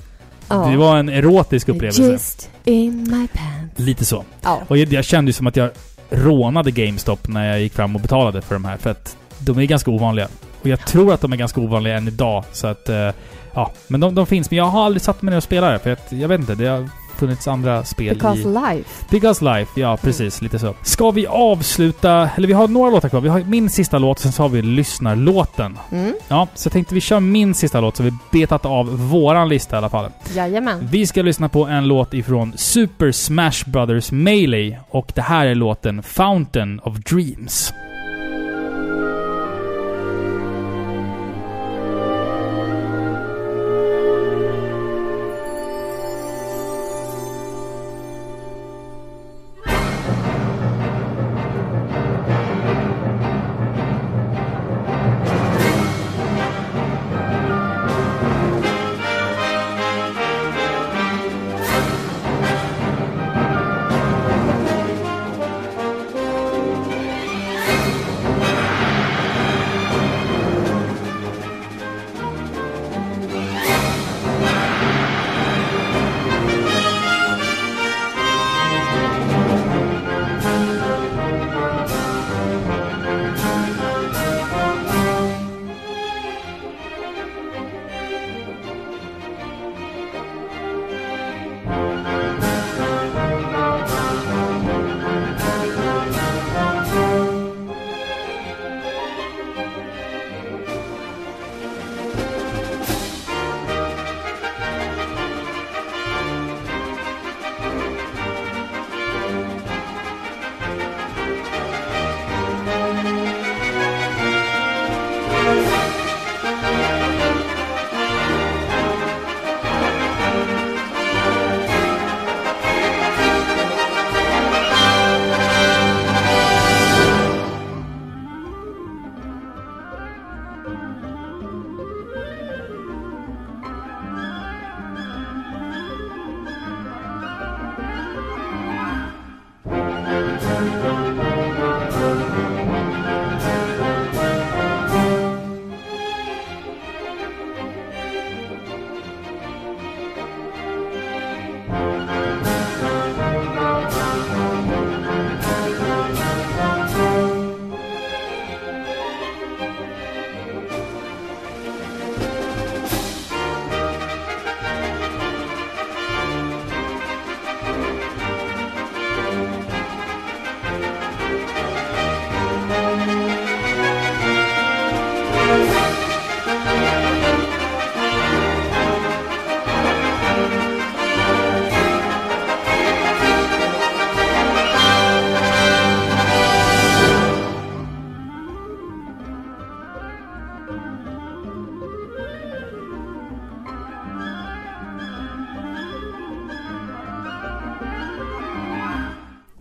[0.48, 2.02] Det var en erotisk upplevelse.
[2.02, 3.80] Just in my pants.
[3.80, 4.24] Lite så.
[4.42, 4.62] Ja.
[4.68, 5.70] Och jag, jag kände ju som att jag
[6.10, 8.78] rånade GameStop när jag gick fram och betalade för de här.
[8.78, 10.28] För att de är ganska ovanliga.
[10.62, 12.44] Och jag tror att de är ganska ovanliga än idag.
[12.52, 12.90] Så att...
[12.90, 13.10] eh,
[13.54, 14.52] ja, men de, de finns.
[14.52, 15.80] Men jag har aldrig satt mig ner och spelat det.
[15.80, 16.90] För att, jag vet inte, det har
[17.20, 18.46] funnits andra spel Because i...
[18.46, 19.06] life.
[19.10, 20.42] Because Life, ja precis.
[20.42, 20.76] Lite så.
[20.84, 22.30] Ska vi avsluta...
[22.36, 23.22] Eller vi har några låtar kvar.
[23.22, 25.78] Vi har min sista låt sen så har vi lyssnarlåten.
[25.92, 26.14] Mm.
[26.28, 29.76] Ja, så jag tänkte vi kör min sista låt så vi betat av våran lista
[29.76, 30.12] i alla fall.
[30.36, 30.88] Jajamän.
[30.92, 35.56] Vi ska lyssna på en låt ifrån Super Smash Brothers Melee och det här är
[35.56, 37.74] låten Fountain of Dreams.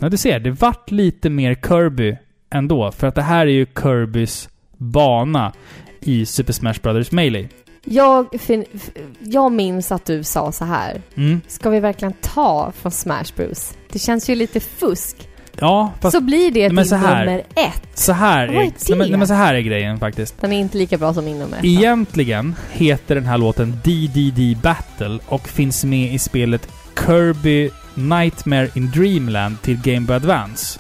[0.09, 0.41] Ja, du ser.
[0.41, 2.17] Det vart lite mer Kirby
[2.51, 2.93] ändå.
[2.93, 5.53] För att det här är ju Kirbys bana
[6.01, 7.49] i Super Smash Brothers Melee.
[7.85, 8.65] Jag, fin-
[9.21, 11.03] jag minns att du sa så här.
[11.17, 11.41] Mm.
[11.47, 13.75] Ska vi verkligen ta från Smash Bros?
[13.93, 15.29] Det känns ju lite fusk.
[15.61, 17.25] Ja, fast så blir det din så här.
[17.27, 17.89] nummer ett.
[17.95, 20.41] så här är är, nej, men, nej, men så här är grejen faktiskt.
[20.41, 21.65] Den är inte lika bra som min nummer ett.
[21.65, 26.69] Egentligen heter den här låten DDD Battle och finns med i spelet
[27.07, 30.79] Kirby Nightmare in Dreamland till Game Boy Advance.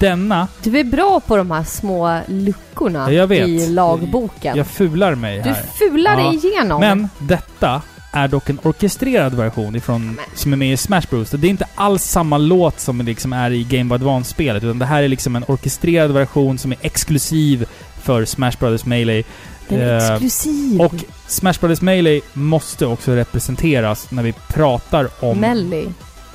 [0.00, 3.48] Denna, Du är bra på de här små luckorna Ja, jag vet.
[3.48, 4.56] i lagboken.
[4.56, 5.62] jag fular mig du här.
[5.62, 6.28] fular Ja.
[6.30, 6.80] dig igenom.
[6.80, 11.30] Men detta är dock en orkestrerad version ifrån, som är med i Smash Bros.
[11.30, 14.86] Det är inte alls samma låt som liksom är i Game Boy Advance-spelet, utan det
[14.86, 17.66] här är liksom en orkestrerad version som är exklusiv
[18.02, 19.22] för Smash Brothers Melee.
[19.68, 20.80] Den är Eh, exklusiv.
[20.80, 20.94] Och
[21.26, 25.38] Smash Brothers Melee måste också representeras när vi pratar om...
[25.38, 25.86] Melly.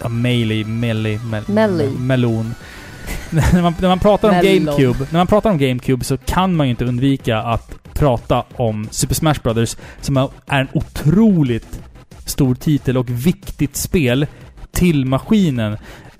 [0.01, 1.89] Ja, Melee, Melee, mel.
[1.97, 2.55] Melon.
[3.29, 4.35] när, man, när man pratar om.
[4.35, 8.87] GameCube, när man pratar om GameCube så kan man ju inte undvika att prata om
[8.91, 10.29] Super Smash Brothers som är
[10.61, 11.79] en otroligt
[12.25, 14.27] stor titel och viktigt spel
[14.71, 15.77] till maskinen.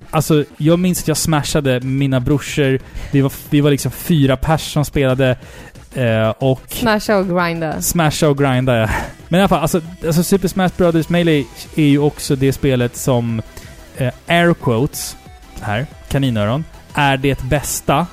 [0.10, 2.80] Alltså, jag minns att jag smashade mina brorsor.
[3.12, 5.38] Vi var, vi var liksom fyra pers som spelade.
[5.94, 7.82] Eh, och Smasha och grinda.
[7.82, 8.90] Smasha och grinda, ja.
[9.28, 11.46] Men i alla fall, alltså, alltså Super Smash Brothers Melee
[11.76, 13.42] är ju också det spelet som
[13.98, 15.18] eh, air quotes,
[15.62, 16.64] här, kaninöron,
[16.94, 18.08] är det bästa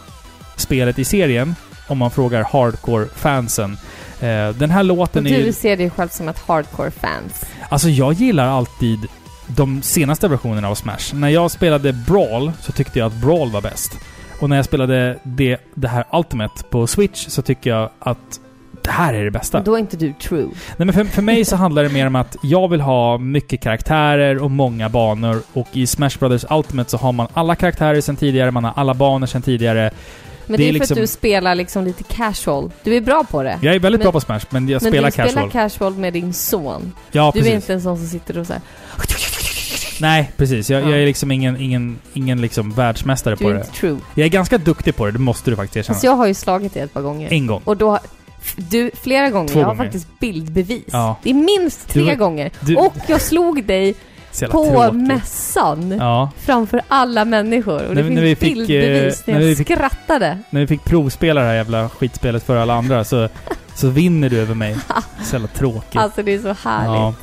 [0.56, 1.54] spelet i serien
[1.88, 3.78] om man frågar hardcore-fansen.
[4.20, 7.44] Eh, den här låten är du ser dig själv som ett hardcore-fans.
[7.68, 8.98] Alltså jag gillar alltid
[9.46, 11.14] de senaste versionerna av Smash.
[11.14, 13.92] När jag spelade Brawl så tyckte jag att Brawl var bäst.
[14.40, 18.40] Och när jag spelade det, det här Ultimate på Switch så tycker jag att
[18.90, 19.60] det här är det bästa.
[19.60, 20.48] Då är inte du true.
[20.76, 23.60] Nej men för, för mig så handlar det mer om att jag vill ha mycket
[23.62, 25.42] karaktärer och många banor.
[25.52, 28.94] Och i Smash Brothers Ultimate så har man alla karaktärer sedan tidigare, man har alla
[28.94, 29.90] banor sedan tidigare.
[30.46, 32.70] Men Det det är för liksom- att du spelar liksom lite casual.
[32.84, 33.58] Du är bra på det.
[33.62, 35.50] Jag är väldigt Men- bra på Smash, men jag men spelar du spelar casual.
[35.50, 36.92] casual med din son.
[37.12, 37.52] ja, Du precis.
[37.52, 38.62] är inte en sån som sitter och så här.
[40.00, 40.70] Nej, precis.
[40.70, 40.90] Jag, Ja.
[40.90, 43.64] jag är liksom ingen, ingen, ingen liksom världsmästare Du på är det.
[43.64, 43.98] true.
[44.14, 45.94] Jag är ganska duktig på det, det måste du faktiskt erkänna.
[45.94, 47.32] Fast jag har ju slagit dig ett par gånger.
[47.32, 47.60] En gång.
[47.64, 47.98] Och då...
[48.56, 49.48] Du, flera gånger.
[49.48, 49.84] Två jag har gånger.
[49.84, 50.84] faktiskt bildbevis.
[50.92, 51.16] Ja.
[51.22, 52.50] Det är minst tre Du gånger.
[52.60, 53.94] du- Och jag slog dig
[54.50, 54.94] på tråkigt.
[55.08, 55.90] mässan.
[56.00, 56.30] Ja.
[56.36, 57.86] Framför alla människor.
[57.88, 60.38] Och När det när finns vi fick, bildbevis eh, när när jag vi fick- skrattade.
[60.50, 63.28] När vi fick provspela det här jävla skitspelet för alla andra så,
[63.74, 64.76] så vinner du över mig.
[65.24, 65.96] Så jävla tråkigt.
[66.00, 66.86] Alltså det är så härligt.
[67.00, 67.14] Ja.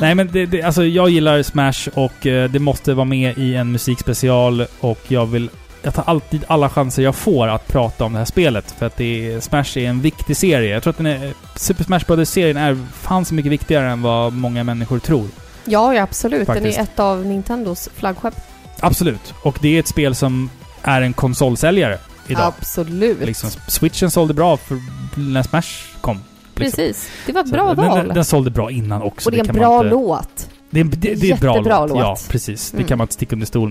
[0.00, 3.54] Nej men det, det, alltså jag gillar Smash och eh, det måste vara med i
[3.54, 5.50] en musikspecial och jag vill...
[5.84, 8.96] Jag tar alltid alla chanser jag får att prata om det här spelet för att
[8.96, 10.72] det är, Smash är en viktig serie.
[10.74, 14.32] Jag tror att den är, Super Smash Brothers-serien är fan så mycket viktigare än vad
[14.32, 15.28] många människor tror.
[15.64, 16.46] Ja, ja absolut.
[16.46, 16.76] Faktiskt.
[16.76, 18.34] Den är ett av Nintendos flaggskepp.
[18.80, 19.34] Absolut.
[19.42, 20.50] Och det är ett spel som
[20.82, 22.52] är en konsolsäljare idag.
[22.58, 23.20] Absolut.
[23.20, 24.78] Liksom, Switchen sålde bra för
[25.14, 25.62] när Smash
[26.00, 26.16] kom.
[26.16, 26.24] liksom.
[26.54, 27.08] Precis.
[27.26, 27.98] Det var ett Så bra val.
[27.98, 29.28] Den, den sålde bra innan också.
[29.28, 30.48] och det är en man bra inte- låt.
[30.70, 31.66] Det är, det, det är bra låt.
[31.90, 31.98] låt.
[31.98, 32.70] Ja, precis.
[32.70, 32.88] Det Mm.
[32.88, 33.68] kan man inte sticka under stol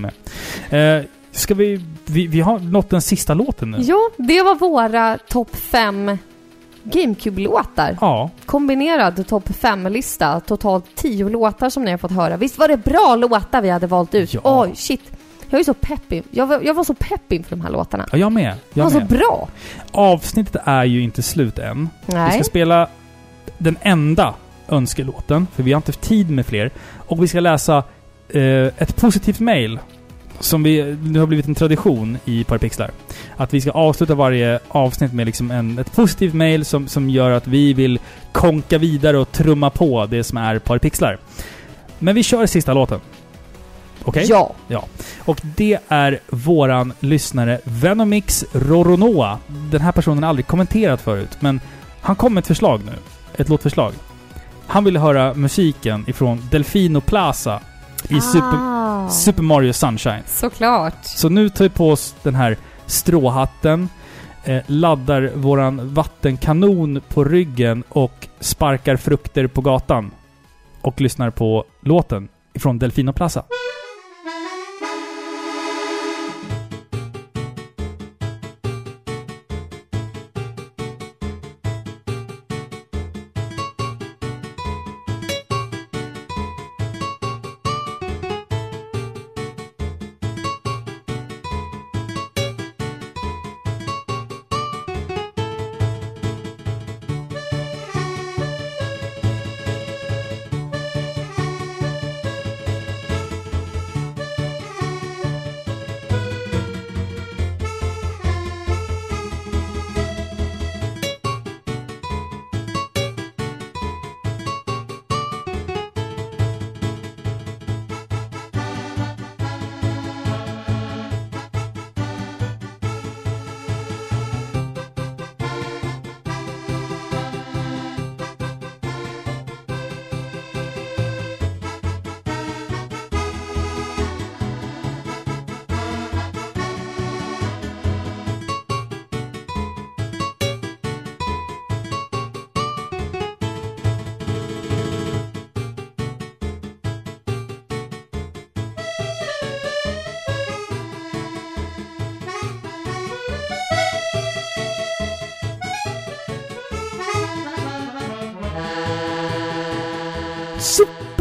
[0.69, 0.99] med.
[0.99, 2.27] Eh, ska vi, vi...
[2.27, 3.77] Vi har nått den sista låten nu.
[3.81, 6.17] Ja, det var våra topp fem
[6.83, 7.97] GameCube-låtar.
[8.01, 8.29] Ja.
[8.45, 10.39] Kombinerad topp fem-lista.
[10.39, 12.37] Totalt tio låtar som ni har fått höra.
[12.37, 14.33] Visst var det bra låtar vi hade valt ut?
[14.33, 14.41] Ja.
[14.43, 15.01] Oj, shit.
[15.49, 18.05] Jag är så pepp in- jag var, jag var så pepp inför de här låtarna.
[18.11, 18.55] ja, jag med.
[18.73, 19.07] De var Jag så med.
[19.07, 19.47] bra.
[19.91, 21.89] Avsnittet är ju inte slut än.
[22.05, 22.31] Vi Nej.
[22.33, 22.87] ska spela
[23.57, 24.33] den enda
[24.67, 26.71] önskelåten, för vi har inte tid med fler.
[26.97, 27.77] Och vi ska läsa
[28.29, 28.41] eh,
[28.77, 29.79] ett positivt mail
[30.43, 32.91] som vi, nu har blivit en tradition i Parapixlar.
[33.37, 37.31] Att vi ska avsluta varje avsnitt med liksom en, ett positivt mail som, som gör
[37.31, 37.99] att vi vill
[38.31, 41.17] konka vidare och trumma på det som är Parapixlar.
[41.99, 42.99] Men vi kör sista låten.
[44.03, 44.25] Okej?
[44.67, 44.85] Ja.
[45.19, 49.39] Och det är våran lyssnare Venomix Roronoa.
[49.71, 51.59] Den här personen har aldrig kommenterat förut, men
[52.01, 52.93] han kom med ett förslag nu.
[53.37, 53.93] Ett låtförslag.
[54.67, 57.61] Han ville höra musiken ifrån Delfino Plaza
[58.09, 60.23] i Super, ah, Super Mario Sunshine.
[60.27, 61.05] Såklart.
[61.05, 63.89] Så nu tar vi på oss den här stråhatten,
[64.43, 70.11] eh, laddar våran vattenkanon på ryggen och sparkar frukter på gatan.
[70.81, 73.43] Och lyssnar på låten ifrån Delfino Plaza.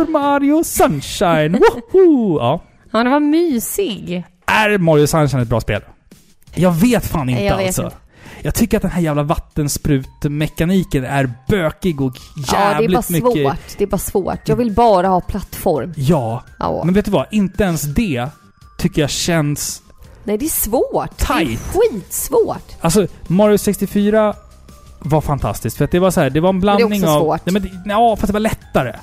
[0.07, 1.61] Super Mario Sunshine!
[1.93, 2.39] Woho!
[2.39, 2.61] Ja.
[2.93, 4.25] Ja, den var mysig.
[4.47, 5.83] Är Mario Sunshine ett bra spel?
[6.55, 7.83] Jag vet fan inte jag vet alltså.
[7.85, 7.97] inte.
[8.43, 13.05] Jag tycker att den här jävla vattensprutmekaniken är bökig och Ja, det är jävligt bara
[13.09, 13.43] mycket...
[13.43, 13.79] svårt.
[13.79, 14.49] Det är bara svårt.
[14.49, 15.95] Jag vill bara ha plattform.
[15.97, 16.83] Ja, Ja.
[16.85, 17.27] men vet du vad?
[17.31, 18.29] Inte ens det
[18.79, 19.83] tycker jag känns...
[20.25, 21.17] Nej, det är svårt.
[21.17, 21.61] Tight.
[21.73, 22.73] Det är skitsvårt.
[22.81, 24.35] Alltså, Mario 64
[24.99, 25.77] var fantastiskt.
[25.77, 27.21] För att det var så här, det var en det är blandning också av...
[27.21, 27.41] svårt.
[27.47, 28.97] Nej, men ja, fast det var lättare.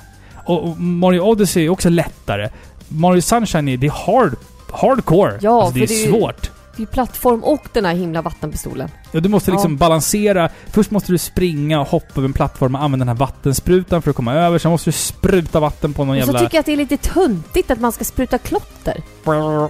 [0.44, 2.48] Och, och Mario Odyssey är också lättare.
[2.88, 4.36] Mario Sunshine är, det är hard,
[4.72, 5.38] hardcore.
[5.40, 6.50] Ja, alltså, det är, för det är svårt.
[6.76, 8.88] Det är plattform och den här himla vattenpistolen.
[9.12, 9.78] Ja, du måste liksom Ja.
[9.78, 10.48] balansera.
[10.66, 14.10] Först måste du springa och hoppa över en plattform och använda den här vattensprutan för
[14.10, 14.58] att komma över.
[14.58, 16.40] Sen måste du spruta vatten på någon Och så jävla...
[16.40, 19.02] tycker jag att det är lite töntigt att man ska spruta klotter.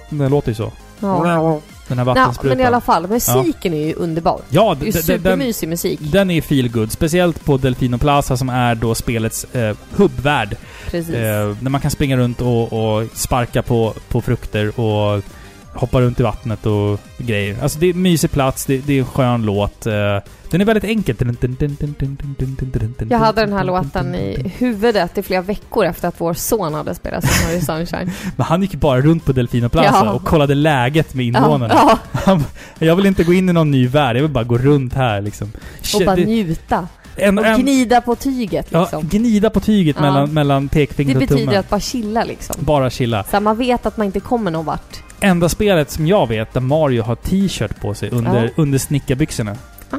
[0.09, 0.71] Det låter ju så.
[0.99, 1.59] Ja.
[1.91, 2.57] Den här Nej, vattensprutan.
[2.57, 4.41] men i alla fall, musiken är ju underbar.
[4.49, 5.99] Ja, Det är ju supermysig musik.
[6.01, 6.91] den är feel good.
[6.91, 10.57] Speciellt på Delfino Plaza som är då spelets eh, hubbvärld.
[10.89, 11.15] Precis.
[11.15, 15.23] Eh, när man kan springa runt och, och sparka på, på frukter och
[15.73, 17.57] hoppa runt i vattnet och grejer.
[17.63, 19.85] Alltså det är en mysig plats, det, det är en skön låt.
[19.87, 19.93] Eh,
[20.51, 21.15] den är väldigt enkel.
[23.09, 26.95] Jag hade den här låten i huvudet i flera veckor efter att vår son hade
[26.95, 28.11] spelat Mario Sunshine.
[28.35, 30.11] Men han gick bara runt på Delfino Plaza Ja.
[30.11, 31.73] och kollade läget med ja, invånarna.
[31.77, 32.43] ja, Han,
[32.79, 35.21] jag vill inte gå in i någon ny värld, jag vill bara gå runt här
[35.21, 35.51] liksom.
[35.95, 36.87] och bara det- njuta.
[37.15, 39.07] en, Och gnida på tyget ja, liksom.
[39.07, 40.01] gnida på tyget Ja.
[40.01, 41.59] mellan, mellan Det pekfingret och betyder tummen.
[41.59, 42.55] att bara chilla liksom.
[42.59, 43.23] Bara chilla.
[43.23, 44.97] Så man vet att man inte kommer någon vart.
[45.21, 48.49] Enda spelet som jag vet där Mario har t-shirt på sig under, Ja.
[48.55, 49.55] under snickarbyxorna.
[49.91, 49.97] Ah.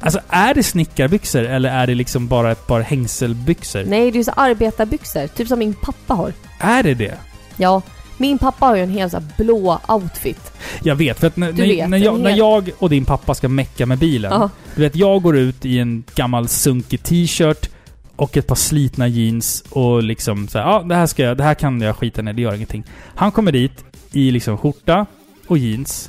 [0.00, 3.84] Alltså är det snickarbyxor eller är det liksom bara ett par hängselbyxor?
[3.86, 5.26] Nej, det är så arbetarbyxor.
[5.26, 6.32] Typ som min pappa har.
[6.58, 7.14] Är det det?
[7.56, 7.82] Ja,
[8.16, 10.52] min pappa har ju en hel så blå outfit.
[10.82, 13.04] Jag vet, för att när, när, vet, när, jag, en när hel- jag och din
[13.04, 14.32] pappa ska mecka med bilen.
[14.32, 14.50] Ja.
[14.74, 17.70] Du vet, jag går ut i en gammal sunkig t-shirt
[18.16, 21.44] och ett par slitna jeans och liksom så här, ja det här ska jag, det
[21.44, 22.84] här kan jag skita ner, det gör ingenting.
[23.14, 25.06] Han kommer dit i liksom skjorta
[25.46, 26.08] och jeans.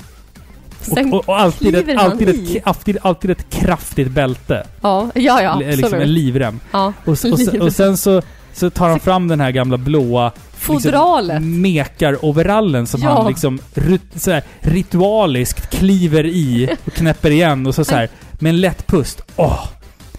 [0.90, 4.66] Och, och, och alltid, ett, alltid, ett, alltid, alltid ett kraftigt bälte.
[4.80, 6.02] ja, ja, ja, Eller liksom absolut.
[6.02, 6.60] en livrem.
[6.72, 6.92] ja.
[7.04, 8.22] Och, och, och sen så,
[8.52, 11.34] så tar han fram den här gamla blåa Fodralet.
[11.42, 13.08] liksom, mekar-overallen som Ja.
[13.14, 18.08] han liksom rit, så här, ritualiskt kliver i och knäpper igen och så, så här,
[18.38, 19.22] med en lätt pust.
[19.36, 19.66] Åh!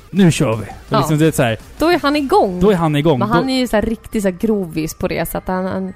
[0.09, 0.65] Nu kör vi!
[0.89, 0.97] Ja.
[0.97, 2.59] liksom, det är så här, Då är han igång.
[2.59, 3.19] då är han igång.
[3.19, 5.47] Men Då, han är ju så här riktigt så här grovis på det, så att
[5.47, 5.93] han, han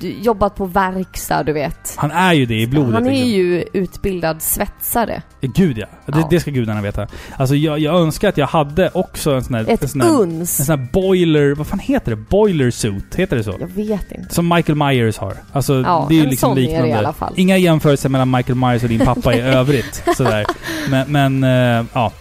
[0.00, 1.94] jobbat på verkstad, du vet.
[1.96, 2.94] han är ju det i blodet.
[2.94, 3.28] han är liksom.
[3.28, 5.22] ju utbildad svetsare.
[5.40, 5.86] Gud ja.
[6.06, 6.26] Det, Ja.
[6.30, 7.06] det ska gudarna veta.
[7.36, 9.64] Alltså jag, jag önskar att jag hade också en sån här...
[9.68, 10.56] Ett en sån här, en uns.
[10.66, 11.54] sån här boiler...
[11.54, 12.16] Vad fan heter det?
[12.16, 13.14] Boiler suit?
[13.14, 13.54] Heter det så?
[13.60, 14.34] Jag vet inte.
[14.34, 15.34] Som Michael Myers har.
[15.52, 16.98] Alltså, Ja, det är ju en liksom sån är det i liknande.
[16.98, 17.32] alla fall.
[17.36, 20.02] Inga jämförelser mellan Michael Myers och din pappa i övrigt.
[20.16, 20.46] Sådär.
[20.90, 21.44] Men, men
[21.80, 22.12] eh, ja.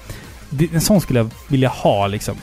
[0.73, 2.35] En sån skulle jag vilja ha liksom.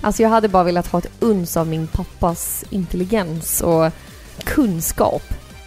[0.00, 3.90] Alltså jag hade bara velat ha ett uns av min pappas intelligens och
[4.44, 5.22] kunskap.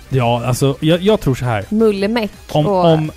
[0.10, 1.66] Ja, alltså jag, jag tror så här.
[1.70, 2.86] Mullemäck Om, och...
[2.86, 3.12] om,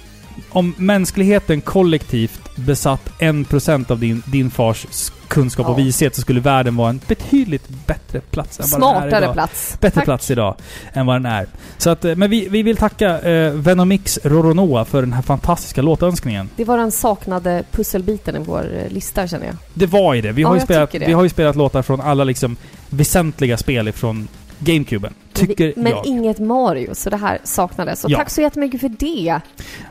[0.50, 4.86] om mänskligheten kollektivt besatt en procent av din, din fars
[5.28, 5.84] kunskap och Ja.
[5.84, 9.34] vishet så skulle världen vara en betydligt bättre plats än vad den är Smartare idag.
[9.34, 9.76] plats.
[9.80, 10.04] Bättre Tack.
[10.04, 10.54] plats idag
[10.92, 11.46] än vad den är.
[11.78, 15.82] Så att, eh, men vi, vi vill tacka eh, Venomix Roronoa för den här fantastiska
[15.82, 16.48] låtönskningen.
[16.56, 19.56] Det var den saknade pusselbiten i vår eh, lista känner jag.
[19.74, 20.32] Det var ju det.
[20.32, 22.56] Vi, Ja, har, ju spelat, vi har ju spelat låtar från alla liksom
[22.90, 24.28] väsentliga spel ifrån
[24.58, 25.14] GameCuben.
[25.32, 26.06] Tycker Men, men jag.
[26.06, 28.04] inget Mario, så det här saknades.
[28.04, 28.16] Och Ja.
[28.18, 29.40] tack så jättemycket för det.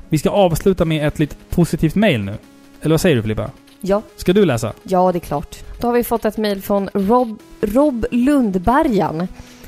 [0.10, 2.38] Vi ska avsluta med ett lite positivt mail nu.
[2.81, 3.49] Eller vad säger du Filippa?
[3.81, 4.73] Ja, Ska du läsa?
[4.84, 5.56] ja det är klart.
[5.81, 9.18] Då har vi fått ett mejl från Rob, Rob Lundbergan.
[9.18, 9.23] På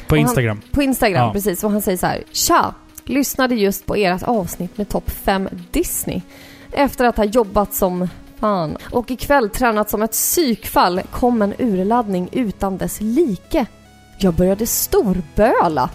[0.05, 0.61] Och han- Instagram.
[0.71, 1.34] På Instagram, Ja.
[1.34, 1.63] precis.
[1.63, 2.23] Och han säger så här.
[2.31, 2.73] Tja!
[3.05, 6.21] Lyssnade just på ert avsnitt med topp 5 Disney.
[6.71, 8.07] Efter att ha jobbat som
[8.39, 8.77] fan.
[8.91, 13.65] Och ikväll tränat som ett psykfall kom en urladdning utan dess like.
[14.21, 15.89] Jag började storböla.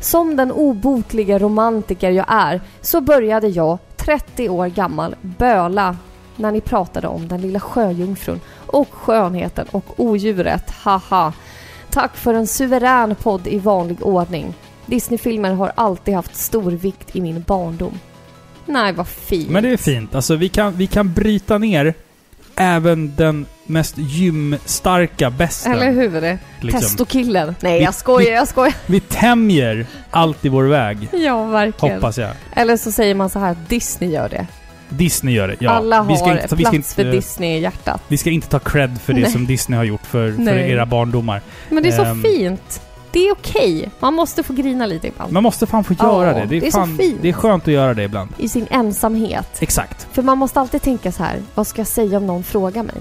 [0.00, 5.96] Som den obotliga romantiker jag är så började jag, 30 år gammal, böla
[6.36, 10.70] när ni pratade om den lilla sjöjungfrun och skönheten och odjuret.
[10.70, 11.32] Haha!
[11.90, 14.54] Tack för en suverän podd i vanlig ordning.
[14.86, 17.98] Disneyfilmer har alltid haft stor vikt i min barndom.
[18.66, 19.50] Nej, vad fint.
[19.50, 20.14] Men det är fint.
[20.14, 21.94] Alltså vi kan, vi kan bryta ner
[22.58, 25.72] även den mest gymstarka besten.
[25.72, 26.38] Eller hur?
[26.60, 26.80] liksom.
[26.80, 27.54] Testokillen.
[27.60, 28.74] Nej, Vi- jag skojar, jag skojar.
[28.86, 31.08] Vi tämjer allt i vår väg.
[31.12, 31.94] Ja, verkligen.
[31.94, 32.30] Hoppas jag.
[32.56, 34.46] Eller så säger man så här att Disney gör det.
[34.88, 35.56] Disney gör det.
[35.58, 38.02] Ja, Alla vi ska har inte, ta- vi ska plats för inte, Disney i hjärtat.
[38.08, 39.30] Vi ska inte ta cred för det Nej.
[39.30, 41.40] som Disney har gjort för, för era barndomar.
[41.68, 42.22] Men det är så Ehm.
[42.22, 42.80] fint.
[43.10, 43.90] Det är okej.
[44.00, 45.32] Man måste få grina lite ibland.
[45.32, 46.46] Man måste fan få göra det.
[46.46, 47.18] Det är, det är så fan, fint.
[47.22, 48.30] det är skönt att göra det ibland.
[48.36, 49.48] I sin ensamhet.
[49.60, 50.06] Exakt.
[50.12, 51.42] För man måste alltid tänka så här.
[51.54, 52.94] Vad ska jag säga om någon frågar mig?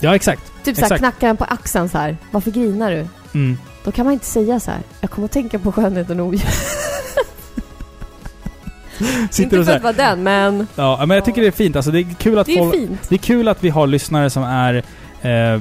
[0.00, 0.52] Ja, exakt.
[0.64, 0.98] Typ så här, Exakt.
[0.98, 2.16] knackar den på axeln så här.
[2.30, 3.06] Varför grinar du?
[3.34, 3.58] Mm.
[3.84, 4.80] Då kan man inte säga så här.
[5.00, 6.54] jag kommer att tänka på skönheten och odjuret.
[9.30, 11.76] Sitter Inte så för att vara den, men ja, men jag tycker det är fint.
[11.76, 12.74] Alltså, det är kul att det är folk...
[12.74, 13.08] fint.
[13.08, 14.74] Det är kul att vi har lyssnare som är
[15.22, 15.60] eh,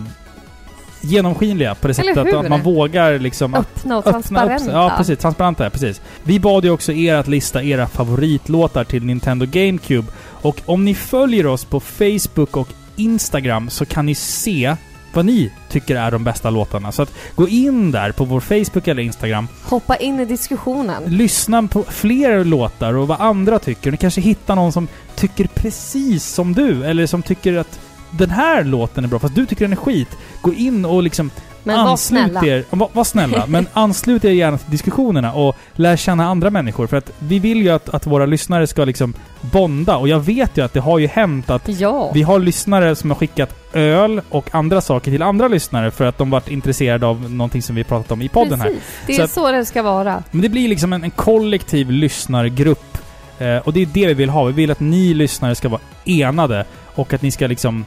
[1.01, 2.39] genomskinliga på det sättet hur?
[2.39, 4.65] att man vågar liksom att Öppna och öppna transparenta.
[4.65, 5.19] upp Ja, precis.
[5.19, 6.01] Transparenta, ja, precis.
[6.23, 10.07] Vi bad ju också er att lista era favoritlåtar till Nintendo GameCube.
[10.41, 14.75] Och om ni följer oss på Facebook och Instagram så kan ni se
[15.13, 16.91] vad ni tycker är de bästa låtarna.
[16.91, 19.47] Så att gå in där på vår Facebook eller Instagram.
[19.63, 21.03] Hoppa in i diskussionen.
[21.05, 23.91] Lyssna på fler låtar och vad andra tycker.
[23.91, 26.85] Ni kanske hittar någon som tycker precis som du.
[26.85, 27.79] Eller som tycker att
[28.11, 30.17] den här låten är bra, fast du tycker den är skit.
[30.41, 31.31] Gå in och liksom
[31.63, 32.45] Men var anslut snälla.
[32.45, 32.63] er.
[32.69, 33.45] Var, var snälla.
[33.47, 36.87] men anslut er gärna till diskussionerna och lär känna andra människor.
[36.87, 39.97] För att vi vill ju att, att våra lyssnare ska liksom bonda.
[39.97, 42.11] Och jag vet ju att det har ju hänt att Ja.
[42.13, 46.17] vi har lyssnare som har skickat öl och andra saker till andra lyssnare för att
[46.17, 48.67] de varit intresserade av någonting som vi pratat om i podden här.
[48.67, 48.83] Precis.
[49.07, 50.23] Det Så är att- så det ska vara.
[50.31, 52.97] Men det blir liksom en, en kollektiv lyssnargrupp.
[53.39, 54.43] Eh, och det är det vi vill ha.
[54.43, 56.65] Vi vill att ni lyssnare ska vara enade
[56.95, 57.85] och att ni ska liksom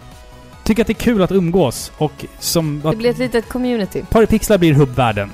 [0.65, 1.93] tycka att det är kul att umgås.
[1.99, 2.81] Och som...
[2.91, 4.03] Det blir ett litet community.
[4.11, 5.31] Paripixlar blir hubbvärlden.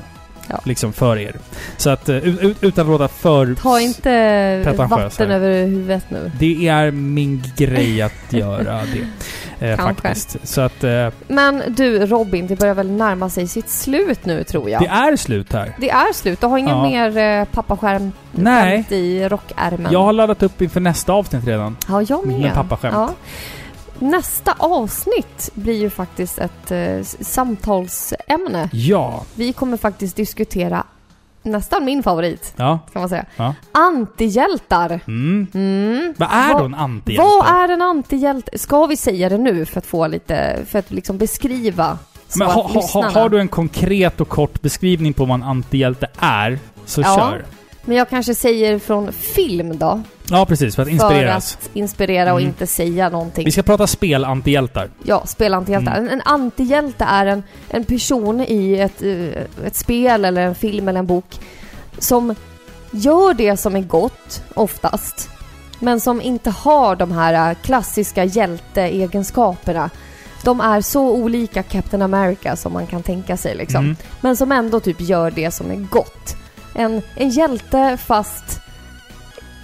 [0.50, 0.60] Ja.
[0.64, 1.36] Liksom för er.
[1.76, 3.54] Så att eh, ut, ut, utan att låta för...
[3.54, 6.30] Ta inte vatten över huvudet nu.
[6.38, 9.06] Det är min grej att göra det.
[9.60, 10.36] Eh, faktiskt.
[10.42, 14.70] Så att eh, Men du Robin, det börjar väl närma sig sitt slut nu tror
[14.70, 14.82] jag.
[14.82, 15.74] det är slut här.
[15.78, 16.40] Det är slut.
[16.40, 17.10] Du har ingen Ja.
[17.10, 18.86] mer eh, pappaskärm Nej.
[18.90, 19.92] i rockärmen?
[19.92, 21.76] Jag har laddat upp inför nästa avsnitt redan.
[21.88, 22.40] Ja, jag med.
[22.40, 22.94] Med pappaskämt.
[22.94, 23.10] Ja.
[23.98, 28.68] Nästa avsnitt blir ju faktiskt ett eh, samtalsämne.
[28.72, 29.24] Ja.
[29.34, 30.84] Vi kommer faktiskt diskutera
[31.42, 32.78] nästan min favorit, Ja.
[32.92, 33.24] kan man säga.
[33.36, 33.54] Ja.
[33.72, 35.00] Antihjältar.
[35.06, 35.46] Mm.
[35.54, 36.14] Mm.
[36.18, 37.22] Vad är Vad- då en antihjälte?
[37.28, 38.58] Vad är en antihjälte?
[38.58, 41.98] Ska vi säga det nu för att få lite, för att liksom beskriva
[42.36, 46.06] Men ha, ha, lyssnarna- har du en konkret och kort beskrivning på vad en antihjälte
[46.18, 47.16] är, så Ja.
[47.16, 47.44] kör.
[47.88, 50.02] Men jag kanske säger från film då.
[50.30, 50.76] Ja, precis.
[50.76, 51.52] För att inspireras.
[51.60, 52.48] För att inspirera och Mm.
[52.48, 53.44] inte säga någonting.
[53.44, 54.90] Vi ska prata spel-antihjältar.
[55.04, 55.92] Ja, spelantihjältar.
[55.92, 56.04] Mm.
[56.08, 60.88] En, en antihjälte är en, en person i ett, eh, ett spel eller en film
[60.88, 61.40] eller en bok
[61.98, 62.34] som
[62.90, 65.28] gör det som är gott, oftast,
[65.78, 69.90] men som inte har de här eh, klassiska hjälteegenskaperna.
[70.44, 73.84] De är så olika Captain America som man kan tänka sig liksom.
[73.84, 73.96] Mm.
[74.20, 76.34] Men som ändå typ gör det som är gott.
[76.74, 78.60] En, en hjälte fast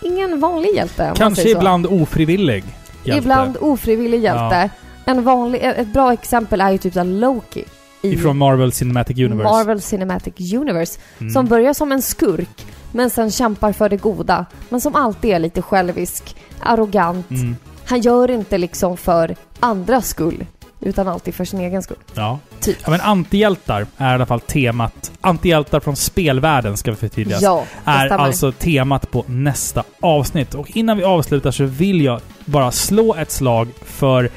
[0.02, 2.64] ingen vanlig hjälte Kanske ibland ofrivillig
[3.04, 3.18] hjälte.
[3.18, 4.70] Ibland ofrivillig hjälte.
[5.04, 7.64] En vanlig, ett bra exempel är ju typ såhär Loki.
[8.02, 9.50] I Ifrån Marvel Cinematic Universe.
[9.50, 11.00] Marvel Cinematic Universe.
[11.18, 11.32] Mm.
[11.32, 14.46] Som börjar som en skurk, men sen kämpar för det goda.
[14.68, 17.30] Men som alltid är lite självisk, arrogant.
[17.30, 17.56] Mm.
[17.86, 20.46] Han gör inte liksom för andras skull,
[20.84, 21.96] utan alltid för sin egen skull.
[22.14, 22.38] Ja.
[22.60, 22.76] Typ.
[22.84, 22.90] ja.
[22.90, 25.12] Men antihjältar är i alla fall temat.
[25.20, 27.38] Antihjältar från spelvärlden, ska vi förtydliga.
[27.40, 28.24] Ja, är stämmer.
[28.24, 30.54] alltså temat på nästa avsnitt.
[30.54, 34.30] Och innan vi avslutar så vill jag bara slå ett slag för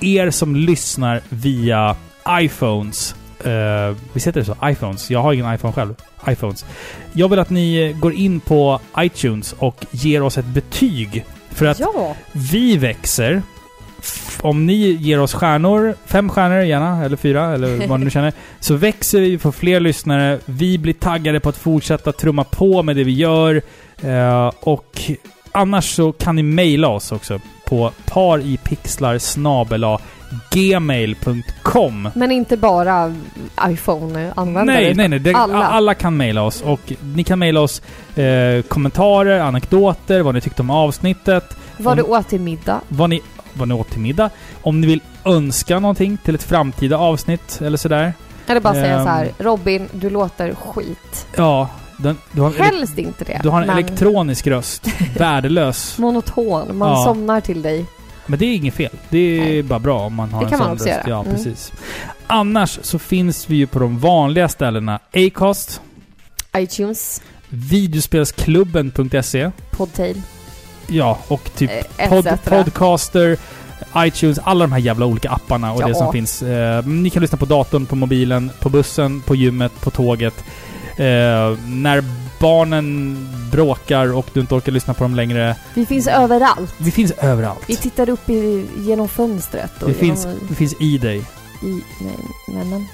[0.00, 1.96] er som lyssnar via
[2.28, 3.14] iPhones.
[3.46, 4.56] Uh, visst heter det så?
[4.64, 5.10] iPhones.
[5.10, 5.94] Jag har ingen iPhone själv.
[6.28, 6.64] iPhones.
[7.12, 11.24] Jag vill att ni går in på iTunes och ger oss ett betyg.
[11.50, 13.42] För att Ja, vi växer.
[14.42, 18.32] Om ni ger oss stjärnor, fem stjärnor gärna, eller fyra, eller vad ni nu känner,
[18.60, 20.38] så växer vi, får fler lyssnare.
[20.44, 23.62] Vi blir taggade på att fortsätta trumma på med det vi gör.
[24.02, 25.00] Eh, och
[25.52, 29.18] annars så kan ni mejla oss också på paripixlar
[30.50, 32.08] gmail.com.
[32.14, 33.14] men inte bara
[33.68, 34.76] iPhone-användare.
[34.76, 35.18] Nej, nej, nej.
[35.18, 35.66] Det, alla.
[35.66, 35.94] alla.
[35.94, 36.62] kan mejla oss.
[36.62, 37.82] Och ni kan mejla oss
[38.16, 41.56] eh, kommentarer, anekdoter, vad ni tyckte om avsnittet.
[41.76, 42.80] Vad om- du åt till middag.
[42.88, 43.22] vad ni,
[43.54, 44.30] vad ni åt till middag.
[44.62, 48.12] Om ni vill önska någonting till ett framtida avsnitt eller sådär.
[48.46, 49.04] Eller bara säga Ehm.
[49.04, 51.26] så här, Robin, du låter skit.
[51.36, 53.40] Ja, den, du, har Helst inte det.
[53.42, 54.86] du har en men elektronisk röst.
[55.18, 55.98] Värdelös.
[55.98, 57.04] Monoton, man Ja.
[57.04, 57.84] somnar till dig.
[58.26, 58.90] Men det är inget fel.
[59.08, 59.62] Det är Nej.
[59.62, 60.96] bara bra om man har Det en kan sån man också röst.
[61.06, 61.10] göra.
[61.10, 61.32] Ja, Mm.
[61.34, 61.72] precis.
[62.26, 65.80] Annars så finns vi ju på de vanliga ställena Acast,
[66.56, 70.22] iTunes, videospelsklubben.se, Podtail,
[70.90, 72.28] ja, och typ eh, pod.
[72.44, 73.36] Podcaster,
[73.96, 75.86] iTunes, alla de här jävla olika apparna och Ja.
[75.88, 76.42] det som finns.
[76.42, 80.44] Eh, ni kan lyssna på datorn, på mobilen, på bussen, på gymmet, på tåget.
[80.96, 82.04] Eh, när
[82.40, 83.18] barnen
[83.52, 85.56] bråkar och du inte orkar lyssna på dem längre.
[85.74, 86.74] Vi finns överallt.
[86.78, 87.60] Vi finns överallt.
[87.66, 89.82] Vi tittar upp i, genom fönstret.
[89.82, 91.18] Och Det finns, genom, det finns i dig.
[91.18, 91.24] i,
[92.00, 92.16] nej,
[92.48, 92.86] nej, men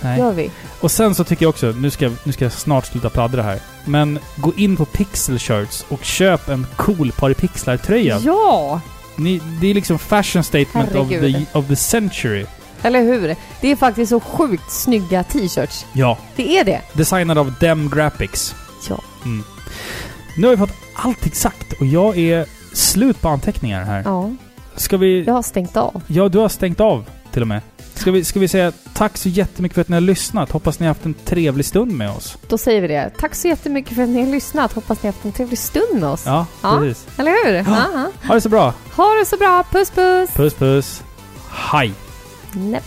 [0.00, 0.18] Nej.
[0.18, 0.50] gör vi?
[0.80, 3.58] Och sen så tycker jag också, nu ska, nu ska jag snart sluta pladdra här.
[3.84, 8.20] Men gå in på Pixel Shirts och köp en cool Paripixlar-tröja.
[8.24, 8.80] Ja!
[9.16, 12.46] Ni, det är liksom fashion statement of the, of the century.
[12.82, 13.36] Eller hur?
[13.60, 15.86] Det är faktiskt så sjukt snygga t-shirts.
[15.92, 16.18] Ja.
[16.36, 16.80] Det är det.
[16.92, 18.54] Designad av Dem Graphics.
[18.88, 19.00] Ja.
[19.24, 19.44] Mm.
[20.36, 24.02] Nu har vi fått allting sagt och jag är slut på anteckningar här.
[24.04, 24.30] Ja,
[24.76, 25.24] Ska vi...
[25.24, 26.02] jag har stängt av.
[26.06, 27.60] Ja, du har stängt av till och med.
[28.00, 30.50] Ska vi, ska vi säga tack så jättemycket för att ni har lyssnat.
[30.50, 32.36] Hoppas ni har haft en trevlig stund med oss.
[32.48, 33.10] Då säger vi det.
[33.18, 34.72] Tack så jättemycket för att ni har lyssnat.
[34.72, 36.22] Hoppas ni har haft en trevlig stund med oss.
[36.26, 36.78] Ja, Ja.
[36.80, 37.06] precis.
[37.18, 37.54] Eller hur?
[37.54, 37.64] Ja.
[37.94, 38.10] ja.
[38.28, 38.74] Ha det så bra.
[38.96, 39.64] Ha det så bra.
[39.72, 40.30] Puss puss!
[40.30, 41.02] Puss puss.
[41.50, 41.92] Hej!
[42.52, 42.84] Näpp.